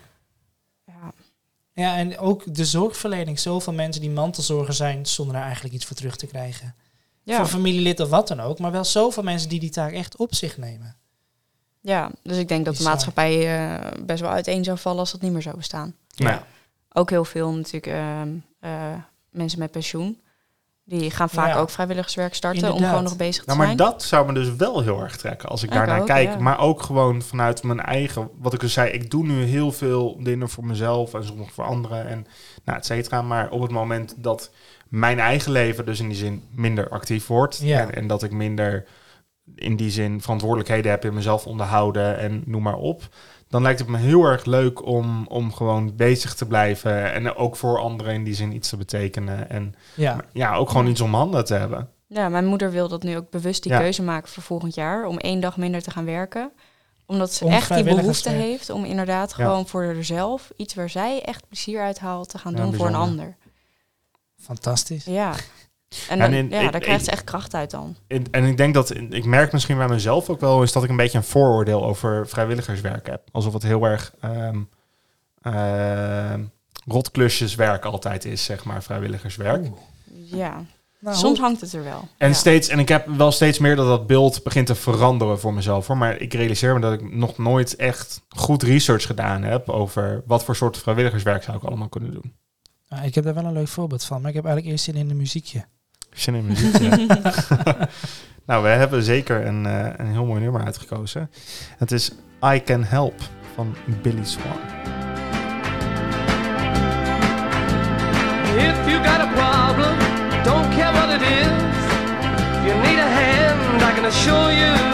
Ja, 0.85 1.12
Ja, 1.73 1.97
en 1.97 2.18
ook 2.18 2.54
de 2.54 2.64
zorgverlening. 2.64 3.38
Zoveel 3.40 3.73
mensen 3.73 4.00
die 4.00 4.11
mantelzorger 4.11 4.75
zijn 4.75 5.06
zonder 5.06 5.35
daar 5.35 5.44
eigenlijk 5.44 5.75
iets 5.75 5.85
voor 5.85 5.97
terug 5.97 6.16
te 6.16 6.26
krijgen. 6.26 6.75
ja. 7.23 7.37
Voor 7.37 7.47
familielid 7.47 8.00
of 8.00 8.09
wat 8.09 8.28
dan 8.28 8.40
ook. 8.40 8.59
Maar 8.59 8.73
wel 8.73 8.85
zoveel 8.85 9.23
mensen 9.23 9.49
die 9.49 9.61
die 9.61 9.71
taak 9.71 9.92
echt 9.92 10.16
op 10.16 10.35
zich 10.35 10.56
nemen. 10.56 10.97
Ja. 11.82 12.10
dus 12.22 12.36
ik 12.36 12.48
denk 12.48 12.64
dat 12.64 12.76
de 12.76 12.82
maatschappij 12.82 13.56
eh, 13.66 13.90
best 14.04 14.20
wel 14.20 14.30
uiteen 14.30 14.64
zou 14.64 14.78
vallen 14.78 14.98
als 14.98 15.12
dat 15.12 15.20
niet 15.20 15.32
meer 15.32 15.42
zou 15.42 15.56
bestaan. 15.56 15.94
Nou, 16.16 16.30
Ja. 16.30 16.42
Ook 16.92 17.10
heel 17.10 17.24
veel 17.24 17.52
natuurlijk 17.52 17.86
ehm, 17.86 18.28
eh, 18.60 18.70
mensen 19.30 19.58
met 19.58 19.70
pensioen. 19.70 20.20
Die 20.84 21.10
gaan 21.10 21.28
vaak 21.30 21.48
Ja. 21.48 21.58
ook 21.58 21.70
vrijwilligerswerk 21.70 22.34
starten 22.34 22.72
om 22.72 22.82
gewoon 22.84 23.02
nog 23.02 23.16
bezig 23.16 23.42
te 23.42 23.46
Nou, 23.46 23.58
maar 23.58 23.66
zijn. 23.66 23.78
dat 23.78 24.02
zou 24.02 24.26
me 24.26 24.32
dus 24.32 24.56
wel 24.56 24.80
heel 24.82 25.00
erg 25.02 25.16
trekken 25.16 25.48
als 25.48 25.62
ik 25.62 25.68
Ik 25.70 25.74
daarnaar 25.76 26.00
ook, 26.00 26.06
kijk. 26.06 26.28
ja. 26.28 26.38
Maar 26.38 26.58
ook 26.60 26.82
gewoon 26.82 27.22
vanuit 27.22 27.62
mijn 27.62 27.80
eigen, 27.80 28.30
wat 28.38 28.52
ik 28.54 28.60
dus 28.60 28.72
zei, 28.72 28.90
ik 28.90 29.10
doe 29.10 29.24
nu 29.26 29.44
heel 29.44 29.72
veel 29.72 30.18
dingen 30.22 30.48
voor 30.48 30.66
mezelf 30.66 31.14
en 31.14 31.24
sommige 31.24 31.52
voor 31.52 31.64
anderen 31.64 32.06
en 32.06 32.26
nou, 32.64 32.78
et 32.78 32.86
cetera. 32.86 33.22
Maar 33.22 33.50
op 33.50 33.60
het 33.62 33.70
moment 33.70 34.14
dat 34.16 34.50
mijn 34.88 35.18
eigen 35.18 35.52
leven 35.52 35.86
dus 35.86 36.00
in 36.00 36.08
die 36.08 36.16
zin 36.16 36.42
minder 36.50 36.88
actief 36.88 37.26
wordt 37.26 37.58
Ja. 37.62 37.80
en, 37.80 37.94
en 37.94 38.06
dat 38.06 38.22
ik 38.22 38.30
minder 38.32 38.84
in 39.54 39.76
die 39.76 39.90
zin 39.90 40.20
verantwoordelijkheden 40.20 40.90
heb 40.90 41.04
in 41.04 41.14
mezelf 41.14 41.46
onderhouden 41.46 42.18
en 42.18 42.42
noem 42.46 42.62
maar 42.62 42.76
op. 42.76 43.08
Dan 43.49 43.62
lijkt 43.62 43.78
het 43.78 43.88
me 43.88 43.99
heel 43.99 44.25
erg 44.25 44.44
leuk 44.44 44.87
om, 44.87 45.26
om 45.26 45.52
gewoon 45.52 45.96
bezig 45.96 46.34
te 46.34 46.46
blijven. 46.46 47.12
En 47.12 47.34
ook 47.34 47.56
voor 47.56 47.78
anderen 47.78 48.14
in 48.14 48.25
die 48.25 48.34
zin 48.34 48.52
iets 48.54 48.68
te 48.68 48.76
betekenen. 48.76 49.50
En 49.50 49.75
Ja. 49.96 50.25
ja, 50.32 50.54
ook 50.54 50.68
gewoon 50.70 50.87
iets 50.87 51.00
om 51.00 51.14
handen 51.14 51.44
te 51.44 51.54
hebben. 51.54 51.88
Ja, 52.06 52.28
mijn 52.28 52.46
moeder 52.46 52.70
wil 52.70 52.88
dat 52.88 53.02
nu 53.02 53.16
ook 53.16 53.30
bewust 53.30 53.62
die 53.62 53.72
Ja. 53.72 53.78
keuze 53.78 54.02
maken 54.02 54.28
voor 54.30 54.42
volgend 54.42 54.75
jaar. 54.75 55.06
Om 55.06 55.18
één 55.18 55.40
dag 55.40 55.56
minder 55.56 55.82
te 55.82 55.90
gaan 55.90 56.04
werken. 56.04 56.52
Omdat 57.06 57.32
ze 57.32 57.44
Om 57.44 57.50
echt 57.52 57.75
die 57.75 57.84
behoefte 57.84 58.30
heeft 58.30 58.70
om 58.70 58.84
inderdaad 58.84 59.34
Ja. 59.37 59.44
gewoon 59.44 59.66
voor 59.68 59.84
haarzelf 59.84 60.50
iets 60.56 60.75
waar 60.75 60.90
zij 60.90 61.22
echt 61.22 61.49
plezier 61.49 61.80
uit 61.80 61.99
haalt 61.99 62.28
te 62.28 62.38
gaan 62.38 62.52
Ja, 62.52 62.62
doen 62.62 62.75
voor 62.75 62.87
een 62.87 62.94
ander. 62.94 63.37
Fantastisch. 64.37 65.04
Ja. 65.04 65.34
En 66.08 66.20
En 66.20 66.30
dan, 66.30 66.38
in- 66.38 66.50
ja, 66.50 66.61
ik- 66.61 66.72
daar 66.72 66.80
krijgt 66.80 67.04
ze 67.04 67.11
echt 67.11 67.25
kracht 67.25 67.54
uit 67.54 67.70
dan. 67.70 67.96
En, 68.06 68.25
en 68.30 68.44
ik 68.44 68.56
denk 68.56 68.75
dat, 68.75 68.94
ik 68.96 69.25
merk 69.25 69.52
misschien 69.52 69.76
bij 69.76 69.88
mezelf 69.88 70.28
ook 70.30 70.40
wel, 70.40 70.62
is 70.62 70.72
dat 70.72 70.84
ik 70.84 70.90
een 70.90 70.96
beetje 70.96 71.18
een 71.18 71.25
vooroordeel 71.25 71.84
over 71.84 72.28
vrijwilligerswerk 72.28 73.06
heb. 73.06 73.22
Alsof 73.32 73.52
het 73.52 73.62
heel 73.62 73.84
erg 73.84 74.14
ehm 74.20 74.61
ehm, 75.42 76.44
rotklusjeswerk 76.87 77.84
altijd 77.84 78.25
is, 78.25 78.44
zeg 78.44 78.64
maar, 78.64 78.82
vrijwilligerswerk. 78.82 79.64
Oeh. 79.66 79.78
Ja, 80.32 80.64
Nou, 80.99 81.16
soms 81.16 81.38
hangt 81.38 81.61
het 81.61 81.72
er 81.72 81.84
wel. 81.84 82.08
En, 82.18 82.28
ja. 82.28 82.34
steeds, 82.34 82.68
en 82.68 82.78
ik 82.78 82.88
heb 82.88 83.06
wel 83.06 83.32
steeds 83.32 83.58
meer 83.58 83.76
dat 83.76 83.87
dat 83.87 84.06
beeld 84.06 84.42
begint 84.42 84.66
te 84.66 84.75
veranderen 84.75 85.40
voor 85.40 85.54
mezelf. 85.54 85.87
Hoor. 85.87 85.96
Maar 85.96 86.16
ik 86.20 86.32
realiseer 86.34 86.75
me 86.75 86.80
dat 86.80 86.92
ik 86.92 87.14
nog 87.14 87.38
nooit 87.38 87.76
echt 87.76 88.22
goed 88.28 88.62
research 88.62 89.06
gedaan 89.06 89.42
heb 89.42 89.68
over 89.68 90.22
wat 90.26 90.44
voor 90.44 90.56
soort 90.56 90.76
vrijwilligerswerk 90.78 91.42
zou 91.42 91.56
ik 91.56 91.62
allemaal 91.62 91.88
kunnen 91.88 92.11
doen. 92.12 92.34
Nou, 92.88 93.04
ik 93.06 93.14
heb 93.14 93.25
daar 93.25 93.34
wel 93.34 93.44
een 93.44 93.52
leuk 93.52 93.68
voorbeeld 93.68 94.04
van, 94.04 94.20
maar 94.20 94.30
ik 94.30 94.37
heb 94.37 94.44
eigenlijk 94.44 94.75
eerst 94.75 94.84
zin 94.84 94.94
in 94.96 95.11
een 95.11 95.16
muziekje. 95.16 95.64
Zin 96.12 96.35
in 96.35 96.47
muziek. 96.47 96.76
ja. 96.76 96.97
nou, 98.47 98.62
we 98.62 98.69
hebben 98.69 99.02
zeker 99.02 99.47
een, 99.47 99.66
eh, 99.66 99.87
een 99.97 100.07
heel 100.07 100.25
mooi 100.25 100.40
nummer 100.40 100.64
uitgekozen. 100.64 101.31
Het 101.76 101.92
is 101.92 102.11
I 102.45 102.62
Can 102.62 102.85
Help 102.85 103.21
van 103.54 103.75
Billy 104.02 104.25
Swan. 104.25 104.59
If 108.57 108.88
you 108.88 109.04
got 109.04 109.21
a 109.21 109.33
problem, 109.35 109.99
don't 110.45 110.75
care 110.75 110.92
what 110.92 111.11
it 111.14 111.23
is. 111.23 111.73
You 112.64 112.75
need 112.81 112.99
a 112.99 113.09
hand, 113.09 113.83
I 113.83 113.95
can 113.95 114.04
assure 114.04 114.52
you 114.52 114.91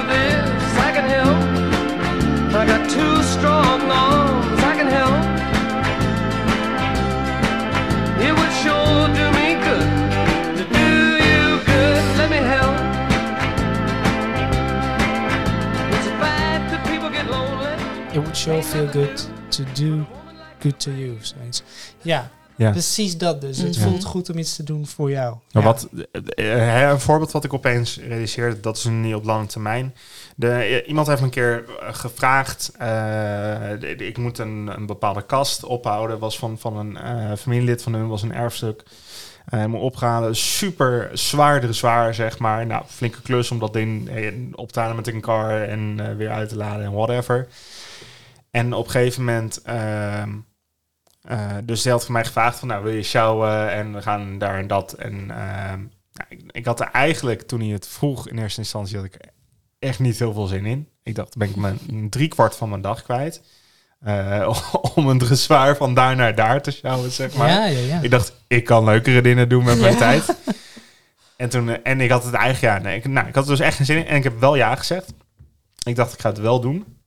sure 18.49 18.63
feel 18.63 18.87
good 18.93 19.29
to 19.49 19.65
do 19.75 20.05
good 20.61 20.81
to 20.81 20.91
you. 20.91 21.17
Zoiets. 21.21 21.63
Ja, 22.03 22.31
Ja. 22.57 22.71
precies 22.71 23.19
dat 23.19 23.41
dus. 23.41 23.59
Het 23.59 23.77
Mhm. 23.79 23.89
voelt 23.89 24.05
goed 24.05 24.31
om 24.31 24.39
iets 24.39 24.57
te 24.57 24.63
doen 24.63 24.87
voor 24.87 25.11
jou. 25.11 25.37
Maar 25.53 25.63
Ja. 25.63 25.69
wat, 25.69 25.89
eh, 26.35 26.83
eh, 26.85 26.91
een 26.91 27.01
voorbeeld 27.01 27.33
wat 27.33 27.45
ik 27.45 27.53
opeens 27.55 27.99
realiseerde, 28.09 28.61
dat 28.61 28.77
is 28.77 28.85
niet 28.85 29.15
op 29.15 29.25
lange 29.25 29.47
termijn. 29.47 29.95
De, 30.37 30.51
eh, 30.51 30.89
iemand 30.89 31.07
heeft 31.07 31.19
me 31.21 31.27
een 31.27 31.33
keer 31.33 31.65
gevraagd, 31.81 32.73
eh, 32.79 32.89
de- 33.81 33.95
de- 33.97 34.07
ik 34.07 34.19
moet 34.19 34.39
een, 34.39 34.71
een 34.77 34.87
bepaalde 34.87 35.23
kast 35.27 35.65
ophouden, 35.65 36.19
was 36.19 36.39
van, 36.39 36.59
van 36.59 36.77
een 36.77 36.97
eh, 36.97 37.33
familielid 37.39 37.83
van 37.83 37.93
hun, 37.95 38.09
was 38.09 38.23
een 38.23 38.35
erfstuk. 38.35 38.83
Eh 39.49 39.65
moet 39.65 39.81
ophalen, 39.81 40.37
super 40.37 41.11
zwaardere 41.13 41.73
zwaar, 41.73 42.15
zeg 42.15 42.39
maar. 42.39 42.67
Nou, 42.67 42.85
flinke 42.87 43.23
klus 43.23 43.51
om 43.51 43.59
dat 43.59 43.73
ding 43.73 44.11
op 44.55 44.73
te 44.73 44.81
halen 44.81 44.97
met 44.97 45.07
een 45.07 45.21
car 45.21 45.63
en 45.63 46.17
weer 46.17 46.31
uit 46.31 46.49
te 46.49 46.57
laden 46.57 46.85
en 46.85 46.93
whatever. 46.93 47.49
En 48.51 48.73
op 48.73 48.85
een 48.85 48.91
gegeven 48.91 49.25
moment, 49.25 49.63
ehm, 49.63 50.31
eh, 51.23 51.57
dus 51.65 51.83
hij 51.83 51.93
had 51.93 52.05
van 52.05 52.13
mij 52.13 52.25
gevraagd 52.25 52.59
van, 52.59 52.69
nou, 52.69 52.83
wil 52.83 52.93
je 52.93 53.03
sjouwen 53.03 53.71
en 53.73 53.93
we 53.95 54.03
gaan 54.03 54.39
daar 54.39 54.59
en 54.59 54.67
dat. 54.67 54.93
En 54.93 55.13
ehm, 55.31 55.79
nou, 56.13 56.27
ik, 56.29 56.41
ik 56.51 56.65
had 56.65 56.81
er 56.81 56.91
eigenlijk, 56.93 57.43
toen 57.43 57.61
hij 57.61 57.69
het 57.69 57.89
vroeg 57.89 58.29
in 58.29 58.39
eerste 58.39 58.61
instantie, 58.61 58.97
had 58.97 59.05
ik 59.05 59.17
echt 59.79 59.99
niet 59.99 60.19
heel 60.19 60.33
veel 60.33 60.47
zin 60.47 60.67
in. 60.67 60.89
Ik 61.03 61.15
dacht, 61.15 61.37
ben 61.37 61.49
ik 61.49 61.57
mijn 61.57 61.79
drie 62.11 62.29
kwart 62.29 62.57
van 62.57 62.69
mijn 62.69 62.81
dag 62.81 63.03
kwijt. 63.03 63.43
eh, 64.01 64.59
om 64.95 65.09
een 65.09 65.19
dressoir 65.19 65.77
van 65.77 65.95
daar 65.95 66.17
naar 66.17 66.35
daar 66.35 66.63
te 66.63 66.71
sjouwen, 66.71 67.11
zeg 67.11 67.35
maar. 67.35 67.49
ja, 67.49 67.65
ja, 67.67 67.79
ja. 67.79 68.01
Ik 68.01 68.11
dacht, 68.11 68.33
ik 68.47 68.65
kan 68.65 68.85
leukere 68.85 69.21
dingen 69.21 69.49
doen 69.49 69.65
met 69.65 69.81
mijn 69.81 69.97
tijd. 69.97 70.25
En 71.37 71.49
toen, 71.49 71.69
eh, 71.69 71.77
en 71.83 72.01
ik 72.01 72.11
had 72.11 72.25
het 72.25 72.35
eigenlijk, 72.35 72.75
ja, 72.75 72.83
nee, 72.89 72.97
ik, 72.97 73.07
nou, 73.07 73.29
ik 73.29 73.35
had 73.35 73.45
er 73.45 73.51
dus 73.51 73.61
echt 73.61 73.77
geen 73.77 73.87
zin 73.87 73.97
in. 73.97 74.07
En 74.07 74.17
ik 74.17 74.23
heb 74.23 74.41
wel 74.41 74.55
ja 74.57 74.75
gezegd. 74.75 75.13
Ik 75.83 75.97
dacht, 75.97 76.13
ik 76.13 76.21
ga 76.21 76.29
het 76.29 76.39
wel 76.39 76.61
doen. 76.61 76.98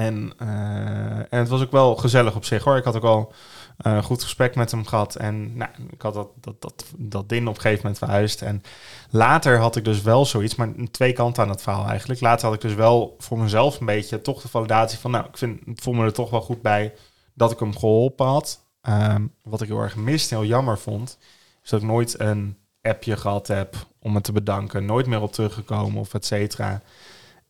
En, 0.00 0.32
eh, 0.38 1.18
en 1.18 1.38
het 1.38 1.48
was 1.48 1.62
ook 1.62 1.70
wel 1.70 1.96
gezellig 1.96 2.34
op 2.34 2.44
zich 2.44 2.64
hoor. 2.64 2.76
Ik 2.76 2.84
had 2.84 2.96
ook 2.96 3.02
wel 3.02 3.32
eh, 3.76 3.92
een 3.92 4.02
goed 4.02 4.22
gesprek 4.22 4.54
met 4.54 4.70
hem 4.70 4.86
gehad. 4.86 5.14
En 5.14 5.56
nou, 5.56 5.70
ik 5.90 6.02
had 6.02 6.14
dat, 6.14 6.28
dat, 6.40 6.60
dat, 6.60 6.84
dat 6.96 7.28
ding 7.28 7.48
op 7.48 7.54
een 7.54 7.60
gegeven 7.60 7.80
moment 7.82 7.98
verhuisd. 7.98 8.42
En 8.42 8.62
later 9.10 9.58
had 9.58 9.76
ik 9.76 9.84
dus 9.84 10.02
wel 10.02 10.24
zoiets, 10.24 10.54
maar 10.54 10.72
twee 10.90 11.12
kanten 11.12 11.42
aan 11.42 11.48
het 11.48 11.62
verhaal 11.62 11.86
eigenlijk. 11.86 12.20
Later 12.20 12.46
had 12.46 12.54
ik 12.54 12.60
dus 12.60 12.74
wel 12.74 13.14
voor 13.18 13.38
mezelf 13.38 13.80
een 13.80 13.86
beetje 13.86 14.20
toch 14.20 14.42
de 14.42 14.48
validatie 14.48 14.98
van, 14.98 15.10
nou, 15.10 15.26
ik 15.26 15.36
vind, 15.36 15.60
ik 15.66 15.82
voel 15.82 15.94
me 15.94 16.04
er 16.04 16.12
toch 16.12 16.30
wel 16.30 16.40
goed 16.40 16.62
bij 16.62 16.94
dat 17.34 17.50
ik 17.50 17.58
hem 17.58 17.76
geholpen 17.76 18.26
had. 18.26 18.66
Ehm, 18.80 19.26
wat 19.42 19.62
ik 19.62 19.68
heel 19.68 19.80
erg 19.80 19.96
mist, 19.96 20.30
heel 20.30 20.44
jammer 20.44 20.78
vond, 20.78 21.18
is 21.62 21.70
dat 21.70 21.80
ik 21.80 21.86
nooit 21.86 22.20
een 22.20 22.56
appje 22.82 23.16
gehad 23.16 23.46
heb 23.46 23.74
om 23.98 24.12
me 24.12 24.20
te 24.20 24.32
bedanken. 24.32 24.84
Nooit 24.84 25.06
meer 25.06 25.20
op 25.20 25.32
teruggekomen 25.32 26.00
of 26.00 26.14
et 26.14 26.26
cetera. 26.26 26.82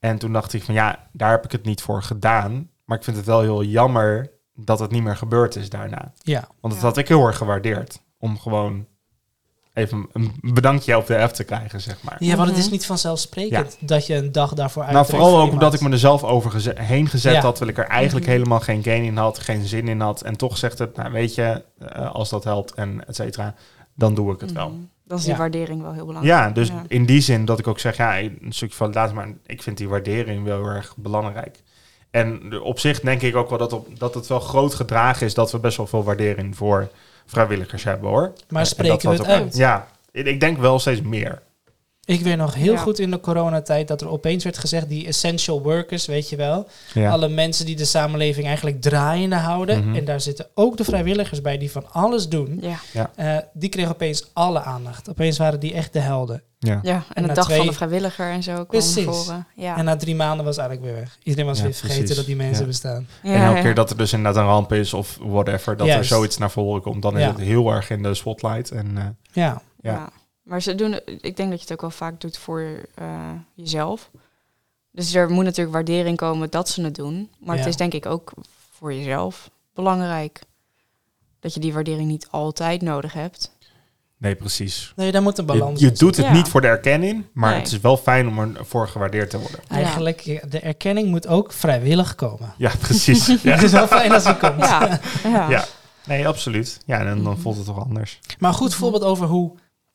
En 0.00 0.18
toen 0.18 0.32
dacht 0.32 0.52
ik 0.52 0.62
van 0.62 0.74
ja, 0.74 1.08
daar 1.12 1.30
heb 1.30 1.44
ik 1.44 1.52
het 1.52 1.64
niet 1.64 1.82
voor 1.82 2.02
gedaan. 2.02 2.68
Maar 2.84 2.98
ik 2.98 3.04
vind 3.04 3.16
het 3.16 3.26
wel 3.26 3.40
heel 3.40 3.62
jammer 3.64 4.30
dat 4.54 4.78
het 4.78 4.90
niet 4.90 5.02
meer 5.02 5.16
gebeurd 5.16 5.56
is 5.56 5.70
daarna. 5.70 6.12
ja. 6.22 6.40
Want 6.60 6.72
dat 6.74 6.82
Ja. 6.82 6.88
had 6.88 6.96
ik 6.96 7.08
heel 7.08 7.26
erg 7.26 7.36
gewaardeerd. 7.36 8.00
Om 8.18 8.38
gewoon 8.38 8.86
even 9.74 10.08
een 10.12 10.32
bedankje 10.40 10.96
op 10.96 11.06
de 11.06 11.18
app 11.18 11.32
te 11.32 11.44
krijgen, 11.44 11.80
zeg 11.80 12.02
maar. 12.02 12.16
Ja, 12.18 12.36
want 12.36 12.48
het 12.48 12.58
is 12.58 12.64
Mhm. 12.64 12.72
niet 12.72 12.86
vanzelfsprekend 12.86 13.76
dat 13.80 14.06
je 14.06 14.14
een 14.14 14.32
dag 14.32 14.54
daarvoor 14.54 14.82
uit. 14.82 14.92
Nou, 14.92 15.06
vooral 15.06 15.40
ook 15.40 15.50
omdat 15.52 15.74
ik 15.74 15.80
me 15.80 15.90
er 15.90 15.98
zelf 15.98 16.24
over 16.24 16.50
geze- 16.50 16.74
heen 16.80 17.06
gezet 17.08 17.34
Ja. 17.34 17.40
had, 17.40 17.56
terwijl 17.56 17.76
ik 17.78 17.84
er 17.84 17.90
eigenlijk 17.90 18.26
Mhm. 18.26 18.34
helemaal 18.34 18.60
geen 18.60 18.82
gain 18.82 19.02
in 19.04 19.16
had, 19.16 19.38
geen 19.38 19.66
zin 19.66 19.88
in 19.88 20.00
had. 20.00 20.22
En 20.22 20.36
toch 20.36 20.56
zegt 20.58 20.78
het, 20.78 20.96
nou 20.96 21.12
weet 21.12 21.34
je, 21.34 21.64
eh, 21.78 22.10
als 22.12 22.28
dat 22.30 22.44
helpt 22.44 22.74
en 22.74 23.06
et 23.06 23.16
cetera, 23.16 23.54
dan 23.94 24.14
doe 24.14 24.32
ik 24.34 24.40
het 24.40 24.52
wel. 24.52 24.72
Dan 25.10 25.18
is 25.18 25.24
die 25.24 25.32
Ja. 25.34 25.38
waardering 25.40 25.82
wel 25.82 25.92
heel 25.92 26.06
belangrijk. 26.06 26.38
Ja, 26.38 26.50
dus 26.50 26.68
Ja. 26.68 26.82
in 26.88 27.04
die 27.06 27.20
zin 27.20 27.44
dat 27.44 27.58
ik 27.58 27.66
ook 27.66 27.78
zeg, 27.78 27.96
ja, 27.96 28.18
een 28.20 28.38
stukje 28.48 28.76
validatie, 28.76 29.14
maar 29.14 29.28
ik 29.46 29.62
vind 29.62 29.76
die 29.76 29.88
waardering 29.88 30.44
wel 30.44 30.56
heel 30.56 30.66
erg 30.74 30.94
belangrijk. 30.96 31.62
En 32.10 32.50
de- 32.50 32.62
op 32.62 32.78
zich 32.78 33.00
denk 33.00 33.22
ik 33.22 33.36
ook 33.36 33.48
wel 33.48 33.58
dat, 33.58 33.72
op, 33.72 33.98
dat 33.98 34.14
het 34.14 34.26
wel 34.26 34.40
groot 34.40 34.74
gedragen 34.74 35.26
is 35.26 35.34
dat 35.34 35.52
we 35.52 35.58
best 35.58 35.76
wel 35.76 35.86
veel 35.86 36.04
waardering 36.04 36.56
voor 36.56 36.88
vrijwilligers 37.26 37.84
hebben 37.84 38.08
hoor. 38.10 38.32
Maar 38.48 38.60
En 38.60 38.66
spreken 38.66 38.92
dat 38.92 39.02
we 39.02 39.08
dat 39.08 39.18
het 39.26 39.36
ook- 39.36 39.42
uit? 39.42 39.56
Ja, 39.56 39.86
ik 40.12 40.40
denk 40.40 40.58
wel 40.58 40.78
steeds 40.78 41.00
meer. 41.02 41.42
Ik 42.10 42.20
weet 42.20 42.36
nog 42.36 42.54
heel 42.54 42.72
Ja. 42.72 42.78
goed 42.78 42.98
in 42.98 43.10
de 43.10 43.20
coronatijd 43.20 43.88
dat 43.88 44.00
er 44.00 44.08
opeens 44.08 44.44
werd 44.44 44.58
gezegd, 44.58 44.88
die 44.88 45.06
essential 45.06 45.62
workers, 45.62 46.06
weet 46.06 46.28
je 46.28 46.36
wel. 46.36 46.68
Ja. 46.94 47.10
Alle 47.10 47.28
mensen 47.28 47.66
die 47.66 47.76
de 47.76 47.84
samenleving 47.84 48.46
eigenlijk 48.46 48.80
draaiende 48.80 49.36
houden. 49.36 49.86
Mhm. 49.86 49.94
En 49.96 50.04
daar 50.04 50.20
zitten 50.20 50.46
ook 50.54 50.76
de 50.76 50.84
vrijwilligers 50.84 51.40
bij 51.40 51.58
die 51.58 51.70
van 51.70 51.92
alles 51.92 52.28
doen. 52.28 52.62
Ja. 52.92 53.10
Eh, 53.16 53.36
die 53.52 53.68
kregen 53.68 53.90
opeens 53.90 54.30
alle 54.32 54.62
aandacht. 54.62 55.10
Opeens 55.10 55.38
waren 55.38 55.60
die 55.60 55.74
echt 55.74 55.92
de 55.92 55.98
helden. 55.98 56.42
Ja. 56.58 56.78
ja, 56.82 57.02
en 57.12 57.22
na 57.22 57.28
de 57.28 57.34
dag 57.34 57.44
twee- 57.44 57.56
van 57.56 57.66
de 57.66 57.72
vrijwilliger 57.72 58.30
en 58.30 58.42
zo 58.42 58.52
kwam 58.52 58.66
Precies. 58.66 59.04
voren. 59.04 59.46
Ja. 59.56 59.76
En 59.76 59.84
na 59.84 59.96
drie 59.96 60.14
maanden 60.14 60.44
was 60.44 60.56
eigenlijk 60.58 60.88
weer 60.90 61.00
weg. 61.00 61.18
Iedereen 61.22 61.46
was 61.46 61.56
Ja, 61.58 61.62
weer 61.64 61.72
vergeten 61.72 61.98
precies. 61.98 62.16
dat 62.16 62.26
die 62.26 62.36
mensen 62.36 62.60
Ja. 62.60 62.66
bestaan. 62.66 63.06
Ja, 63.22 63.32
en 63.34 63.42
elke 63.42 63.56
ja. 63.56 63.62
keer 63.62 63.74
dat 63.74 63.90
er 63.90 63.96
dus 63.96 64.12
inderdaad 64.12 64.42
een 64.42 64.48
ramp 64.48 64.72
is 64.72 64.94
of 64.94 65.18
whatever, 65.20 65.76
dat 65.76 65.88
er 65.88 66.04
zoiets 66.04 66.38
naar 66.38 66.50
voren 66.50 66.82
komt, 66.82 67.02
dan 67.02 67.18
is 67.18 67.24
het 67.24 67.38
heel 67.38 67.70
erg 67.72 67.90
in 67.90 68.02
de 68.02 68.14
spotlight. 68.14 68.70
En 68.70 68.92
eh, 68.96 69.04
Ja, 69.32 69.62
Ja. 69.82 70.10
Maar 70.50 70.62
ze 70.62 70.74
doen, 70.74 71.00
ik 71.20 71.36
denk 71.36 71.50
dat 71.50 71.58
je 71.58 71.60
het 71.60 71.72
ook 71.72 71.80
wel 71.80 71.90
vaak 71.90 72.20
doet 72.20 72.38
voor 72.38 72.62
eh, 72.94 73.30
jezelf. 73.54 74.10
Dus 74.90 75.14
er 75.14 75.30
moet 75.30 75.44
natuurlijk 75.44 75.74
waardering 75.74 76.16
komen 76.16 76.50
dat 76.50 76.68
ze 76.68 76.82
het 76.82 76.94
doen. 76.94 77.30
Maar 77.38 77.54
Ja. 77.54 77.60
het 77.60 77.70
is 77.70 77.76
denk 77.76 77.92
ik 77.94 78.06
ook 78.06 78.32
voor 78.70 78.94
jezelf 78.94 79.50
belangrijk. 79.74 80.40
Dat 81.40 81.54
je 81.54 81.60
die 81.60 81.72
waardering 81.72 82.08
niet 82.08 82.26
altijd 82.30 82.82
nodig 82.82 83.12
hebt. 83.12 83.56
nee, 84.16 84.34
precies. 84.34 84.92
nee, 84.96 85.12
daar 85.12 85.22
moet 85.22 85.38
een 85.38 85.46
Je, 85.46 85.52
balans 85.52 85.80
je 85.80 85.92
doet 85.92 86.16
het 86.16 86.26
Ja. 86.26 86.32
niet 86.32 86.48
voor 86.48 86.60
de 86.60 86.66
erkenning, 86.66 87.24
maar 87.32 87.50
Nee. 87.50 87.58
het 87.60 87.72
is 87.72 87.80
wel 87.80 87.96
fijn 87.96 88.28
om 88.28 88.56
ervoor 88.56 88.88
gewaardeerd 88.88 89.30
te 89.30 89.38
worden. 89.38 89.60
Eigenlijk, 89.68 90.40
de 90.50 90.60
erkenning 90.60 91.08
moet 91.08 91.26
ook 91.26 91.52
vrijwillig 91.52 92.14
komen. 92.14 92.54
Ja, 92.56 92.72
precies. 92.80 93.26
Het 93.42 93.62
is 93.62 93.72
wel 93.72 93.86
fijn 93.86 94.12
als 94.12 94.24
die 94.24 94.36
komt. 94.36 94.58
Ja, 94.60 95.00
ja. 95.22 95.50
Ja. 95.50 95.64
Nee, 96.06 96.28
absoluut. 96.28 96.80
Ja, 96.86 96.98
en 96.98 97.06
dan 97.06 97.32
Mhm. 97.32 97.40
voelt 97.40 97.56
het 97.56 97.66
toch 97.66 97.78
anders. 97.84 98.18
Maar 98.38 98.50
een 98.50 98.56
goed 98.56 98.74
voorbeeld 98.74 99.02
over 99.04 99.26
hoe 99.26 99.52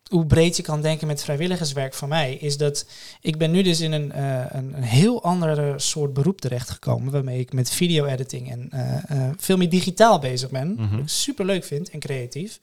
hoe 0.09 0.25
breed 0.25 0.57
je 0.57 0.63
kan 0.63 0.81
denken 0.81 1.07
met 1.07 1.23
vrijwilligerswerk 1.23 1.93
van 1.93 2.09
mij, 2.09 2.33
is 2.33 2.57
dat 2.57 2.85
ik 3.21 3.37
ben 3.37 3.51
nu 3.51 3.61
dus 3.61 3.79
in 3.79 3.91
een, 3.91 4.11
eh, 4.11 4.45
een, 4.49 4.73
een 4.77 4.83
heel 4.83 5.23
andere 5.23 5.73
soort 5.79 6.13
beroep 6.13 6.41
terechtgekomen, 6.41 7.11
waarmee 7.11 7.39
ik 7.39 7.53
met 7.53 7.69
video-editing 7.69 8.51
en 8.51 8.67
eh, 8.71 9.09
eh, 9.09 9.33
veel 9.37 9.57
meer 9.57 9.69
digitaal 9.69 10.19
bezig 10.19 10.49
ben. 10.49 10.73
Mhm. 10.73 10.89
Wat 10.89 10.99
ik 10.99 11.09
super 11.09 11.45
leuk 11.45 11.63
vind 11.63 11.89
en 11.89 11.99
creatief. 11.99 12.59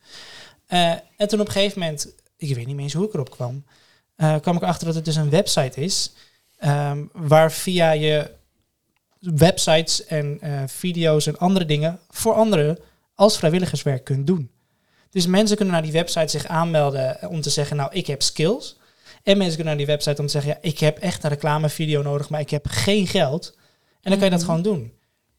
En 0.67 1.27
toen 1.27 1.39
op 1.39 1.45
een 1.45 1.51
gegeven 1.51 1.79
moment, 1.79 2.13
ik 2.37 2.55
weet 2.55 2.67
niet 2.67 2.79
eens 2.79 2.93
hoe 2.93 3.05
ik 3.05 3.13
erop 3.13 3.29
kwam, 3.29 3.63
kwam 4.15 4.55
ik 4.55 4.61
erachter 4.61 4.85
dat 4.85 4.95
het 4.95 5.05
dus 5.05 5.15
een 5.15 5.29
website 5.29 5.81
is, 5.81 6.13
ehm, 6.57 7.03
waar 7.11 7.51
via 7.51 7.91
je 7.91 8.31
websites 9.19 10.05
en 10.05 10.39
video's 10.67 11.27
en 11.27 11.37
andere 11.37 11.65
dingen 11.65 11.99
voor 12.09 12.33
anderen 12.33 12.79
als 13.15 13.37
vrijwilligerswerk 13.37 14.03
kunt 14.03 14.27
doen. 14.27 14.52
Dus 15.13 15.25
mensen 15.27 15.55
kunnen 15.55 15.73
naar 15.73 15.83
die 15.83 15.91
website 15.91 16.27
zich 16.27 16.45
aanmelden 16.47 17.29
om 17.29 17.41
te 17.41 17.49
zeggen, 17.49 17.75
nou, 17.77 17.89
ik 17.93 18.07
heb 18.07 18.21
skills. 18.21 18.77
En 19.23 19.37
mensen 19.37 19.55
kunnen 19.55 19.75
naar 19.75 19.85
die 19.85 19.93
website 19.95 20.21
om 20.21 20.25
te 20.27 20.31
zeggen, 20.31 20.51
ja, 20.51 20.57
ik 20.69 20.79
heb 20.79 20.97
echt 20.97 21.23
een 21.23 21.29
reclamevideo 21.29 22.01
nodig, 22.01 22.29
maar 22.29 22.39
ik 22.39 22.49
heb 22.49 22.65
geen 22.67 23.07
geld. 23.07 23.53
En 24.01 24.09
dan 24.11 24.19
kan 24.19 24.23
je 24.23 24.29
dat 24.29 24.39
Mhm. 24.39 24.47
gewoon 24.47 24.61
doen. 24.61 24.93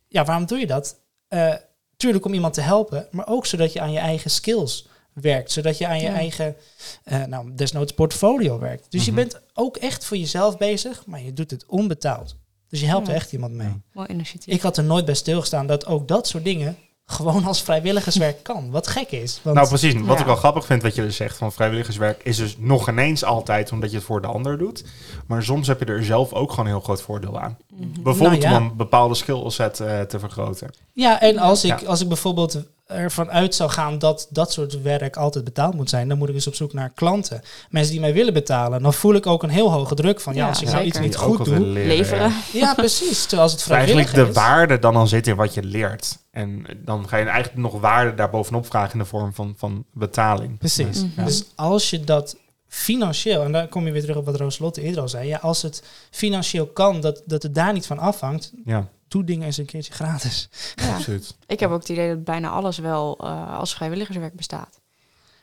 Ja, 0.09 0.25
waarom 0.25 0.47
doe 0.47 0.59
je 0.59 0.67
dat? 0.67 0.97
Eh, 1.29 1.55
tuurlijk 1.97 2.25
om 2.25 2.35
iemand 2.35 2.55
te 2.55 2.61
helpen, 2.61 3.09
maar 3.11 3.27
ook 3.29 3.47
zodat 3.47 3.73
je 3.73 3.81
aan 3.81 3.93
je 3.93 3.99
eigen 3.99 4.31
skills 4.31 4.87
werkt. 5.13 5.53
Zodat 5.53 5.79
je 5.79 5.87
aan 5.87 5.99
je 6.01 6.07
Ja. 6.07 6.15
eigen, 6.15 6.57
eh, 7.05 7.25
nou, 7.25 7.55
desnoods 7.55 7.93
portfolio 7.93 8.59
werkt. 8.59 8.87
Dus 8.91 9.01
Mhm. 9.01 9.11
je 9.11 9.17
bent 9.17 9.41
ook 9.55 9.77
echt 9.77 10.05
voor 10.05 10.17
jezelf 10.17 10.57
bezig, 10.59 11.07
maar 11.07 11.23
je 11.23 11.33
doet 11.33 11.51
het 11.51 11.65
onbetaald. 11.67 12.37
Dus 12.69 12.81
je 12.81 12.87
helpt 12.87 13.07
Ja. 13.07 13.13
er 13.13 13.19
echt 13.19 13.33
iemand 13.33 13.53
mee. 13.55 13.67
Ja. 13.67 13.81
Mooi 13.93 14.09
initiatief. 14.09 14.55
Ik 14.55 14.61
had 14.63 14.77
er 14.77 14.85
nooit 14.85 15.05
bij 15.05 15.15
stilgestaan 15.15 15.67
dat 15.67 15.87
ook 15.87 16.09
dat 16.09 16.27
soort 16.29 16.45
dingen 16.45 16.77
gewoon 17.07 17.45
als 17.45 17.63
vrijwilligerswerk 17.63 18.43
kan. 18.43 18.71
Wat 18.71 18.87
gek 18.87 19.11
is. 19.11 19.41
Want 19.43 19.57
Nou, 19.57 19.69
precies. 19.69 19.95
Wat 19.95 20.15
Ja. 20.15 20.21
ik 20.21 20.27
wel 20.27 20.37
grappig 20.37 20.67
vind, 20.67 20.83
wat 20.83 20.95
je 20.95 21.03
dus 21.03 21.17
zegt 21.17 21.37
van 21.37 21.53
vrijwilligerswerk, 21.53 22.21
is 22.23 22.37
dus 22.37 22.57
nog 22.59 22.89
ineens 22.89 23.25
altijd 23.25 23.73
omdat 23.73 23.91
je 23.91 23.97
het 23.97 24.07
voor 24.07 24.21
de 24.21 24.27
ander 24.27 24.59
doet. 24.59 24.85
Maar 25.27 25.43
soms 25.43 25.67
heb 25.67 25.79
je 25.79 25.85
er 25.85 26.05
zelf 26.05 26.33
ook 26.33 26.51
gewoon 26.51 26.65
een 26.67 26.71
heel 26.73 26.81
groot 26.81 27.03
voordeel 27.03 27.41
aan. 27.41 27.59
Mhm. 27.71 28.03
Bijvoorbeeld 28.03 28.43
Nou 28.43 28.55
ja. 28.55 28.61
om 28.61 28.71
een 28.71 28.77
bepaalde 28.77 29.15
skillset 29.15 29.81
eh, 29.81 30.01
te 30.01 30.19
vergroten. 30.19 30.71
Ja, 30.93 31.21
en 31.21 31.39
als 31.39 31.65
ik, 31.65 31.81
Ja. 31.81 31.87
als 31.87 32.01
ik 32.01 32.09
bijvoorbeeld 32.09 32.59
ervan 32.95 33.31
uit 33.31 33.55
zou 33.55 33.71
gaan 33.71 33.99
dat 33.99 34.27
dat 34.31 34.53
soort 34.53 34.83
werk 34.83 35.17
altijd 35.17 35.45
betaald 35.45 35.75
moet 35.75 35.89
zijn, 35.91 36.09
dan 36.09 36.19
moet 36.19 36.29
ik 36.29 36.35
dus 36.35 36.47
op 36.47 36.55
zoek 36.55 36.73
naar 36.73 36.91
klanten. 36.95 37.41
Mensen 37.71 37.93
die 37.93 38.01
mij 38.01 38.13
willen 38.13 38.33
betalen. 38.33 38.83
Dan 38.83 38.95
voel 38.95 39.15
ik 39.15 39.27
ook 39.27 39.43
een 39.43 39.49
heel 39.51 39.71
hoge 39.73 39.95
druk 39.95 40.21
van, 40.21 40.35
ja, 40.35 40.43
Ja, 40.43 40.49
als 40.49 40.61
ik 40.61 40.69
zeker. 40.69 40.75
nou 40.77 40.89
iets 40.89 40.99
niet 41.01 41.17
goed 41.17 41.45
doe. 41.45 41.61
leren, 41.61 41.87
Leveren. 41.87 42.29
ja. 42.53 42.61
Ja, 42.61 42.75
precies. 42.75 43.21
Terwijl 43.23 43.43
als 43.43 43.53
het 43.53 43.61
Dat 43.61 43.71
eigenlijk 43.71 44.09
vrijwillig 44.09 44.35
de 44.35 44.41
is. 44.41 44.47
waarde 44.47 44.79
dan 44.79 44.97
al 44.97 45.07
zit 45.07 45.27
in 45.27 45.37
wat 45.37 45.55
je 45.55 45.63
leert. 45.63 46.19
En 46.31 46.67
dan 46.85 47.09
ga 47.09 47.17
je 47.17 47.25
eigenlijk 47.25 47.57
nog 47.63 47.81
waarde 47.81 48.15
daarbovenop 48.15 48.67
vragen 48.67 48.93
in 48.93 48.99
de 48.99 49.05
vorm 49.05 49.35
van, 49.35 49.55
van 49.57 49.85
betaling. 49.93 50.59
Precies. 50.59 51.01
Ja. 51.01 51.07
Mhm. 51.17 51.25
Dus 51.25 51.45
als 51.55 51.91
je 51.91 52.05
dat 52.05 52.37
financieel, 52.69 53.43
en 53.43 53.53
daar 53.53 53.69
kom 53.69 53.87
je 53.87 53.93
weer 53.93 54.01
terug 54.01 54.17
op 54.17 54.25
wat 54.25 54.37
Rooslotte 54.37 54.81
eerder 54.83 55.01
al 55.03 55.09
zei, 55.09 55.29
ja, 55.29 55.39
als 55.39 55.63
het 55.63 55.83
financieel 56.11 56.67
kan, 56.67 57.01
dat, 57.01 57.23
dat 57.27 57.43
het 57.43 57.55
daar 57.55 57.73
niet 57.73 57.87
van 57.87 57.99
afhangt, 57.99 58.53
Ja, 58.65 58.89
doe 59.15 59.25
dingen 59.25 59.47
eens 59.47 59.57
een 59.57 59.65
keertje 59.67 59.93
gratis. 59.93 60.49
Ja. 60.75 60.95
absoluut. 60.95 61.37
Ik 61.47 61.61
heb 61.61 61.71
ook 61.71 61.81
het 61.81 61.89
idee 61.89 62.09
dat 62.09 62.25
bijna 62.25 62.49
alles 62.49 62.79
wel 62.79 63.19
eh, 63.21 63.59
als 63.59 63.75
vrijwilligerswerk 63.75 64.35
bestaat. 64.35 64.81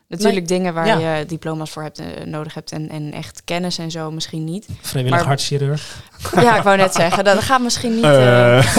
Natuurlijk 0.07 0.47
dingen 0.47 0.73
waar 0.73 0.99
ja. 0.99 1.17
je 1.17 1.25
diploma's 1.25 1.71
voor 1.71 1.83
hebt, 1.83 1.99
eh, 1.99 2.25
nodig 2.25 2.53
hebt 2.53 2.71
en, 2.71 2.89
en 2.89 3.13
echt 3.13 3.41
kennis 3.43 3.77
en 3.77 3.91
zo 3.91 4.11
misschien 4.11 4.43
niet. 4.43 4.67
Vrijwillig 4.81 5.17
Maar- 5.17 5.27
hartchirurg. 5.27 6.03
Ja, 6.35 6.57
ik 6.57 6.63
wou 6.63 6.77
net 6.77 6.93
zeggen, 6.93 7.23
dat 7.23 7.39
gaat 7.39 7.61
misschien 7.61 7.95
niet. 7.95 8.03
eh, 8.03 8.77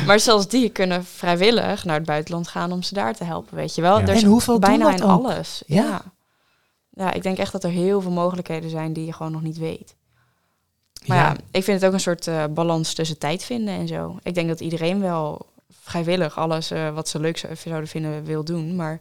maar 0.06 0.20
zelfs 0.20 0.48
die 0.48 0.68
kunnen 0.68 1.04
vrijwillig 1.04 1.84
naar 1.84 1.96
het 1.96 2.04
buitenland 2.06 2.48
gaan 2.48 2.72
om 2.72 2.82
ze 2.82 2.94
daar 2.94 3.14
te 3.14 3.24
helpen, 3.24 3.56
weet 3.56 3.74
je 3.74 3.82
wel. 3.82 3.98
Ja. 3.98 4.06
Er 4.06 4.14
is 4.14 4.22
En 4.22 4.28
hoeveel 4.28 4.60
doen 4.60 4.68
bijna 4.70 4.90
dat 4.90 5.00
in 5.00 5.06
ook? 5.06 5.24
alles. 5.24 5.62
Ja. 5.66 5.82
Ja. 5.84 6.02
ja. 6.90 7.12
ik 7.12 7.22
denk 7.22 7.38
echt 7.38 7.52
dat 7.52 7.64
er 7.64 7.70
heel 7.70 8.00
veel 8.00 8.10
mogelijkheden 8.10 8.70
zijn 8.70 8.92
die 8.92 9.06
je 9.06 9.12
gewoon 9.12 9.32
nog 9.32 9.42
niet 9.42 9.58
weet. 9.58 9.94
Maar 11.06 11.16
ja, 11.18 11.36
ik 11.50 11.64
vind 11.64 11.80
het 11.80 11.86
ook 11.88 11.92
een 11.94 12.00
soort 12.00 12.26
eh, 12.26 12.44
balans 12.50 12.94
tussen 12.94 13.18
tijd 13.18 13.44
vinden 13.44 13.74
en 13.74 13.88
zo. 13.88 14.18
Ik 14.22 14.34
denk 14.34 14.48
dat 14.48 14.60
iedereen 14.60 15.00
wel 15.00 15.46
vrijwillig 15.82 16.38
alles 16.38 16.70
eh, 16.70 16.94
wat 16.94 17.08
ze 17.08 17.20
leuk 17.20 17.38
zou- 17.38 17.56
zouden 17.56 17.88
vinden 17.88 18.24
wil 18.24 18.44
doen. 18.44 18.76
Maar 18.76 19.00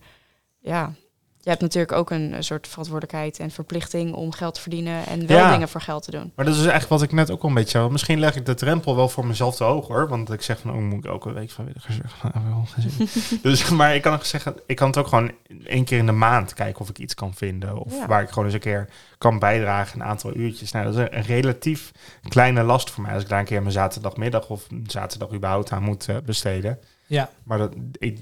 ja, 0.59 0.93
je 1.41 1.49
hebt 1.49 1.61
natuurlijk 1.61 1.91
ook 1.91 2.09
een, 2.11 2.35
soort 2.43 2.67
verantwoordelijkheid 2.67 3.39
en 3.39 3.51
verplichting 3.51 4.13
om 4.13 4.31
geld 4.31 4.53
te 4.53 4.61
verdienen 4.61 5.05
en 5.05 5.27
wel 5.27 5.37
Ja. 5.37 5.51
dingen 5.51 5.69
voor 5.69 5.81
geld 5.81 6.03
te 6.03 6.11
doen. 6.11 6.31
Maar 6.35 6.45
dat 6.45 6.53
is 6.53 6.59
eigenlijk 6.61 6.89
wat 6.89 7.01
ik 7.01 7.11
net 7.11 7.31
ook 7.31 7.41
al 7.41 7.49
een 7.49 7.55
beetje. 7.55 7.89
Misschien 7.89 8.19
leg 8.19 8.35
ik 8.35 8.45
de 8.45 8.53
drempel 8.53 8.95
wel 8.95 9.09
voor 9.09 9.25
mezelf 9.25 9.55
te 9.55 9.63
hoog 9.63 9.87
hoor. 9.87 10.07
Want 10.07 10.31
ik 10.31 10.41
zeg 10.41 10.59
van, 10.59 10.71
oh, 10.71 10.77
moet 10.81 11.03
ik 11.05 11.11
elke 11.11 11.31
week 11.33 11.51
vrijwilligerswerk 11.51 12.11
gaan? 12.21 12.43
Wel 12.49 12.65
geen 12.69 13.09
zin. 13.09 13.39
dus, 13.43 13.69
maar 13.69 13.95
ik 13.95 14.01
kan 14.01 14.13
ook 14.13 14.25
zeggen, 14.25 14.55
ik 14.65 14.75
kan 14.75 14.87
het 14.87 14.97
ook 14.97 15.07
gewoon 15.07 15.31
één 15.65 15.83
keer 15.85 15.97
in 15.97 16.05
de 16.05 16.11
maand 16.11 16.53
kijken 16.53 16.81
of 16.81 16.89
ik 16.89 16.97
iets 16.97 17.13
kan 17.13 17.33
vinden. 17.33 17.77
Of 17.77 17.93
Ja. 17.93 18.07
waar 18.07 18.21
ik 18.21 18.29
gewoon 18.29 18.45
eens 18.45 18.53
een 18.53 18.59
keer 18.59 18.89
kan 19.17 19.39
bijdragen, 19.39 19.99
een 19.99 20.07
aantal 20.07 20.35
uurtjes. 20.35 20.71
Nou, 20.71 20.85
dat 20.85 20.93
is 20.93 20.99
een, 20.99 21.17
een 21.17 21.23
relatief 21.23 21.91
kleine 22.27 22.63
last 22.63 22.89
voor 22.89 23.03
mij. 23.03 23.13
Als 23.13 23.23
ik 23.23 23.29
daar 23.29 23.39
een 23.39 23.45
keer 23.45 23.61
mijn 23.61 23.73
zaterdagmiddag 23.73 24.49
of 24.49 24.67
zaterdag 24.87 25.33
überhaupt 25.33 25.71
aan 25.71 25.83
moet 25.83 26.07
eh, 26.09 26.15
besteden. 26.25 26.79
Ja, 27.07 27.29
Maar 27.43 27.57
dat, 27.57 27.73
ik, 27.97 28.19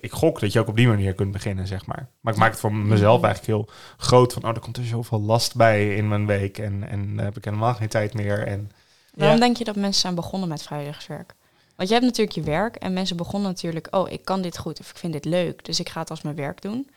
ik 0.00 0.12
gok 0.12 0.40
dat 0.40 0.52
je 0.52 0.60
ook 0.60 0.68
op 0.68 0.76
die 0.76 0.88
manier 0.88 1.14
kunt 1.14 1.32
beginnen, 1.32 1.66
zeg 1.66 1.86
maar. 1.86 2.08
Maar 2.20 2.32
ik 2.32 2.38
maak 2.38 2.50
het 2.50 2.60
voor 2.60 2.74
mezelf 2.74 3.22
eigenlijk 3.22 3.46
heel 3.46 3.68
groot. 3.96 4.32
Van, 4.32 4.42
oh, 4.42 4.48
er 4.48 4.60
komt 4.60 4.76
er 4.76 4.84
zoveel 4.84 5.20
last 5.20 5.56
bij 5.56 5.96
in 5.96 6.08
mijn 6.08 6.26
week. 6.26 6.58
En, 6.58 6.88
en 6.88 7.18
heb 7.18 7.36
ik 7.36 7.44
helemaal 7.44 7.74
geen 7.74 7.88
tijd 7.88 8.14
meer. 8.14 8.46
En 8.46 8.70
Waarom 9.14 9.36
Ja. 9.36 9.42
denk 9.42 9.56
je 9.56 9.64
dat 9.64 9.76
mensen 9.76 10.00
zijn 10.00 10.14
begonnen 10.14 10.48
met 10.48 10.62
vrijwilligerswerk? 10.62 11.34
Want 11.76 11.88
je 11.88 11.94
hebt 11.94 12.06
natuurlijk 12.06 12.36
je 12.36 12.42
werk 12.42 12.76
en 12.76 12.92
mensen 12.92 13.16
begonnen 13.16 13.50
natuurlijk, 13.50 13.88
oh, 13.90 14.10
ik 14.10 14.24
kan 14.24 14.42
dit 14.42 14.58
goed 14.58 14.80
of 14.80 14.90
ik 14.90 14.96
vind 14.96 15.12
dit 15.12 15.24
leuk, 15.24 15.64
dus 15.64 15.80
ik 15.80 15.88
ga 15.88 16.00
het 16.00 16.10
als 16.10 16.22
mijn 16.22 16.36
werk 16.36 16.62
doen. 16.62 16.90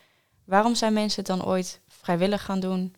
Waarom 0.45 0.75
zijn 0.75 0.93
mensen 0.93 1.23
het 1.23 1.37
dan 1.37 1.45
ooit 1.45 1.79
vrijwillig 1.87 2.43
gaan 2.43 2.59
doen 2.59 2.95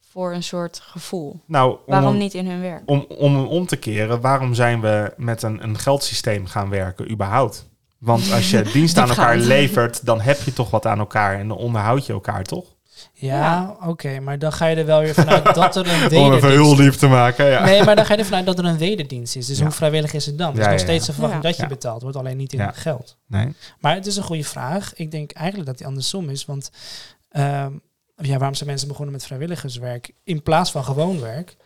voor 0.00 0.32
een 0.32 0.42
soort 0.42 0.80
gevoel? 0.80 1.40
nou, 1.46 1.70
om, 1.70 1.78
Waarom 1.86 2.16
niet 2.16 2.34
in 2.34 2.46
hun 2.46 2.60
werk? 2.60 2.82
Om, 2.86 3.06
om 3.08 3.34
hem 3.34 3.46
om 3.46 3.66
te 3.66 3.76
keren, 3.76 4.20
waarom 4.20 4.54
zijn 4.54 4.80
we 4.80 5.12
met 5.16 5.42
een, 5.42 5.62
een 5.62 5.78
geldsysteem 5.78 6.46
gaan 6.46 6.68
werken, 6.68 7.10
überhaupt? 7.10 7.67
Want 7.98 8.32
als 8.32 8.50
je 8.50 8.62
dienst 8.72 8.98
aan 8.98 9.08
elkaar 9.08 9.36
levert, 9.36 10.04
dan 10.06 10.20
heb 10.20 10.42
je 10.42 10.52
toch 10.52 10.70
wat 10.70 10.86
aan 10.86 10.98
elkaar. 10.98 11.38
En 11.38 11.48
dan 11.48 11.56
onderhoud 11.56 12.06
je 12.06 12.12
elkaar, 12.12 12.44
toch? 12.44 12.64
ja, 13.12 13.36
Ja. 13.40 13.76
oké, 13.86 14.20
maar 14.20 14.38
dan 14.38 14.52
ga 14.52 14.66
je 14.66 14.76
er 14.76 14.86
wel 14.86 15.00
weer 15.00 15.14
vanuit 15.14 15.54
dat 15.54 15.76
er 15.76 15.86
een 15.88 15.94
Om 15.94 16.02
even 16.04 16.16
heel 16.16 16.40
wederdienst 16.40 16.78
lief 16.78 16.96
te 16.96 17.06
maken, 17.06 17.46
ja. 17.46 17.64
Nee, 17.64 17.82
maar 17.84 17.96
dan 17.96 18.06
ga 18.06 18.12
je 18.12 18.18
ervan 18.18 18.36
uit 18.36 18.46
dat 18.46 18.58
er 18.58 18.64
een 18.64 18.78
wederdienst 18.78 19.36
is. 19.36 19.46
Dus 19.46 19.56
Ja. 19.58 19.62
hoe 19.64 19.72
vrijwillig 19.72 20.12
is 20.12 20.26
het 20.26 20.38
dan? 20.38 20.54
Dus 20.54 20.64
Ja, 20.64 20.70
nog 20.70 20.80
steeds 20.80 21.00
ja. 21.00 21.06
de 21.06 21.12
verwachting 21.12 21.42
Ja. 21.42 21.48
dat 21.48 21.56
je 21.58 21.62
Ja. 21.62 21.68
betaald 21.68 22.02
wordt, 22.02 22.16
alleen 22.16 22.36
niet 22.36 22.52
in 22.52 22.58
Ja. 22.58 22.72
geld. 22.74 23.16
Nee. 23.26 23.54
Maar 23.80 23.94
het 23.94 24.06
is 24.06 24.16
een 24.16 24.22
goede 24.22 24.44
vraag. 24.44 24.94
Ik 24.94 25.10
denk 25.10 25.30
eigenlijk 25.32 25.68
dat 25.68 25.78
die 25.78 25.86
andersom 25.86 26.28
is. 26.28 26.44
Want 26.44 26.70
ehm, 27.30 27.72
ja, 28.16 28.36
waarom 28.36 28.54
zijn 28.54 28.68
mensen 28.68 28.88
begonnen 28.88 29.12
met 29.14 29.24
vrijwilligerswerk 29.26 30.10
in 30.24 30.42
plaats 30.42 30.70
van 30.70 30.84
gewoon 30.84 31.20
werk? 31.20 31.56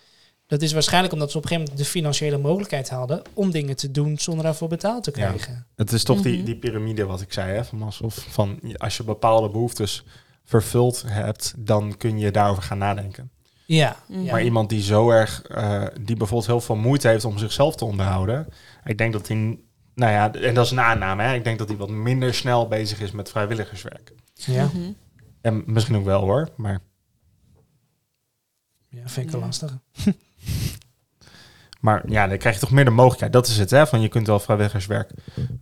Dat 0.52 0.62
is 0.62 0.72
waarschijnlijk 0.72 1.12
omdat 1.12 1.30
ze 1.30 1.36
op 1.36 1.42
een 1.42 1.48
gegeven 1.48 1.70
moment 1.72 1.86
de 1.86 1.92
financiële 1.98 2.38
mogelijkheid 2.38 2.88
hadden 2.88 3.22
om 3.34 3.50
dingen 3.50 3.76
te 3.76 3.90
doen 3.90 4.18
zonder 4.18 4.44
daarvoor 4.44 4.68
betaald 4.68 5.04
te 5.04 5.10
Ja. 5.14 5.26
krijgen. 5.26 5.66
Het 5.76 5.92
is 5.92 6.04
toch 6.04 6.20
die, 6.22 6.36
Mhm. 6.36 6.44
die 6.44 6.56
piramide 6.56 7.04
wat 7.06 7.20
ik 7.20 7.32
zei, 7.32 7.52
hè, 7.52 7.64
van 7.64 7.92
van 8.10 8.60
als 8.76 8.96
je 8.96 9.04
bepaalde 9.04 9.50
behoeftes 9.50 10.04
vervuld 10.44 11.04
hebt, 11.06 11.54
dan 11.58 11.96
kun 11.96 12.18
je 12.18 12.30
daarover 12.30 12.62
gaan 12.62 12.78
nadenken. 12.78 13.30
Ja. 13.66 13.96
Mhm. 14.08 14.20
ja. 14.22 14.32
Maar 14.32 14.42
iemand 14.42 14.68
die 14.68 14.82
zo 14.82 15.10
erg, 15.10 15.42
eh, 15.42 15.84
die 16.00 16.16
bijvoorbeeld 16.16 16.46
heel 16.50 16.60
veel 16.60 16.76
moeite 16.76 17.08
heeft 17.08 17.24
om 17.24 17.38
zichzelf 17.38 17.76
te 17.76 17.84
onderhouden, 17.84 18.48
ik 18.84 18.98
denk 18.98 19.12
dat 19.12 19.28
hij, 19.28 19.36
nou 19.94 20.12
ja, 20.12 20.32
en 20.34 20.54
dat 20.54 20.64
is 20.64 20.70
een 20.70 20.80
aanname, 20.80 21.22
hè, 21.22 21.34
ik 21.34 21.44
denk 21.44 21.58
dat 21.58 21.68
hij 21.68 21.76
wat 21.76 21.90
minder 21.90 22.34
snel 22.34 22.68
bezig 22.68 23.00
is 23.00 23.10
met 23.10 23.30
vrijwilligerswerk. 23.30 24.12
Ja. 24.34 24.64
Mhm. 24.64 24.92
En 25.40 25.62
misschien 25.66 25.96
ook 25.96 26.04
wel 26.04 26.20
hoor, 26.20 26.48
maar 26.56 26.80
ja, 28.88 29.08
vind 29.08 29.26
ik 29.26 29.32
wel 29.32 29.40
Ja. 29.40 29.46
lastig. 29.46 29.78
Maar 31.80 32.02
ja, 32.10 32.26
dan 32.26 32.38
krijg 32.38 32.54
je 32.54 32.60
toch 32.60 32.70
meer 32.70 32.84
de 32.84 32.90
mogelijkheid. 32.90 33.32
Dat 33.32 33.46
is 33.46 33.58
het, 33.58 33.70
hè? 33.70 33.86
Van 33.86 34.00
je 34.00 34.08
kunt 34.08 34.26
wel 34.26 34.38
vrijwilligerswerk 34.40 35.10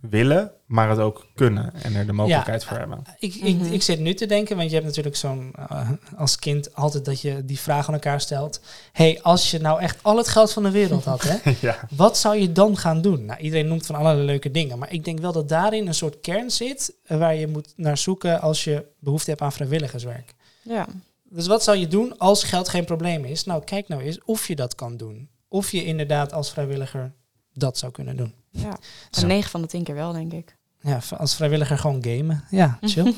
willen, 0.01 0.51
maar 0.65 0.89
het 0.89 0.99
ook 0.99 1.25
kunnen 1.35 1.73
en 1.83 1.95
er 1.95 2.05
de 2.05 2.13
mogelijkheid 2.13 2.63
voor 2.65 2.77
hebben. 2.77 3.01
Ik, 3.19 3.35
ik, 3.35 3.55
Mhm. 3.57 3.73
ik 3.73 3.81
zit 3.81 3.99
nu 3.99 4.13
te 4.13 4.25
denken, 4.25 4.55
want 4.57 4.67
je 4.69 4.75
hebt 4.75 4.87
natuurlijk 4.87 5.15
zo'n 5.15 5.53
eh, 5.69 5.89
als 6.15 6.35
kind 6.39 6.75
altijd 6.75 7.05
dat 7.05 7.21
je 7.21 7.45
die 7.45 7.59
vraag 7.59 7.87
aan 7.87 7.93
elkaar 7.93 8.21
stelt. 8.21 8.61
hey, 8.91 9.19
als 9.21 9.51
je 9.51 9.59
nou 9.59 9.79
echt 9.81 9.97
al 10.01 10.17
het 10.17 10.27
geld 10.27 10.53
van 10.53 10.63
de 10.63 10.71
wereld 10.71 11.03
had, 11.05 11.21
hè, 11.23 11.51
ja. 11.67 11.77
wat 11.95 12.17
zou 12.17 12.37
je 12.37 12.51
dan 12.51 12.77
gaan 12.77 13.01
doen? 13.01 13.25
Nou, 13.25 13.39
iedereen 13.39 13.67
noemt 13.67 13.85
van 13.85 13.95
allerlei 13.95 14.25
leuke 14.25 14.51
dingen, 14.51 14.79
maar 14.79 14.91
ik 14.93 15.05
denk 15.05 15.19
wel 15.19 15.31
dat 15.31 15.49
daarin 15.49 15.87
een 15.87 15.93
soort 15.93 16.19
kern 16.21 16.51
zit 16.51 16.93
eh, 17.03 17.17
waar 17.17 17.35
je 17.35 17.47
moet 17.47 17.73
naar 17.75 17.97
zoeken 17.97 18.41
als 18.41 18.63
je 18.63 18.85
behoefte 18.99 19.29
hebt 19.29 19.41
aan 19.41 19.53
vrijwilligerswerk. 19.53 20.33
Ja. 20.61 20.87
Dus 21.33 21.47
wat 21.47 21.63
zou 21.63 21.77
je 21.77 21.87
doen 21.87 22.17
als 22.17 22.43
geld 22.43 22.69
geen 22.69 22.85
probleem 22.85 23.25
is? 23.25 23.43
Nou, 23.43 23.63
kijk 23.63 23.87
nou 23.87 24.01
eens 24.01 24.19
of 24.25 24.47
je 24.47 24.55
dat 24.55 24.75
kan 24.75 24.97
doen. 24.97 25.29
Of 25.47 25.71
je 25.71 25.83
inderdaad 25.85 26.33
als 26.33 26.51
vrijwilliger 26.51 27.13
dat 27.53 27.77
zou 27.77 27.91
kunnen 27.91 28.15
doen. 28.17 28.33
ja. 28.49 28.77
Zo. 29.11 29.21
En 29.21 29.27
9 29.27 29.49
van 29.49 29.61
de 29.61 29.67
10 29.67 29.83
keer 29.83 29.95
wel, 29.95 30.11
denk 30.13 30.31
ik. 30.33 30.55
Ja, 30.81 30.99
als 31.17 31.35
vrijwilliger 31.35 31.77
gewoon 31.77 32.03
gamen. 32.03 32.43
Ja, 32.49 32.77
chill. 32.81 33.13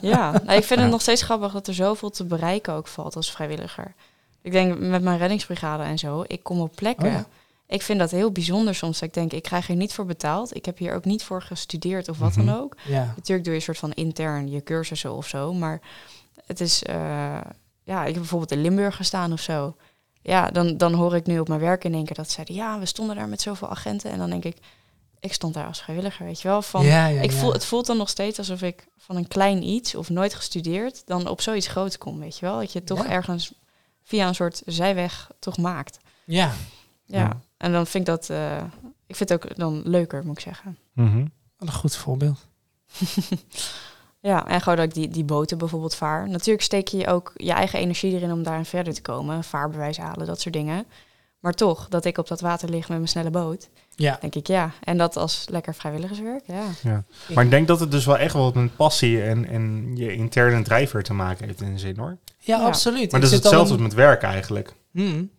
Ja, 0.00 0.30
nou, 0.30 0.58
ik 0.58 0.64
vind 0.64 0.80
het 0.80 0.90
nog 0.90 1.00
steeds 1.00 1.22
grappig 1.22 1.52
dat 1.52 1.66
er 1.68 1.74
zoveel 1.74 2.10
te 2.10 2.24
bereiken 2.24 2.72
ook 2.72 2.86
valt 2.88 3.16
als 3.16 3.30
vrijwilliger. 3.30 3.94
Ik 4.42 4.52
denk 4.52 4.78
met 4.78 5.02
mijn 5.02 5.18
reddingsbrigade 5.18 5.82
en 5.82 5.98
zo, 5.98 6.24
ik 6.26 6.42
kom 6.42 6.60
op 6.60 6.72
plekken 6.74 7.06
Oh 7.06 7.12
ja. 7.12 7.26
ik 7.66 7.82
vind 7.82 7.98
dat 7.98 8.10
heel 8.10 8.30
bijzonder 8.32 8.74
soms. 8.74 9.02
Ik 9.02 9.14
denk, 9.14 9.32
ik 9.32 9.42
krijg 9.42 9.66
hier 9.66 9.76
niet 9.76 9.92
voor 9.92 10.06
betaald. 10.06 10.56
Ik 10.56 10.64
heb 10.64 10.78
hier 10.78 10.94
ook 10.94 11.04
niet 11.04 11.22
voor 11.24 11.42
gestudeerd 11.42 12.08
of 12.08 12.18
wat 12.18 12.36
Mhm. 12.36 12.46
dan 12.46 12.56
ook. 12.60 12.76
Ja. 12.88 13.04
Natuurlijk 13.16 13.44
doe 13.44 13.52
je 13.52 13.54
een 13.58 13.62
soort 13.64 13.78
van 13.78 13.92
intern 13.92 14.50
je 14.50 14.62
cursussen 14.62 15.12
of 15.12 15.28
zo. 15.28 15.52
Maar 15.52 15.80
het 16.46 16.60
is, 16.60 16.82
eh, 16.82 17.40
ja, 17.82 18.00
ik 18.00 18.06
heb 18.10 18.14
bijvoorbeeld 18.14 18.50
in 18.50 18.60
Limburg 18.60 18.96
gestaan 18.96 19.32
of 19.32 19.40
zo. 19.40 19.76
Ja, 20.22 20.50
dan, 20.50 20.76
dan 20.76 20.94
hoor 20.94 21.14
ik 21.16 21.26
nu 21.26 21.38
op 21.38 21.48
mijn 21.48 21.60
werk 21.60 21.84
in 21.84 21.94
één 21.94 22.04
keer 22.04 22.14
dat 22.16 22.26
ze 22.26 22.32
zeiden, 22.32 22.54
ja, 22.54 22.78
we 22.78 22.86
stonden 22.86 23.16
daar 23.16 23.28
met 23.28 23.40
zoveel 23.42 23.68
agenten. 23.70 24.10
En 24.10 24.18
dan 24.18 24.30
denk 24.30 24.44
ik, 24.44 24.56
ik 25.20 25.32
stond 25.32 25.54
daar 25.54 25.66
als 25.66 25.82
vrijwilliger, 25.82 26.26
weet 26.26 26.40
je 26.40 26.48
wel. 26.48 26.62
Van, 26.62 26.84
ja, 26.84 27.06
ja, 27.06 27.20
ik 27.20 27.30
ja. 27.30 27.36
voel, 27.38 27.52
het 27.52 27.64
voelt 27.64 27.86
dan 27.86 27.96
nog 27.96 28.08
steeds 28.08 28.38
alsof 28.38 28.62
ik 28.62 28.86
van 28.96 29.16
een 29.16 29.28
klein 29.28 29.62
iets 29.62 29.94
of 29.94 30.10
nooit 30.10 30.34
gestudeerd, 30.34 31.06
dan 31.06 31.28
op 31.28 31.40
zoiets 31.40 31.66
groots 31.66 31.98
kom, 31.98 32.18
weet 32.18 32.38
je 32.38 32.46
wel. 32.46 32.58
Dat 32.58 32.72
je 32.72 32.78
het 32.78 32.88
toch 32.88 33.04
Ja. 33.04 33.10
ergens 33.10 33.52
via 34.02 34.28
een 34.28 34.34
soort 34.34 34.62
zijweg 34.66 35.30
toch 35.38 35.56
maakt. 35.58 35.98
Ja, 36.24 36.52
Ja, 37.06 37.18
Ja. 37.20 37.40
en 37.56 37.72
dan 37.72 37.86
vind 37.86 38.08
ik 38.08 38.14
dat, 38.14 38.30
eh, 38.30 38.62
ik 39.06 39.16
vind 39.16 39.28
het 39.28 39.44
ook 39.44 39.56
dan 39.56 39.82
leuker, 39.84 40.24
moet 40.26 40.36
ik 40.38 40.42
zeggen. 40.44 40.78
Mhm. 40.92 41.26
wat 41.56 41.68
een 41.68 41.74
goed 41.74 41.96
voorbeeld. 41.96 42.46
Ja, 44.26 44.46
en 44.46 44.60
gewoon 44.60 44.78
dat 44.78 44.86
ik 44.86 44.94
die, 44.94 45.08
die 45.08 45.24
boten 45.24 45.58
bijvoorbeeld 45.58 45.94
vaar. 45.94 46.28
Natuurlijk 46.28 46.64
steek 46.64 46.88
je 46.88 47.06
ook 47.06 47.32
je 47.36 47.52
eigen 47.52 47.78
energie 47.78 48.12
erin 48.14 48.32
om 48.32 48.42
daarin 48.42 48.64
verder 48.64 48.94
te 48.94 49.02
komen. 49.02 49.44
Vaarbewijs 49.44 49.96
halen, 49.98 50.26
dat 50.26 50.40
soort 50.40 50.54
dingen. 50.54 50.86
Maar 51.40 51.52
toch, 51.52 51.88
dat 51.88 52.04
ik 52.04 52.18
op 52.18 52.28
dat 52.28 52.40
water 52.40 52.68
lig 52.68 52.88
met 52.88 52.96
mijn 52.96 53.08
snelle 53.08 53.30
boot, 53.30 53.68
Ja, 53.94 54.18
denk 54.20 54.34
ik 54.34 54.46
ja. 54.46 54.70
En 54.84 54.96
dat 54.98 55.16
als 55.16 55.44
lekker 55.50 55.74
vrijwilligerswerk, 55.74 56.44
ja. 56.46 57.02
Maar 57.34 57.44
ik 57.44 57.50
denk 57.50 57.66
dat 57.68 57.80
het 57.80 57.90
dus 57.90 58.04
wel 58.06 58.18
echt 58.18 58.32
wel 58.34 58.52
met 58.54 58.76
passie 58.76 59.22
en, 59.22 59.48
en 59.48 59.90
je 59.96 60.12
interne 60.14 60.62
drijver 60.62 61.02
te 61.02 61.12
maken 61.14 61.46
heeft 61.46 61.60
in 61.60 61.72
de 61.72 61.78
zin 61.78 61.98
hoor. 61.98 62.16
ja, 62.38 62.58
Ja. 62.58 62.64
absoluut. 62.64 63.10
Maar 63.12 63.20
Ik 63.20 63.26
dat 63.26 63.38
is 63.38 63.42
hetzelfde 63.44 63.74
een- 63.74 63.82
met 63.82 63.94
werk 63.94 64.22
eigenlijk. 64.22 64.74
Hmm. 64.90 65.30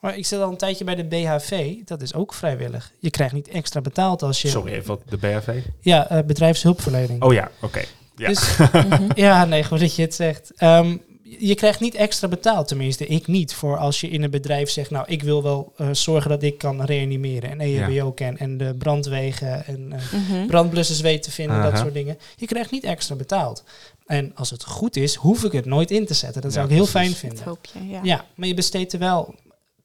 Maar 0.00 0.16
ik 0.16 0.26
zit 0.26 0.40
al 0.40 0.50
een 0.50 0.56
tijdje 0.56 0.84
bij 0.84 0.94
de 0.94 1.04
BHV. 1.04 1.74
Dat 1.84 2.02
is 2.02 2.14
ook 2.14 2.34
vrijwillig. 2.34 2.92
Je 2.98 3.10
krijgt 3.10 3.34
niet 3.34 3.48
extra 3.48 3.80
betaald 3.80 4.22
als 4.22 4.42
je... 4.42 4.48
Sorry 4.48 4.72
even, 4.72 4.86
wat 4.86 5.00
de 5.08 5.16
BHV? 5.16 5.60
Ja, 5.80 6.08
eh, 6.10 6.24
bedrijfshulpverlening. 6.24 7.22
Oh 7.22 7.32
ja, 7.32 7.50
oké. 7.62 7.82
Ja. 8.16 8.28
Dus, 8.28 8.56
Mhm. 8.72 9.08
ja, 9.14 9.44
nee, 9.44 9.64
goed 9.64 9.80
dat 9.80 9.94
je 9.96 10.02
het 10.02 10.14
zegt. 10.14 10.52
Ehm, 10.56 10.96
je 11.38 11.54
krijgt 11.54 11.80
niet 11.80 11.94
extra 11.94 12.28
betaald, 12.28 12.68
tenminste 12.68 13.06
ik 13.06 13.26
niet, 13.26 13.54
voor 13.54 13.76
als 13.76 14.00
je 14.00 14.08
in 14.08 14.22
een 14.22 14.30
bedrijf 14.30 14.70
zegt, 14.70 14.90
nou, 14.90 15.04
ik 15.08 15.22
wil 15.22 15.42
wel 15.42 15.72
eh, 15.76 15.88
zorgen 15.92 16.30
dat 16.30 16.42
ik 16.42 16.58
kan 16.58 16.82
reanimeren 16.84 17.50
en 17.50 17.60
EHBO 17.60 18.12
ken 18.12 18.38
en 18.38 18.56
de 18.58 18.74
brandwegen 18.74 19.66
en 19.66 19.92
eh, 19.92 20.12
Mhm. 20.12 20.46
brandblussers 20.46 21.00
weet 21.00 21.22
te 21.22 21.30
vinden, 21.30 21.62
dat 21.62 21.78
soort 21.78 21.94
dingen. 21.94 22.18
Je 22.36 22.46
krijgt 22.46 22.70
niet 22.70 22.84
extra 22.84 23.14
betaald. 23.14 23.64
En 24.06 24.32
als 24.34 24.50
het 24.50 24.64
goed 24.64 24.96
is, 24.96 25.14
hoef 25.14 25.44
ik 25.44 25.52
het 25.52 25.64
nooit 25.64 25.90
in 25.90 26.06
te 26.06 26.14
zetten. 26.14 26.42
Dat 26.42 26.50
Ja, 26.52 26.56
zou 26.58 26.68
ik 26.68 26.74
heel 26.76 26.86
precies. 26.86 27.00
fijn 27.00 27.10
Dat 27.10 27.18
vinden. 27.20 27.44
hoop 27.44 27.64
je, 27.72 27.92
ja. 27.94 28.00
Ja, 28.02 28.24
maar 28.34 28.48
je 28.48 28.54
besteedt 28.54 28.92
er 28.92 28.98
wel 28.98 29.34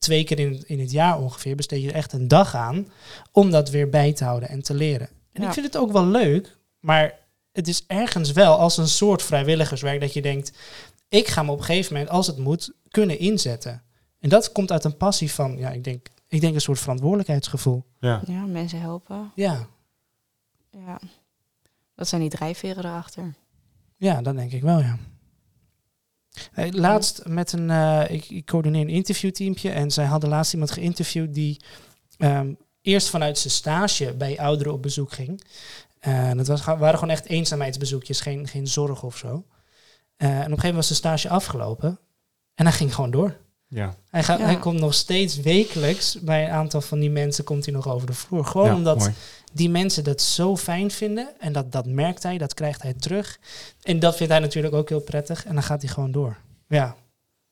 twee 0.04 0.24
keer 0.24 0.40
in, 0.40 0.64
in 0.68 0.80
het 0.80 0.92
jaar 0.92 1.20
ongeveer, 1.20 1.56
besteed 1.56 1.82
je 1.82 1.88
er 1.90 1.96
echt 1.96 2.14
een 2.14 2.28
dag 2.28 2.56
aan 2.56 2.88
om 3.32 3.52
dat 3.52 3.70
weer 3.70 3.90
bij 3.90 4.14
te 4.14 4.24
houden 4.24 4.50
en 4.50 4.62
te 4.64 4.74
leren. 4.74 5.08
En 5.32 5.42
Ja. 5.42 5.48
ik 5.48 5.54
vind 5.54 5.66
het 5.66 5.78
ook 5.78 5.92
wel 5.92 6.06
leuk, 6.06 6.58
maar 6.80 7.14
het 7.52 7.68
is 7.68 7.84
ergens 7.88 8.32
wel 8.32 8.58
als 8.60 8.78
een 8.78 8.88
soort 8.88 9.22
vrijwilligerswerk 9.24 10.00
dat 10.02 10.14
je 10.14 10.22
denkt, 10.22 10.52
ik 11.10 11.28
ga 11.28 11.44
me 11.44 11.52
op 11.52 11.58
een 11.60 11.64
gegeven 11.64 11.94
moment, 11.94 12.12
als 12.12 12.28
het 12.28 12.38
moet, 12.38 12.72
kunnen 12.90 13.20
inzetten. 13.20 13.82
En 14.20 14.30
dat 14.30 14.52
komt 14.52 14.72
uit 14.72 14.84
een 14.84 14.98
passie 14.98 15.32
van, 15.32 15.58
ja, 15.58 15.70
ik 15.70 15.84
denk, 15.84 16.08
ik 16.28 16.42
denk 16.42 16.54
een 16.56 16.62
soort 16.62 16.80
verantwoordelijkheidsgevoel. 16.80 17.84
Ja. 18.00 18.22
Ja, 18.26 18.46
mensen 18.46 18.80
helpen. 18.80 19.32
Ja, 19.36 19.68
Ja. 20.86 21.00
Dat 21.96 22.08
zijn 22.08 22.22
die 22.22 22.30
drijfveren 22.30 22.86
erachter. 22.86 23.34
ja, 23.98 24.22
dat 24.22 24.36
denk 24.36 24.52
ik 24.52 24.62
wel, 24.62 24.80
ja. 24.80 24.98
Laatst 26.72 27.26
met 27.26 27.52
een, 27.52 27.70
eh, 27.70 28.04
ik, 28.10 28.30
ik 28.30 28.46
coördineer 28.46 28.82
een 28.82 28.90
interviewteampje 28.90 29.70
en 29.70 29.92
zij 29.92 30.06
hadden 30.06 30.30
laatst 30.30 30.54
iemand 30.54 30.72
geïnterviewd 30.72 31.34
die 31.34 31.62
ehm, 32.18 32.54
eerst 32.82 33.10
vanuit 33.10 33.38
zijn 33.38 33.54
stage 33.54 34.14
bij 34.14 34.40
ouderen 34.40 34.74
op 34.74 34.82
bezoek 34.82 35.12
ging. 35.12 35.44
En 36.00 36.38
dat 36.38 36.48
was, 36.48 36.64
waren 36.64 36.94
gewoon 36.94 37.10
echt 37.10 37.26
eenzaamheidsbezoekjes, 37.26 38.22
geen, 38.22 38.48
geen 38.48 38.68
zorg 38.68 39.04
of 39.04 39.18
zo. 39.18 39.46
Eh, 40.16 40.30
en 40.30 40.36
op 40.36 40.38
een 40.38 40.44
gegeven 40.44 40.58
moment 40.58 40.76
was 40.76 40.88
zijn 40.88 41.00
stage 41.00 41.30
afgelopen 41.30 42.00
en 42.56 42.66
hij 42.66 42.76
ging 42.76 42.96
gewoon 42.96 43.12
door. 43.12 43.38
Ja. 43.74 43.96
Hij, 44.10 44.24
gaat, 44.24 44.40
Ja. 44.40 44.46
hij 44.46 44.58
komt 44.58 44.80
nog 44.80 44.94
steeds 44.94 45.36
wekelijks 45.40 46.18
bij 46.22 46.44
een 46.44 46.52
aantal 46.52 46.82
van 46.82 47.00
die 47.00 47.10
mensen 47.12 47.44
komt 47.44 47.66
hij 47.66 47.74
nog 47.74 47.88
over 47.88 48.08
de 48.08 48.14
vloer. 48.14 48.46
Gewoon 48.46 48.68
Ja, 48.68 48.76
omdat 48.76 48.98
mooi. 48.98 49.14
die 49.54 49.70
mensen 49.70 50.04
dat 50.04 50.22
zo 50.22 50.58
fijn 50.58 50.92
vinden. 50.92 51.30
En 51.40 51.54
dat, 51.54 51.72
dat 51.72 51.86
merkt 51.86 52.24
hij, 52.24 52.38
dat 52.38 52.54
krijgt 52.54 52.82
hij 52.82 52.94
terug. 52.94 53.40
En 53.82 54.00
dat 54.00 54.16
vindt 54.16 54.32
hij 54.32 54.42
natuurlijk 54.42 54.74
ook 54.76 54.90
heel 54.90 55.02
prettig. 55.02 55.46
En 55.46 55.54
dan 55.54 55.64
gaat 55.64 55.82
hij 55.82 55.92
gewoon 55.92 56.12
door. 56.12 56.38
Ja, 56.68 56.96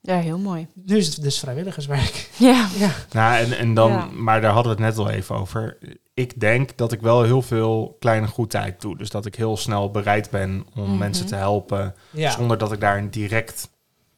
Ja, 0.01 0.19
heel 0.19 0.38
mooi. 0.38 0.67
nu 0.73 0.97
is 0.97 1.07
het 1.07 1.23
dus 1.23 1.39
vrijwilligerswerk. 1.39 2.29
Ja. 2.38 2.67
Ja, 2.77 2.91
Nou, 3.12 3.43
en, 3.43 3.57
en 3.57 3.73
dan, 3.73 3.91
Ja. 3.91 4.05
maar 4.05 4.41
daar 4.41 4.51
hadden 4.53 4.75
we 4.77 4.84
het 4.84 4.95
net 4.95 5.05
al 5.05 5.12
even 5.12 5.36
over. 5.36 5.77
Ik 6.13 6.39
denk 6.39 6.77
dat 6.77 6.91
ik 6.91 7.01
wel 7.01 7.23
heel 7.23 7.41
veel 7.41 7.95
kleine 7.99 8.27
goedheid 8.27 8.81
doe. 8.81 8.97
Dus 8.97 9.10
dat 9.10 9.25
ik 9.25 9.36
heel 9.36 9.57
snel 9.57 9.91
bereid 9.91 10.29
ben 10.29 10.65
om 10.75 10.84
Mhm. 10.89 10.97
mensen 10.97 11.25
te 11.25 11.36
helpen. 11.36 11.95
ja. 12.10 12.31
Zonder 12.31 12.57
dat 12.57 12.71
ik 12.71 12.79
daar 12.79 12.97
een 12.97 13.10
direct 13.12 13.69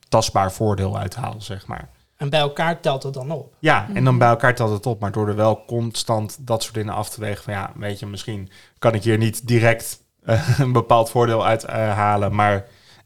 tastbaar 0.10 0.52
voordeel 0.52 0.98
uit 0.98 1.16
haal, 1.16 1.36
zeg 1.42 1.68
maar. 1.68 1.90
En 2.24 2.30
bij 2.30 2.40
elkaar 2.40 2.80
telt 2.82 3.04
het 3.04 3.14
dan 3.14 3.32
op. 3.32 3.56
Ja, 3.60 3.88
en 3.88 3.94
dan 3.94 4.04
Mhm. 4.04 4.18
bij 4.18 4.28
elkaar 4.28 4.56
telt 4.56 4.72
het 4.72 4.86
op. 4.86 5.00
Maar 5.00 5.12
door 5.12 5.28
er 5.28 5.36
wel 5.36 5.66
constant 5.66 6.38
dat 6.48 6.64
soort 6.64 6.74
dingen 6.76 6.94
af 6.94 7.10
te 7.10 7.20
wegen. 7.20 7.44
Van 7.44 7.54
ja, 7.54 7.72
weet 7.76 8.00
je, 8.00 8.06
misschien 8.06 8.50
kan 8.80 8.94
ik 8.94 9.04
hier 9.04 9.18
niet 9.18 9.48
direct 9.48 10.02
eh, 10.24 10.60
een 10.60 10.72
bepaald 10.72 11.10
voordeel 11.10 11.46
uit 11.46 11.64
eh, 11.64 11.74
halen. 11.94 12.36
Maar 12.36 12.56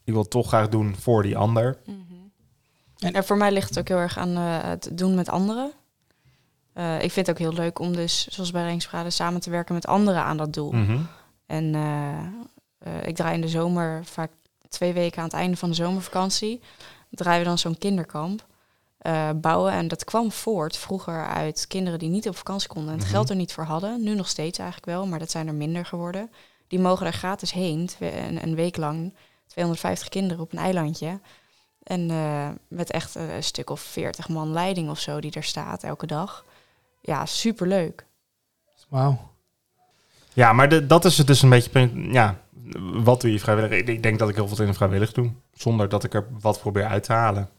ik 0.03 0.13
wil 0.13 0.21
het 0.21 0.29
toch 0.31 0.47
graag 0.47 0.69
doen 0.69 0.95
voor 0.99 1.23
die 1.23 1.37
ander. 1.37 1.77
Mhm. 1.85 1.97
En- 2.99 3.13
En 3.13 3.23
voor 3.25 3.37
mij 3.37 3.51
ligt 3.51 3.69
het 3.69 3.79
ook 3.79 3.87
heel 3.87 3.97
erg 3.97 4.17
aan 4.17 4.35
eh, 4.35 4.57
het 4.69 4.89
doen 4.93 5.15
met 5.15 5.29
anderen. 5.29 5.71
Eh, 6.73 6.93
ik 7.03 7.11
vind 7.11 7.27
het 7.27 7.29
ook 7.29 7.41
heel 7.41 7.53
leuk 7.63 7.79
om 7.79 7.95
dus, 7.95 8.27
zoals 8.27 8.51
bij 8.51 8.63
Ringsbrade, 8.65 9.09
samen 9.09 9.41
te 9.41 9.49
werken 9.49 9.73
met 9.73 9.87
anderen 9.87 10.21
aan 10.23 10.37
dat 10.37 10.53
doel. 10.53 10.71
Mhm. 10.71 10.97
En 11.45 11.75
eh, 11.75 12.17
eh, 12.77 13.07
ik 13.07 13.15
draai 13.15 13.35
in 13.35 13.41
de 13.41 13.47
zomer 13.49 14.05
vaak 14.05 14.31
twee 14.69 14.93
weken 14.93 15.17
aan 15.19 15.23
het 15.27 15.33
einde 15.33 15.57
van 15.57 15.69
de 15.69 15.75
zomervakantie. 15.75 16.61
Draaien 17.09 17.41
we 17.41 17.47
dan 17.47 17.57
zo'n 17.57 17.77
kinderkamp 17.77 18.45
eh, 19.07 19.29
bouwen. 19.35 19.71
En 19.71 19.87
dat 19.87 20.03
kwam 20.03 20.31
voort 20.31 20.77
vroeger 20.77 21.25
uit 21.27 21.65
kinderen 21.67 21.99
die 21.99 22.09
niet 22.09 22.27
op 22.27 22.35
vakantie 22.37 22.67
konden 22.69 22.91
en 22.91 22.97
het 22.97 23.03
Mhm. 23.07 23.15
geld 23.15 23.29
er 23.29 23.35
niet 23.35 23.53
voor 23.53 23.63
hadden. 23.63 24.03
Nu 24.03 24.15
nog 24.15 24.27
steeds 24.27 24.57
eigenlijk 24.59 24.89
wel, 24.89 25.07
maar 25.07 25.19
dat 25.19 25.31
zijn 25.31 25.47
er 25.47 25.53
minder 25.53 25.85
geworden. 25.85 26.31
Die 26.67 26.79
mogen 26.79 27.05
er 27.05 27.13
gratis 27.13 27.51
heen, 27.51 27.89
een, 27.99 28.43
een 28.43 28.55
week 28.55 28.77
lang. 28.77 29.13
250 29.47 30.09
kinderen 30.09 30.43
op 30.43 30.51
een 30.51 30.59
eilandje. 30.59 31.19
En 31.83 32.09
eh, 32.11 32.49
met 32.67 32.91
echt 32.91 33.15
eh, 33.15 33.35
een 33.35 33.43
stuk 33.43 33.69
of 33.69 33.79
40 33.81 34.29
man 34.29 34.51
leiding 34.51 34.89
of 34.89 34.99
zo 34.99 35.19
die 35.19 35.31
er 35.31 35.43
staat 35.43 35.83
elke 35.83 36.05
dag. 36.07 36.45
Ja, 37.01 37.25
superleuk. 37.25 38.05
Wauw. 38.89 39.17
Ja, 40.33 40.53
maar 40.53 40.69
de, 40.69 40.85
dat 40.87 41.05
is 41.05 41.17
het 41.17 41.27
dus 41.27 41.41
een 41.41 41.49
beetje... 41.49 41.69
punt- 41.69 42.13
Ja, 42.13 42.39
wat 43.03 43.21
doe 43.21 43.31
je 43.31 43.39
vrijwillig? 43.39 43.71
Ik, 43.71 43.87
ik 43.87 44.03
denk 44.03 44.19
dat 44.19 44.29
ik 44.29 44.35
heel 44.35 44.47
veel 44.47 44.57
dingen 44.57 44.73
vrijwillig 44.75 45.11
doe. 45.11 45.31
Zonder 45.53 45.89
dat 45.89 46.03
ik 46.03 46.13
er 46.13 46.27
wat 46.39 46.59
probeer 46.59 46.85
uit 46.85 47.03
te 47.03 47.13
halen. 47.13 47.49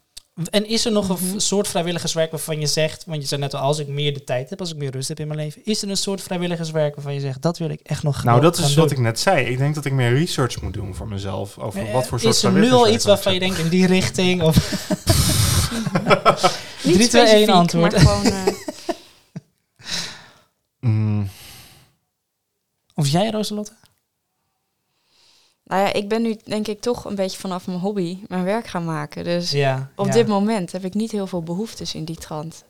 En 0.50 0.66
is 0.68 0.84
er 0.84 0.92
nog 0.92 1.08
een 1.08 1.16
Mhm. 1.28 1.38
soort 1.38 1.68
vrijwilligerswerk 1.68 2.30
waarvan 2.30 2.60
je 2.60 2.66
zegt, 2.66 3.04
want 3.06 3.22
je 3.22 3.28
zei 3.28 3.40
net 3.40 3.54
al, 3.54 3.60
als 3.60 3.78
ik 3.78 3.88
meer 3.88 4.14
de 4.14 4.24
tijd 4.24 4.50
heb, 4.50 4.60
als 4.60 4.70
ik 4.70 4.76
meer 4.76 4.90
rust 4.90 5.08
heb 5.08 5.20
in 5.20 5.26
mijn 5.26 5.38
leven, 5.38 5.60
is 5.64 5.82
er 5.82 5.88
een 5.88 5.96
soort 5.96 6.22
vrijwilligerswerk 6.22 6.94
waarvan 6.94 7.14
je 7.14 7.20
zegt, 7.20 7.42
dat 7.42 7.58
wil 7.58 7.68
ik 7.70 7.80
echt 7.82 8.02
nog 8.02 8.24
Nou, 8.24 8.40
dat 8.40 8.58
gaan 8.58 8.68
is 8.68 8.74
wat 8.74 8.90
ik 8.90 8.98
net 8.98 9.20
zei. 9.20 9.46
Ik 9.46 9.58
denk 9.58 9.74
dat 9.74 9.84
ik 9.84 9.92
meer 9.92 10.12
research 10.14 10.62
moet 10.62 10.72
doen 10.72 10.94
voor 10.94 11.08
mezelf. 11.08 11.58
Over 11.58 11.86
Eh, 11.86 11.92
wat 11.92 12.06
voor 12.06 12.20
soort 12.20 12.34
Is 12.34 12.42
er 12.42 12.52
nu 12.52 12.56
al 12.56 12.60
vrijwilligerswerk 12.60 12.94
iets 12.94 13.04
waarvan 13.04 13.34
je 13.34 13.40
denkt 13.40 13.58
in 13.58 13.68
die 13.68 13.86
richting? 13.86 14.42
Of 14.42 14.56
Niet 16.82 16.94
3, 16.94 17.08
2, 17.08 17.20
1 17.22 17.28
specifiek, 17.28 17.48
antwoord. 17.48 17.92
Maar 17.92 18.00
gewoon, 18.00 18.24
eh, 18.24 18.46
Mm, 20.80 21.28
Of 22.94 23.08
jij, 23.08 23.30
Roselotte? 23.30 23.72
Nou 25.68 25.82
ja, 25.82 25.92
ik 25.92 26.08
ben 26.08 26.22
nu 26.22 26.36
denk 26.44 26.66
ik 26.66 26.80
toch 26.80 27.04
een 27.04 27.14
beetje 27.14 27.38
vanaf 27.38 27.66
mijn 27.66 27.78
hobby 27.78 28.18
mijn 28.28 28.44
werk 28.44 28.66
gaan 28.66 28.84
maken. 28.84 29.24
Dus 29.24 29.50
Ja. 29.50 29.90
op 29.96 30.06
ja. 30.06 30.12
dit 30.12 30.26
moment 30.26 30.72
heb 30.72 30.84
ik 30.84 30.94
niet 30.94 31.10
heel 31.12 31.26
veel 31.26 31.42
behoeftes 31.42 31.94
in 31.94 32.04
die 32.04 32.16
trant. 32.16 32.64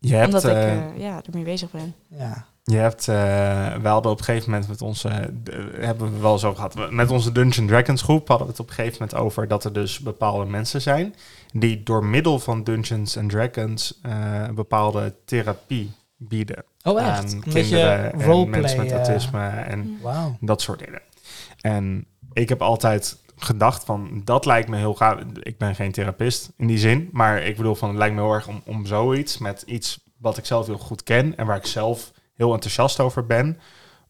je 0.00 0.14
hebt, 0.14 0.26
omdat 0.26 0.44
ik 0.44 0.50
eh, 0.50 0.72
eh, 0.78 0.98
ja, 0.98 1.20
ermee 1.26 1.44
bezig 1.44 1.70
ben. 1.70 1.94
Ja. 2.08 2.46
je 2.64 2.76
hebt 2.76 3.08
eh, 3.08 3.14
we 3.82 3.88
hadden 3.88 4.12
op 4.12 4.18
een 4.18 4.24
gegeven 4.24 4.50
moment 4.50 4.68
met 4.68 4.82
onze... 4.82 5.08
hebben 5.80 6.12
we 6.12 6.18
wel 6.20 6.38
zo 6.38 6.54
gehad. 6.54 6.90
Met 6.90 7.10
onze 7.10 7.32
Dungeon 7.32 7.66
Dragons 7.66 8.02
groep 8.02 8.28
hadden 8.28 8.46
we 8.46 8.52
het 8.52 8.60
op 8.62 8.68
een 8.68 8.74
gegeven 8.74 8.96
moment 9.00 9.18
over... 9.18 9.48
dat 9.48 9.64
er 9.64 9.72
dus 9.72 9.98
bepaalde 9.98 10.44
mensen 10.44 10.80
zijn... 10.80 11.14
die 11.52 11.82
door 11.82 12.04
middel 12.04 12.38
van 12.38 12.64
Dungeons 12.64 13.16
and 13.16 13.30
Dragons... 13.30 13.98
eh, 14.02 14.48
bepaalde 14.48 15.14
therapie 15.24 15.92
bieden. 16.16 16.64
Oh, 16.82 17.00
echt? 17.00 17.08
aan 17.08 17.24
Een 17.24 17.40
kinderen 17.40 17.52
beetje 17.52 17.78
en 17.82 18.22
roleplay. 18.24 18.60
mensen 18.60 18.78
met 18.78 18.92
autisme 18.92 19.48
en 19.48 19.98
Wauw. 20.02 20.36
dat 20.40 20.60
soort 20.60 20.78
dingen. 20.78 21.00
En 21.60 22.06
ik 22.32 22.48
heb 22.48 22.62
altijd 22.62 23.20
gedacht 23.36 23.84
van, 23.84 24.22
dat 24.24 24.44
lijkt 24.46 24.68
me 24.68 24.76
heel 24.76 24.94
gaaf. 24.94 25.18
Ik 25.42 25.58
ben 25.58 25.74
geen 25.74 25.92
therapist 25.92 26.50
in 26.56 26.66
die 26.66 26.78
zin, 26.78 27.08
maar 27.12 27.42
ik 27.42 27.56
bedoel 27.56 27.74
van, 27.74 27.88
het 27.88 27.98
lijkt 27.98 28.14
me 28.14 28.20
heel 28.20 28.32
erg 28.32 28.48
om, 28.48 28.62
om 28.64 28.86
zoiets 28.86 29.38
met 29.38 29.62
iets 29.66 30.00
wat 30.18 30.38
ik 30.38 30.44
zelf 30.46 30.66
heel 30.66 30.78
goed 30.78 31.02
ken 31.02 31.36
en 31.36 31.46
waar 31.46 31.56
ik 31.56 31.66
zelf 31.66 32.12
heel 32.34 32.52
enthousiast 32.52 33.00
over 33.00 33.26
ben, 33.26 33.60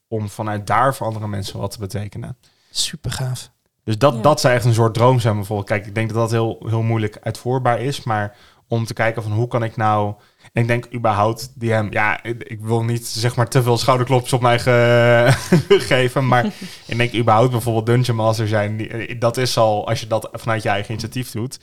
om 0.08 0.28
vanuit 0.28 0.66
daar 0.66 0.94
voor 0.94 1.06
andere 1.06 1.28
mensen 1.28 1.58
wat 1.58 1.70
te 1.70 1.78
betekenen. 1.78 2.36
Super 2.70 3.10
gaaf. 3.10 3.50
Dus 3.84 3.98
dat, 3.98 4.14
Ja. 4.14 4.20
dat 4.20 4.40
zou 4.40 4.54
echt 4.54 4.64
een 4.64 4.74
soort 4.74 4.94
droom 4.94 5.20
zijn 5.20 5.34
bijvoorbeeld. 5.36 5.68
Kijk, 5.68 5.86
ik 5.86 5.94
denk 5.94 6.08
dat 6.08 6.18
dat 6.18 6.30
heel, 6.30 6.62
heel 6.66 6.82
moeilijk 6.82 7.18
uitvoerbaar 7.22 7.80
is, 7.80 8.02
maar 8.02 8.36
om 8.72 8.84
te 8.84 8.94
kijken 8.94 9.22
van 9.22 9.32
hoe 9.32 9.48
kan 9.48 9.62
ik 9.64 9.76
nou... 9.76 10.14
En 10.52 10.62
ik 10.62 10.68
denk 10.68 10.86
überhaupt 10.94 11.52
die 11.54 11.72
hem... 11.72 11.92
Ja, 11.92 12.22
ik, 12.22 12.42
ik 12.42 12.60
wil 12.60 12.84
niet 12.84 13.06
zeg 13.06 13.36
maar 13.36 13.48
te 13.48 13.62
veel 13.62 13.78
schouderklopjes 13.78 14.32
op 14.32 14.40
mij 14.40 14.58
ge- 14.58 15.32
geven. 15.92 16.26
Maar 16.28 16.44
ik 16.86 16.96
denk 16.96 17.14
überhaupt 17.14 17.50
bijvoorbeeld 17.50 17.86
Dungeon 17.86 18.16
Master 18.16 18.48
zijn. 18.48 18.76
die- 18.76 19.18
dat 19.18 19.36
is 19.36 19.56
al, 19.58 19.88
als 19.88 20.00
je 20.00 20.06
dat 20.06 20.28
vanuit 20.32 20.62
je 20.62 20.68
eigen 20.68 20.90
initiatief 20.90 21.30
doet... 21.30 21.58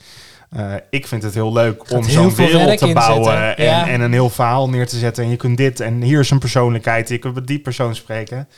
eh, 0.50 0.74
ik 0.90 1.06
vind 1.06 1.22
het 1.22 1.34
heel 1.34 1.52
leuk 1.52 1.80
Gaat 1.82 1.92
om 1.98 2.02
zo'n 2.04 2.30
veel 2.32 2.46
wereld 2.46 2.78
te 2.78 2.92
bouwen 2.92 3.56
en, 3.56 3.64
ja. 3.64 3.88
en 3.88 4.00
een 4.00 4.12
heel 4.12 4.30
verhaal 4.30 4.68
neer 4.68 4.86
te 4.86 4.98
zetten. 4.98 5.24
En 5.24 5.30
je 5.30 5.36
kunt 5.36 5.56
dit 5.56 5.80
en 5.80 6.02
hier 6.02 6.20
is 6.20 6.30
een 6.30 6.38
persoonlijkheid. 6.38 7.08
Je 7.08 7.18
kunt 7.18 7.34
met 7.34 7.46
die 7.46 7.58
persoon 7.60 7.94
spreken. 7.94 8.48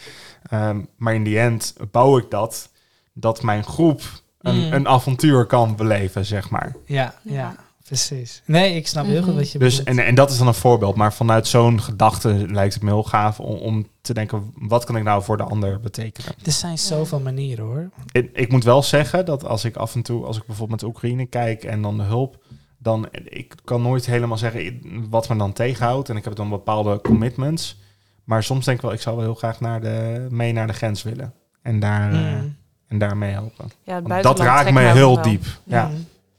Ehm, 0.50 0.80
maar 0.96 1.14
in 1.14 1.24
die 1.24 1.38
end 1.38 1.74
bouw 1.90 2.18
ik 2.18 2.30
dat, 2.30 2.70
dat 3.12 3.42
mijn 3.42 3.64
groep 3.64 4.00
een, 4.40 4.54
Mm. 4.66 4.72
een 4.72 4.88
avontuur 4.88 5.44
kan 5.46 5.76
beleven, 5.76 6.24
zeg 6.24 6.50
maar. 6.50 6.74
Ja, 6.86 7.14
Ja. 7.22 7.54
Precies. 7.84 8.42
Nee, 8.44 8.74
ik 8.76 8.86
snap 8.86 9.06
heel 9.06 9.18
goed 9.22 9.26
Mhm. 9.28 9.36
wat 9.36 9.52
je 9.52 9.58
Dus, 9.58 9.78
bedoelt. 9.78 9.98
en, 9.98 10.04
en 10.06 10.14
dat 10.14 10.30
is 10.30 10.38
dan 10.38 10.46
een 10.46 10.54
voorbeeld. 10.54 10.96
Maar 10.96 11.12
vanuit 11.12 11.46
zo'n 11.46 11.80
gedachte 11.80 12.46
lijkt 12.48 12.74
het 12.74 12.82
me 12.82 12.88
heel 12.90 13.02
gaaf 13.02 13.40
om, 13.40 13.56
om 13.56 13.86
te 14.00 14.14
denken, 14.14 14.52
wat 14.54 14.84
kan 14.84 14.96
ik 14.96 15.02
nou 15.02 15.22
voor 15.22 15.36
de 15.36 15.42
ander 15.42 15.80
betekenen? 15.80 16.32
Er 16.44 16.52
zijn 16.52 16.78
zoveel 16.78 17.20
manieren 17.20 17.64
hoor. 17.64 17.90
Ik, 18.12 18.30
ik 18.32 18.50
moet 18.52 18.64
wel 18.64 18.82
zeggen 18.82 19.24
dat 19.24 19.44
als 19.44 19.64
ik 19.64 19.76
af 19.76 19.94
en 19.94 20.02
toe, 20.02 20.24
als 20.24 20.36
ik 20.36 20.46
bijvoorbeeld 20.46 20.80
met 20.80 20.90
Oekraïne 20.90 21.26
kijk 21.26 21.64
en 21.64 21.82
dan 21.82 21.96
de 21.96 22.02
hulp, 22.02 22.44
dan 22.78 23.08
ik 23.24 23.54
kan 23.64 23.82
nooit 23.82 24.06
helemaal 24.06 24.38
zeggen 24.38 24.80
wat 25.10 25.28
me 25.28 25.36
dan 25.36 25.52
tegenhoudt. 25.52 26.08
En 26.08 26.16
ik 26.16 26.24
heb 26.24 26.34
dan 26.34 26.48
bepaalde 26.48 27.00
commitments. 27.00 27.80
Maar 28.24 28.42
soms 28.42 28.64
denk 28.64 28.76
ik 28.76 28.82
wel, 28.82 28.92
ik 28.92 29.00
zou 29.00 29.16
wel 29.16 29.24
heel 29.24 29.34
graag 29.34 29.60
naar 29.60 29.80
de, 29.80 30.26
mee 30.30 30.52
naar 30.52 30.66
de 30.66 30.72
grens 30.72 31.02
willen. 31.02 31.34
En 31.62 31.80
daar, 31.80 32.12
Mm. 32.12 32.56
en 32.88 32.98
daar 32.98 33.16
mee 33.16 33.32
helpen. 33.32 33.70
Ja, 33.84 34.00
dat 34.00 34.38
raakt 34.40 34.70
me 34.70 34.80
heel 34.80 35.14
wel. 35.14 35.22
diep. 35.22 35.44
Ja. 35.64 35.90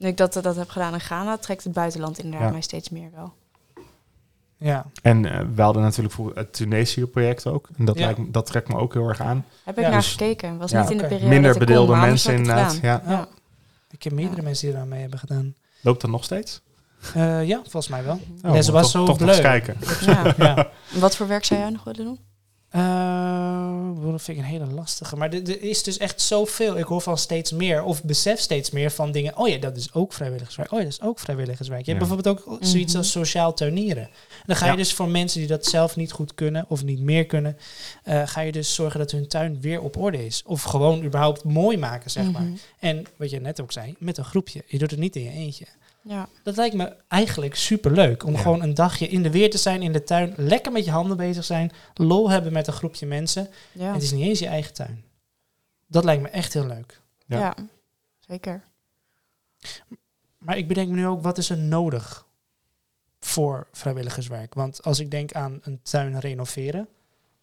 Nu 0.04 0.10
ik 0.10 0.18
dat, 0.18 0.34
dat 0.34 0.56
heb 0.56 0.70
gedaan 0.70 0.94
in 0.94 1.00
Ghana, 1.00 1.38
trekt 1.38 1.64
het 1.64 1.74
buitenland 1.74 2.18
inderdaad 2.18 2.48
Ja. 2.48 2.52
mij 2.52 2.62
steeds 2.62 2.90
meer 2.90 3.10
wel. 3.16 3.34
Ja. 4.58 4.86
En 5.02 5.26
eh, 5.26 5.46
we 5.56 5.62
hadden 5.62 5.82
natuurlijk 5.82 6.14
voor 6.16 6.32
het 6.36 6.54
Tunesië-project 6.54 7.48
ook. 7.48 7.70
En 7.78 7.86
dat, 7.86 7.98
Ja. 7.98 8.04
lijkt, 8.06 8.20
me- 8.20 8.32
dat 8.32 8.46
trekt 8.46 8.68
me 8.68 8.76
ook 8.78 8.94
heel 8.94 9.08
erg 9.08 9.22
aan. 9.22 9.46
Heb 9.64 9.78
ik 9.78 9.84
Ja, 9.84 9.90
naar 9.90 10.00
dus- 10.00 10.12
gekeken. 10.12 10.58
Was 10.58 10.72
ja. 10.72 10.82
niet 10.82 10.90
in 10.92 10.98
de 10.98 11.04
periode 11.04 11.28
Minder 11.30 11.54
dat 11.54 11.62
ik 11.62 11.68
kon, 11.68 11.76
bedeelde 11.76 11.96
mensen 11.96 12.34
inderdaad. 12.34 12.80
Ja. 12.82 13.02
Ja. 13.08 13.28
Ik 13.92 14.04
heb 14.04 14.14
meerdere 14.14 14.38
Ja. 14.38 14.44
mensen 14.44 14.68
die 14.68 14.76
eraan 14.76 14.88
mee 14.88 15.02
hebben 15.02 15.20
gedaan. 15.20 15.56
Loopt 15.82 16.02
dat 16.02 16.10
nog 16.12 16.24
steeds? 16.24 16.62
Eh, 17.14 17.48
ja, 17.48 17.56
volgens 17.62 17.88
mij 17.88 18.04
wel. 18.04 18.20
Oh, 18.44 18.52
ze 18.52 18.58
moet 18.58 18.66
was 18.68 18.82
toch, 18.82 18.92
zo 18.92 19.06
toch 19.06 19.18
bleu. 19.18 19.42
kijken. 19.42 19.78
Ja. 20.06 20.34
ja. 20.38 20.70
Wat 21.00 21.16
voor 21.16 21.28
werk 21.28 21.46
zou 21.46 21.60
jij 21.60 21.70
nog 21.70 21.84
willen 21.84 22.06
doen? 22.06 22.20
Eh, 22.74 24.12
dat 24.12 24.22
vind 24.22 24.38
ik 24.38 24.44
een 24.44 24.50
hele 24.50 24.66
lastige. 24.66 25.16
Maar 25.16 25.34
er 25.34 25.62
is 25.62 25.84
dus 25.84 25.98
echt 25.98 26.22
zoveel. 26.22 26.78
Ik 26.78 26.86
hoor 26.86 27.02
van 27.02 27.18
steeds 27.18 27.52
meer, 27.52 27.84
of 27.84 28.04
besef 28.04 28.40
steeds 28.40 28.72
meer 28.72 28.92
van 28.92 29.12
dingen. 29.12 29.38
Oh 29.38 29.48
ja, 29.48 29.58
dat 29.58 29.78
is 29.78 29.94
ook 29.94 30.14
vrijwilligerswerk. 30.14 30.72
Oh 30.72 30.78
ja, 30.78 30.84
dat 30.84 30.94
is 30.94 31.02
ook 31.02 31.20
vrijwilligerswerk. 31.20 31.86
Je 31.86 31.94
hebt 31.94 32.08
bijvoorbeeld 32.08 32.38
ook 32.40 32.58
zoiets 32.60 32.92
Mhm. 32.94 32.98
als 33.02 33.12
sociaal 33.12 33.54
tuinieren. 33.54 34.04
En 34.04 34.10
dan 34.46 34.56
ga 34.56 34.66
je 34.66 34.72
Ja. 34.72 34.78
dus 34.78 34.94
voor 34.94 35.08
mensen 35.10 35.40
die 35.40 35.48
dat 35.50 35.66
zelf 35.66 35.96
niet 35.96 36.12
goed 36.12 36.34
kunnen 36.36 36.66
of 36.68 36.84
niet 36.84 37.00
meer 37.00 37.26
kunnen, 37.26 37.58
eh, 38.04 38.22
ga 38.28 38.42
je 38.42 38.52
dus 38.52 38.74
zorgen 38.76 39.00
dat 39.00 39.12
hun 39.12 39.28
tuin 39.28 39.62
weer 39.62 39.82
op 39.82 39.98
orde 39.98 40.26
is. 40.26 40.44
Of 40.46 40.64
gewoon 40.64 41.04
überhaupt 41.04 41.44
mooi 41.44 41.78
maken, 41.78 42.12
zeg 42.12 42.32
maar. 42.32 42.42
Mhm. 42.42 42.54
En 42.80 43.06
wat 43.18 43.30
je 43.30 43.40
net 43.42 43.62
ook 43.62 43.72
zei, 43.72 43.96
met 44.00 44.18
een 44.18 44.26
groepje. 44.26 44.64
Je 44.68 44.78
doet 44.78 44.92
het 44.92 45.00
niet 45.00 45.16
in 45.16 45.24
je 45.24 45.30
eentje. 45.32 45.66
Ja. 46.04 46.30
Dat 46.44 46.56
lijkt 46.56 46.76
me 46.76 46.96
eigenlijk 47.08 47.56
super 47.56 47.92
leuk. 47.92 48.26
Om 48.26 48.34
Ja. 48.34 48.40
gewoon 48.40 48.62
een 48.62 48.74
dagje 48.74 49.08
in 49.08 49.24
de 49.24 49.32
weer 49.32 49.50
te 49.50 49.58
zijn, 49.58 49.82
in 49.82 49.92
de 49.92 50.04
tuin. 50.04 50.34
Lekker 50.38 50.72
met 50.72 50.86
je 50.86 50.92
handen 50.92 51.18
bezig 51.18 51.44
zijn. 51.44 51.72
Lol 51.94 52.30
hebben 52.30 52.54
met 52.54 52.68
een 52.68 52.74
groepje 52.74 53.06
mensen. 53.06 53.50
Ja. 53.72 53.94
Het 53.94 54.04
is 54.04 54.12
niet 54.12 54.24
eens 54.26 54.40
je 54.40 54.48
eigen 54.48 54.74
tuin. 54.74 55.04
Dat 55.88 56.04
lijkt 56.04 56.22
me 56.22 56.28
echt 56.30 56.54
heel 56.54 56.68
leuk. 56.68 57.02
Ja. 57.26 57.40
ja, 57.40 57.56
zeker. 58.20 58.64
Maar 60.38 60.58
ik 60.58 60.68
bedenk 60.68 60.90
me 60.90 60.96
nu 60.96 61.08
ook, 61.08 61.22
wat 61.22 61.38
is 61.38 61.50
er 61.50 61.58
nodig 61.58 62.26
voor 63.20 63.68
vrijwilligerswerk? 63.72 64.54
Want 64.54 64.84
als 64.84 65.00
ik 65.00 65.12
denk 65.12 65.32
aan 65.34 65.60
een 65.64 65.80
tuin 65.82 66.20
renoveren, 66.20 66.88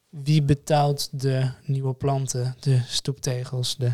wie 0.09 0.43
betaalt 0.43 1.09
de 1.21 1.51
nieuwe 1.65 1.95
planten, 1.95 2.57
de 2.61 2.83
stoeptegels, 2.87 3.77
de... 3.77 3.93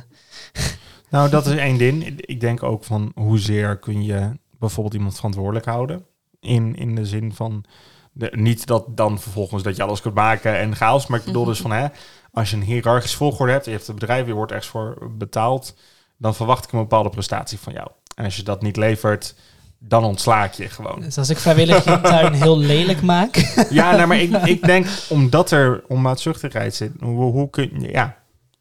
Nou, 1.10 1.30
dat 1.30 1.46
is 1.46 1.56
één 1.56 1.78
ding. 1.78 2.20
Ik 2.20 2.40
denk 2.40 2.62
ook 2.62 2.84
van 2.84 3.12
hoezeer 3.14 3.78
kun 3.78 4.04
je 4.04 4.32
bijvoorbeeld 4.66 4.94
iemand 4.96 5.16
verantwoordelijk 5.16 5.64
houden. 5.66 6.04
In, 6.40 6.76
in 6.76 6.94
de 6.94 7.06
zin 7.06 7.34
van, 7.34 7.64
de, 8.12 8.32
niet 8.34 8.66
dat 8.66 8.84
dan 8.96 9.20
vervolgens 9.20 9.62
dat 9.62 9.76
je 9.76 9.82
alles 9.82 10.00
kunt 10.00 10.14
maken 10.14 10.58
en 10.58 10.76
chaos. 10.76 11.06
Maar 11.06 11.18
ik 11.18 11.24
bedoel 11.24 11.42
Mhm. 11.42 11.50
dus 11.50 11.60
van, 11.60 11.72
hè, 11.72 11.86
als 12.32 12.50
je 12.50 12.56
een 12.56 12.62
hiërarchische 12.62 13.16
volgorde 13.16 13.52
hebt, 13.52 13.64
je 13.64 13.70
hebt 13.70 13.88
een 13.88 13.94
bedrijf, 13.94 14.26
je 14.26 14.32
wordt 14.32 14.52
ergens 14.52 14.70
voor 14.70 15.10
betaald, 15.10 15.74
dan 16.16 16.34
verwacht 16.34 16.64
ik 16.64 16.72
een 16.72 16.78
bepaalde 16.78 17.10
prestatie 17.10 17.58
van 17.58 17.72
jou. 17.72 17.88
En 18.14 18.24
als 18.24 18.36
je 18.36 18.42
dat 18.42 18.62
niet 18.62 18.76
levert, 18.76 19.34
dan 19.78 20.04
ontsla 20.04 20.44
ik 20.44 20.52
je 20.52 20.68
gewoon. 20.68 21.00
Dus 21.00 21.18
als 21.18 21.28
ik 21.30 21.38
vrijwillig 21.38 21.84
je 21.84 22.00
tuin 22.00 22.32
heel 22.42 22.58
lelijk 22.58 23.02
maak... 23.02 23.36
Ja, 23.70 23.90
nou, 23.96 24.06
maar 24.06 24.18
ik, 24.20 24.36
ik 24.36 24.62
denk 24.64 24.86
omdat 25.08 25.50
er 25.50 25.84
onmaatzuchtigheid 25.88 26.74
zit, 26.74 26.92
hoe, 27.00 27.32
hoe 27.32 27.50
kun 27.50 27.80
je, 27.80 27.90
ja, 27.90 28.16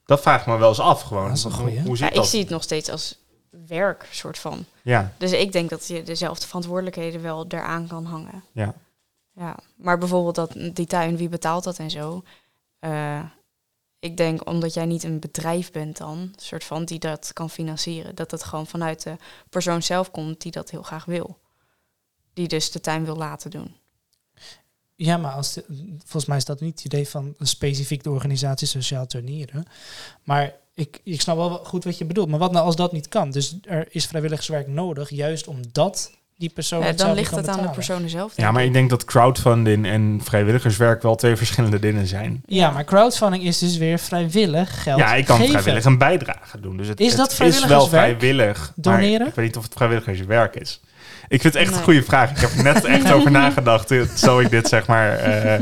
dat 0.06 0.22
vraagt 0.22 0.46
me 0.46 0.58
wel 0.58 0.70
eens 0.70 0.80
af 0.80 1.02
gewoon. 1.02 1.28
Dat 1.28 1.38
is 1.38 1.44
een 1.44 1.52
Hoe- 1.52 1.60
goeie. 1.62 1.82
Hoe 1.82 1.98
zit 1.98 2.10
ik 2.10 2.16
dat? 2.16 2.28
zie 2.28 2.40
het 2.40 2.50
nog 2.50 2.64
steeds 2.64 2.90
als 2.90 3.24
werk, 3.68 4.08
soort 4.12 4.38
van. 4.38 4.66
Ja, 4.82 5.14
Dus 5.18 5.32
ik 5.32 5.52
denk 5.52 5.70
dat 5.70 5.88
je 5.88 6.04
dezelfde 6.04 6.48
verantwoordelijkheden 6.48 7.22
wel 7.22 7.46
eraan 7.48 7.88
kan 7.88 8.06
hangen. 8.06 8.44
ja. 8.52 8.74
Ja, 9.38 9.58
maar 9.76 9.98
bijvoorbeeld 9.98 10.36
dat, 10.36 10.56
die 10.76 10.86
tuin, 10.86 11.18
wie 11.18 11.30
betaalt 11.30 11.64
dat 11.64 11.80
en 11.80 11.90
zo? 11.90 12.24
Eh, 12.80 13.24
ik 14.00 14.18
denk 14.18 14.48
omdat 14.50 14.74
jij 14.74 14.86
niet 14.86 15.04
een 15.04 15.20
bedrijf 15.20 15.72
bent 15.72 15.98
dan, 15.98 16.34
soort 16.36 16.64
van, 16.64 16.86
die 16.86 17.00
dat 17.00 17.34
kan 17.34 17.50
financieren. 17.50 18.16
Dat 18.16 18.32
het 18.32 18.44
gewoon 18.44 18.68
vanuit 18.68 19.04
de 19.04 19.16
persoon 19.50 19.84
zelf 19.84 20.12
komt 20.12 20.42
die 20.42 20.52
dat 20.52 20.70
heel 20.70 20.84
graag 20.84 21.06
wil. 21.06 21.40
Die 22.34 22.48
dus 22.48 22.72
de 22.72 22.80
tuin 22.82 23.06
wil 23.06 23.16
laten 23.16 23.52
doen. 23.52 23.76
Ja, 24.96 25.18
maar 25.18 25.32
als 25.32 25.54
de- 25.54 25.66
volgens 25.98 26.26
mij 26.26 26.38
is 26.38 26.46
dat 26.46 26.60
niet 26.60 26.76
het 26.76 26.86
idee 26.86 27.08
van 27.10 27.34
een 27.38 27.48
specifiek 27.48 28.04
de 28.04 28.10
organisatie 28.12 28.68
Sociaal 28.68 29.06
Turnieren. 29.06 29.66
Maar 30.24 30.54
ik, 30.76 31.00
ik 31.04 31.22
snap 31.22 31.36
wel 31.38 31.50
goed 31.64 31.84
wat 31.84 31.98
je 31.98 32.06
bedoelt. 32.06 32.30
Maar 32.30 32.40
wat 32.40 32.52
nou 32.52 32.66
als 32.66 32.76
dat 32.76 32.92
niet 32.92 33.08
kan? 33.08 33.32
Dus 33.32 33.58
er 33.64 33.88
is 33.90 34.06
vrijwilligerswerk 34.06 34.68
nodig, 34.68 35.10
juist 35.10 35.48
omdat 35.48 36.12
die 36.38 36.50
persoon 36.50 36.84
het 36.84 36.98
dan 36.98 37.14
ligt 37.14 37.36
het 37.36 37.48
aan 37.48 37.62
de 37.62 37.70
personen 37.70 38.10
zelf. 38.10 38.34
Ja, 38.36 38.52
maar 38.52 38.64
ik. 38.64 38.74
denk 38.74 38.90
dat 38.90 39.06
crowdfunding 39.06 39.86
en 39.88 40.20
vrijwilligerswerk 40.24 41.02
wel 41.02 41.16
twee 41.16 41.36
verschillende 41.36 41.80
dingen 41.80 42.08
zijn. 42.08 42.42
Ja, 42.46 42.72
maar 42.72 42.84
crowdfunding 42.84 43.44
is 43.44 43.58
dus 43.60 43.78
weer 43.78 44.00
vrijwillig 44.00 44.84
geld 44.84 45.00
ja, 45.00 45.16
ik 45.16 45.26
kan 45.26 45.36
geven. 45.38 45.52
vrijwillig 45.52 45.86
een 45.86 45.98
bijdrage 45.98 46.60
doen. 46.60 46.78
Dus 46.78 46.88
het, 46.88 47.00
Is 47.00 47.16
dat 47.16 47.38
het 47.38 47.48
is 47.48 47.66
wel 47.66 47.86
vrijwilligerswerk? 47.88 48.18
vrijwillig. 48.20 48.72
Doneren? 48.76 49.28
Ik 49.28 49.36
weet 49.36 49.46
niet 49.46 49.58
of 49.58 49.64
het 49.64 49.74
vrijwilligerswerk 49.74 50.56
is. 50.56 50.80
Ik 51.28 51.42
vind 51.42 51.54
het 51.54 51.56
echt 51.56 51.70
Nee. 51.70 51.78
een 51.80 51.84
goede 51.86 52.04
vraag. 52.04 52.30
Ik 52.32 52.38
heb 52.38 52.52
er 52.52 52.64
net 52.64 52.84
echt 52.86 53.12
over 53.16 53.32
nagedacht. 53.32 53.94
Zo 54.16 54.40
ik 54.40 54.50
dit 54.50 54.68
zeg 54.68 54.88
maar. 54.88 55.18
eh, 55.18 55.60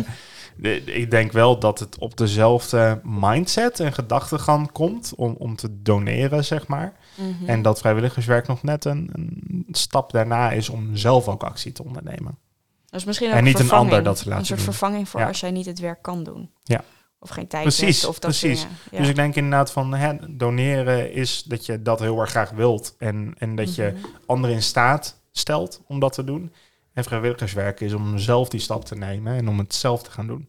ik 0.85 1.11
denk 1.11 1.31
wel 1.31 1.59
dat 1.59 1.79
het 1.79 1.97
op 1.97 2.17
dezelfde 2.17 2.99
mindset 3.03 3.79
en 3.79 3.93
gedachtegang 3.93 4.71
komt 4.71 5.13
om, 5.15 5.35
om 5.37 5.55
te 5.55 5.81
doneren, 5.81 6.45
zeg 6.45 6.67
maar. 6.67 6.93
Mhm. 7.15 7.49
En 7.49 7.61
dat 7.61 7.79
vrijwilligerswerk 7.79 8.47
nog 8.47 8.63
net 8.63 8.85
een, 8.85 9.09
een 9.13 9.65
stap 9.71 10.11
daarna 10.11 10.51
is 10.51 10.69
om 10.69 10.95
zelf 10.95 11.27
ook 11.27 11.43
actie 11.43 11.71
te 11.71 11.83
ondernemen. 11.83 12.37
Dat 12.85 12.99
is 13.01 13.07
misschien 13.07 13.29
ook 13.29 13.35
en 13.35 13.43
niet 13.43 13.53
een 13.53 13.59
vervanging. 13.59 13.89
ander 13.91 14.03
dat 14.05 14.17
te 14.17 14.23
laten 14.23 14.39
Een 14.39 14.45
soort 14.45 14.59
doen. 14.59 14.67
vervanging 14.69 15.09
voor 15.09 15.19
Ja. 15.19 15.27
als 15.27 15.39
jij 15.39 15.51
niet 15.51 15.65
het 15.65 15.79
werk 15.79 16.01
kan 16.01 16.23
doen. 16.23 16.49
Ja. 16.63 16.83
Of 17.19 17.29
geen 17.29 17.47
tijd 17.47 17.63
Precies, 17.63 17.95
hebt. 18.01 18.05
Of 18.13 18.19
dat 18.19 18.29
precies. 18.31 18.61
Dingen. 18.61 18.77
Ja. 18.91 18.97
Dus 18.99 19.07
ik 19.07 19.15
denk 19.15 19.35
inderdaad 19.35 19.71
van 19.71 19.93
hè, 19.93 20.13
doneren 20.29 21.11
is 21.13 21.43
dat 21.43 21.65
je 21.65 21.81
dat 21.81 21.99
heel 21.99 22.19
erg 22.19 22.29
graag 22.29 22.49
wilt. 22.49 22.95
En, 22.97 23.33
en 23.37 23.55
dat 23.55 23.75
je 23.75 23.93
Mhm. 23.95 24.05
anderen 24.25 24.55
in 24.55 24.61
staat 24.63 25.21
stelt 25.31 25.81
om 25.87 25.99
dat 25.99 26.13
te 26.13 26.23
doen. 26.23 26.53
En 26.93 27.03
vrijwilligerswerk 27.03 27.79
is 27.79 27.93
om 27.93 28.17
zelf 28.17 28.49
die 28.49 28.59
stap 28.59 28.85
te 28.85 28.95
nemen 28.95 29.33
en 29.35 29.47
om 29.49 29.57
het 29.57 29.73
zelf 29.73 30.03
te 30.03 30.11
gaan 30.11 30.27
doen. 30.27 30.47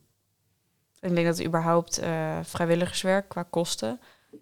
Ik 1.01 1.15
denk 1.15 1.27
dat 1.27 1.45
überhaupt 1.45 1.99
eh, 1.99 2.39
vrijwilligerswerk 2.43 3.29
qua 3.29 3.43
kosten, 3.43 4.01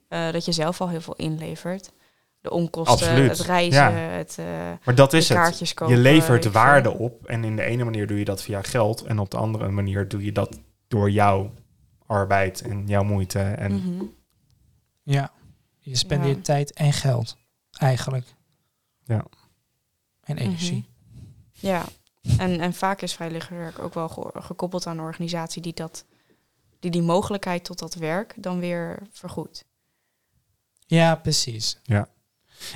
eh, 0.09 0.33
dat 0.33 0.45
je 0.45 0.53
zelf 0.53 0.81
al 0.81 0.89
heel 0.89 1.01
veel 1.01 1.17
inlevert. 1.17 1.93
De 2.41 2.51
onkosten, 2.51 2.95
Absoluut, 3.09 3.31
het 3.31 3.41
reizen, 3.47 3.83
ja. 3.83 3.91
het 3.93 4.37
eh, 4.39 4.47
Maar 4.85 4.95
dat 4.95 5.11
de 5.11 5.17
is 5.17 5.29
het. 5.29 5.39
kaartjes 5.39 5.75
kopen. 5.75 5.95
Je 5.95 6.01
levert 6.01 6.51
waarde 6.51 6.91
op. 6.99 7.27
En 7.27 7.45
in 7.45 7.57
de 7.57 7.63
ene 7.63 7.85
manier 7.85 8.07
doe 8.07 8.19
je 8.19 8.25
dat 8.25 8.43
via 8.43 8.63
geld. 8.63 9.03
En 9.03 9.19
op 9.19 9.31
de 9.31 9.37
andere 9.37 9.69
manier 9.71 10.09
doe 10.09 10.25
je 10.25 10.33
dat 10.33 10.61
door 10.89 11.11
jouw 11.11 11.53
arbeid 12.07 12.61
en 12.61 12.87
jouw 12.87 13.03
moeite. 13.03 13.39
En 13.41 13.73
Mhm. 13.75 14.05
Ja, 15.03 15.33
je 15.79 15.97
spendeert 15.97 16.37
Ja. 16.37 16.43
tijd 16.43 16.73
en 16.73 16.93
geld, 16.93 17.37
eigenlijk. 17.71 18.27
Ja. 19.05 19.25
En 20.23 20.37
energie. 20.37 20.89
Ja, 21.63 21.85
en, 22.39 22.61
en 22.61 22.75
vaak 22.75 23.03
is 23.03 23.15
vrijwilligerswerk 23.15 23.79
ook 23.79 23.95
wel 23.95 24.09
ge- 24.09 24.31
gekoppeld 24.35 24.87
aan 24.87 24.99
een 24.99 25.05
organisatie 25.05 25.63
die, 25.63 25.75
dat, 25.75 26.05
die 26.81 26.91
die 26.91 27.03
mogelijkheid 27.03 27.65
tot 27.65 27.79
dat 27.79 27.95
werk 27.95 28.35
dan 28.37 28.61
weer 28.61 28.99
vergoedt. 29.11 29.65
Ja, 30.87 31.15
precies. 31.15 31.81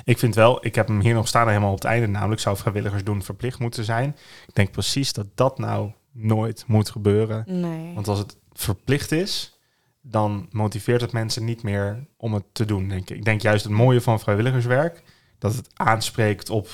ik 0.03 0.17
vind 0.17 0.35
wel, 0.35 0.65
ik 0.65 0.75
heb 0.75 0.87
hem 0.87 0.99
hier 0.99 1.13
nog 1.13 1.27
staan 1.27 1.47
helemaal 1.47 1.71
op 1.71 1.75
het 1.75 1.85
einde. 1.85 2.07
Namelijk 2.07 2.41
zou 2.41 2.57
vrijwilligers 2.57 3.03
doen 3.03 3.23
verplicht 3.23 3.59
moeten 3.59 3.83
zijn. 3.83 4.15
Ik 4.47 4.55
denk 4.55 4.71
precies 4.71 5.13
dat 5.13 5.27
dat 5.35 5.57
nou 5.59 5.91
nooit 6.11 6.63
moet 6.67 6.89
gebeuren. 6.89 7.43
Nee. 7.47 7.93
Want 7.93 8.07
als 8.07 8.19
het 8.19 8.37
verplicht 8.51 9.11
is, 9.11 9.59
dan 10.01 10.47
motiveert 10.51 11.01
het 11.01 11.11
mensen 11.11 11.45
niet 11.45 11.63
meer 11.63 12.07
om 12.17 12.33
het 12.33 12.43
te 12.51 12.65
doen, 12.65 12.87
denk 12.87 13.09
ik. 13.09 13.17
Ik 13.17 13.25
denk 13.25 13.41
juist 13.41 13.63
het 13.63 13.73
mooie 13.73 14.01
van 14.01 14.19
vrijwilligerswerk, 14.19 15.03
dat 15.37 15.55
het 15.55 15.69
aanspreekt 15.73 16.49
op 16.49 16.69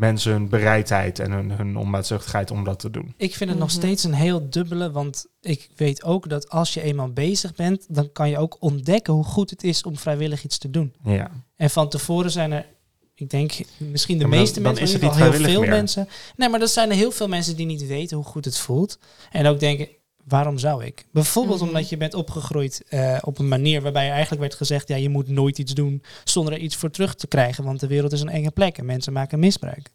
mensen 0.00 0.32
hun 0.32 0.48
bereidheid 0.48 1.18
en 1.18 1.30
hun, 1.32 1.50
hun 1.50 1.76
onbaatzuchtigheid 1.76 2.50
om 2.50 2.64
dat 2.64 2.78
te 2.78 2.90
doen. 2.90 3.14
Ik 3.16 3.34
vind 3.34 3.50
het 3.50 3.58
nog 3.58 3.68
Mhm. 3.68 3.78
steeds 3.78 4.04
een 4.04 4.12
heel 4.14 4.50
dubbele, 4.50 4.90
want 4.90 5.26
ik 5.40 5.68
weet 5.76 6.04
ook 6.04 6.28
dat 6.28 6.48
als 6.50 6.74
je 6.74 6.82
eenmaal 6.82 7.12
bezig 7.12 7.54
bent, 7.54 7.86
dan 7.88 8.12
kan 8.12 8.30
je 8.30 8.38
ook 8.38 8.56
ontdekken 8.60 9.12
hoe 9.12 9.24
goed 9.24 9.50
het 9.50 9.64
is 9.64 9.82
om 9.82 9.96
vrijwillig 9.96 10.44
iets 10.44 10.58
te 10.58 10.70
doen. 10.70 10.94
Ja. 11.04 11.30
En 11.56 11.70
van 11.70 11.88
tevoren 11.88 12.30
zijn 12.30 12.52
er, 12.52 12.66
ik 13.14 13.30
denk 13.30 13.52
misschien 13.78 14.18
de 14.18 14.22
Ja, 14.24 14.28
maar 14.28 14.36
dan- 14.36 14.46
meeste 14.46 14.54
dan 14.62 14.62
mensen, 14.62 14.82
is 14.84 14.90
in 14.90 14.94
het 14.94 15.04
ieder 15.04 15.16
geval 15.26 15.38
niet 15.38 15.46
heel 15.46 15.50
veel 15.58 15.60
meer. 15.68 15.70
mensen. 15.78 16.08
Nee, 16.36 16.48
maar 16.48 16.60
er 16.60 16.68
zijn 16.68 16.90
er 16.90 16.96
heel 16.96 17.10
veel 17.12 17.28
mensen 17.28 17.56
die 17.56 17.66
niet 17.66 17.86
weten 17.86 18.16
hoe 18.16 18.26
goed 18.26 18.44
het 18.44 18.58
voelt. 18.58 18.98
En 19.30 19.46
ook 19.46 19.60
denken, 19.60 19.88
waarom 20.24 20.58
zou 20.58 20.84
ik? 20.84 21.06
Bijvoorbeeld 21.12 21.58
Mhm. 21.60 21.68
omdat 21.68 21.88
je 21.88 21.96
bent 21.96 22.14
opgegroeid 22.14 22.84
eh, 22.88 23.18
op 23.20 23.38
een 23.38 23.48
manier 23.48 23.82
waarbij 23.82 24.04
je 24.04 24.10
eigenlijk 24.10 24.40
werd 24.40 24.54
gezegd, 24.54 24.88
ja, 24.88 24.96
je 24.96 25.08
moet 25.08 25.28
nooit 25.28 25.58
iets 25.58 25.74
doen 25.74 26.02
zonder 26.24 26.52
er 26.52 26.58
iets 26.58 26.76
voor 26.76 26.90
terug 26.90 27.14
te 27.14 27.26
krijgen, 27.26 27.64
want 27.64 27.80
de 27.80 27.86
wereld 27.86 28.12
is 28.12 28.20
een 28.20 28.28
enge 28.28 28.50
plek 28.50 28.78
en 28.78 28.84
mensen 28.86 29.12
maken 29.12 29.38
misbruik. 29.38 29.90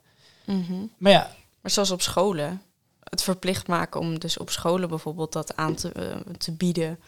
Mhm. 0.46 0.74
Maar 0.98 1.12
ja, 1.12 1.36
Maar 1.62 1.72
zoals 1.72 1.92
op 1.92 2.02
scholen. 2.02 2.62
Het 3.00 3.24
verplicht 3.24 3.68
maken 3.68 4.00
om 4.00 4.20
dus 4.20 4.38
op 4.38 4.50
scholen 4.50 4.90
bijvoorbeeld 4.90 5.34
dat 5.34 5.56
aan 5.56 5.76
te, 5.76 5.92
eh, 5.92 6.16
te 6.38 6.52
bieden. 6.52 7.00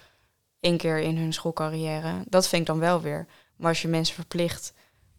één 0.59 0.77
keer 0.77 0.99
in 0.99 1.17
hun 1.17 1.33
schoolcarrière. 1.33 2.13
Dat 2.29 2.47
vind 2.47 2.61
ik 2.61 2.67
dan 2.67 2.79
wel 2.79 3.01
weer. 3.01 3.27
Maar 3.55 3.69
als 3.69 3.81
je 3.81 3.87
mensen 3.87 4.15
verplicht 4.15 4.73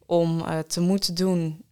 om 0.06 0.40
eh, 0.40 0.58
te 0.58 0.80
moeten 0.80 1.14
doen, 1.14 1.64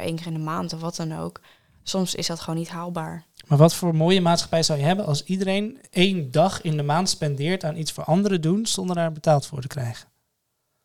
één 0.00 0.16
keer 0.16 0.26
in 0.26 0.32
de 0.32 0.38
maand 0.38 0.72
of 0.72 0.80
wat 0.80 0.96
dan 0.96 1.18
ook. 1.18 1.40
Soms 1.82 2.14
is 2.14 2.26
dat 2.26 2.40
gewoon 2.40 2.58
niet 2.58 2.68
haalbaar. 2.68 3.24
Maar 3.46 3.58
wat 3.58 3.74
voor 3.74 3.94
mooie 3.94 4.20
maatschappij 4.20 4.62
zou 4.62 4.78
je 4.78 4.84
hebben 4.84 5.06
als 5.06 5.24
iedereen 5.24 5.78
één 5.90 6.30
dag 6.30 6.62
in 6.62 6.76
de 6.76 6.82
maand 6.82 7.08
spendeert 7.08 7.64
aan 7.64 7.76
iets 7.76 7.92
voor 7.92 8.04
anderen 8.04 8.40
doen 8.40 8.66
zonder 8.66 8.96
daar 8.96 9.12
betaald 9.12 9.46
voor 9.46 9.60
te 9.60 9.66
krijgen? 9.66 10.08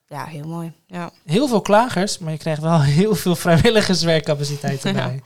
Ja, 0.06 0.26
heel 0.26 0.48
mooi. 0.48 0.72
Ja, 0.88 1.12
Heel 1.26 1.48
veel 1.48 1.62
klagers, 1.62 2.18
maar 2.18 2.32
je 2.32 2.38
krijgt 2.38 2.62
wel 2.62 2.82
heel 3.02 3.16
veel 3.16 3.36
vrijwilligerswerkcapaciteit 3.36 4.86
erbij. 4.86 5.22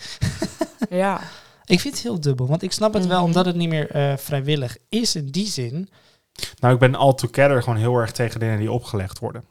ja. 0.89 1.21
Ik 1.65 1.79
vind 1.79 1.93
het 1.93 2.03
heel 2.03 2.19
dubbel, 2.19 2.47
want 2.47 2.61
ik 2.61 2.71
snap 2.71 2.93
het 2.93 3.05
wel 3.07 3.17
Mhm. 3.17 3.25
omdat 3.25 3.45
het 3.45 3.55
niet 3.55 3.69
meer 3.69 3.89
eh, 3.91 4.17
vrijwillig 4.17 4.77
is 4.89 5.15
in 5.15 5.27
die 5.27 5.47
zin. 5.47 5.89
Nou, 6.59 6.73
ik 6.73 6.79
ben 6.79 6.95
all 6.95 7.13
together 7.13 7.63
gewoon 7.63 7.79
heel 7.79 7.95
erg 7.97 8.11
tegen 8.11 8.39
dingen 8.39 8.59
die 8.59 8.71
opgelegd 8.71 9.19
worden. 9.19 9.43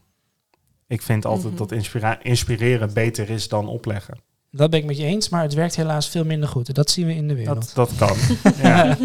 Ik 0.86 1.02
vind 1.02 1.24
altijd 1.24 1.48
Mhm. 1.48 1.56
dat 1.56 1.72
inspira- 1.72 2.22
inspireren 2.22 2.92
beter 2.92 3.30
is 3.30 3.48
dan 3.48 3.68
opleggen. 3.68 4.18
Dat 4.54 4.70
ben 4.70 4.78
ik 4.78 4.84
met 4.86 4.96
je 4.96 5.04
eens, 5.04 5.28
maar 5.28 5.42
het 5.42 5.54
werkt 5.54 5.76
helaas 5.76 6.08
veel 6.08 6.24
minder 6.24 6.48
goed. 6.48 6.68
En 6.68 6.74
dat 6.74 6.90
zien 6.90 7.06
we 7.06 7.14
in 7.14 7.28
de 7.28 7.34
wereld. 7.34 7.74
Dat, 7.74 7.90
dat 7.98 8.08
kan. 8.08 8.16
ja. 8.62 8.96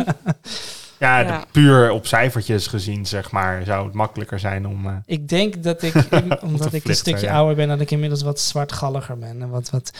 Ja, 0.99 1.43
puur 1.51 1.91
op 1.91 2.07
cijfertjes 2.07 2.67
gezien, 2.67 3.05
zeg 3.05 3.31
maar, 3.31 3.61
zou 3.65 3.85
het 3.85 3.93
makkelijker 3.93 4.39
zijn 4.39 4.67
om... 4.67 4.85
eh, 4.87 4.93
Ik 5.05 5.29
denk 5.29 5.63
dat 5.63 5.81
ik, 5.83 5.93
omdat 6.41 6.73
ik 6.73 6.85
een 6.87 6.95
stukje 6.95 7.25
ja. 7.25 7.33
ouder 7.35 7.55
ben, 7.55 7.67
dat 7.67 7.79
ik 7.79 7.91
inmiddels 7.91 8.21
wat 8.21 8.39
zwartgalliger 8.39 9.17
ben. 9.17 9.41
En 9.41 9.49
wat, 9.49 9.69
wat 9.69 9.91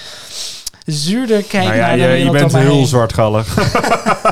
zuurder 0.86 1.44
kijk 1.44 1.64
nou 1.64 1.76
ja, 1.76 1.88
naar 1.88 1.98
de 1.98 2.04
je, 2.24 2.32
bent 2.32 2.52
heel 2.54 2.76
heen. 2.76 2.86
zwartgallig. 2.88 3.56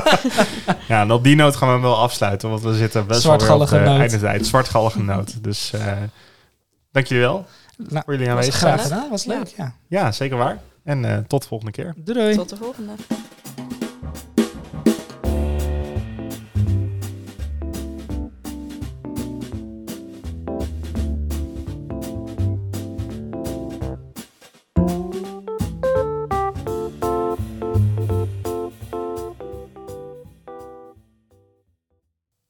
ja, 0.88 1.00
en 1.02 1.10
op 1.10 1.24
die 1.24 1.36
noot 1.36 1.56
gaan 1.56 1.68
we 1.68 1.74
hem 1.74 1.82
wel 1.82 1.96
afsluiten, 1.98 2.48
want 2.50 2.62
we 2.62 2.76
zitten 2.76 3.06
best 3.06 3.22
wel 3.22 3.36
weer 3.38 3.50
op 3.52 3.58
de 3.60 3.66
Zwartgallige 3.66 3.90
noot. 3.90 4.00
einde 4.00 4.18
tijd. 4.18 4.46
Zwartgallige 4.46 5.02
noot. 5.02 5.44
Dus 5.44 5.72
eh 5.72 5.92
dank 6.92 7.06
jullie 7.06 7.24
wel 7.24 7.46
Nou, 7.76 8.02
voor 8.04 8.14
jullie 8.14 8.30
aanwezigheid. 8.30 8.80
graag 8.80 8.82
gedaan, 8.88 9.10
was 9.10 9.24
leuk, 9.24 9.46
ja. 9.56 9.72
Ja, 9.88 10.12
zeker 10.12 10.36
waar. 10.36 10.58
En 10.86 11.04
eh, 11.04 11.18
tot 11.18 11.42
de 11.42 11.48
volgende 11.48 11.72
keer. 11.72 11.94
Doei 11.96 12.18
doei. 12.18 12.34
Tot 12.34 12.48
de 12.48 12.56
volgende. 12.56 12.92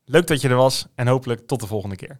Leuk 0.05 0.27
dat 0.27 0.41
je 0.41 0.49
er 0.49 0.55
was 0.55 0.87
en 0.95 1.07
hopelijk 1.07 1.47
tot 1.47 1.59
de 1.59 1.67
volgende 1.67 1.95
keer. 1.95 2.19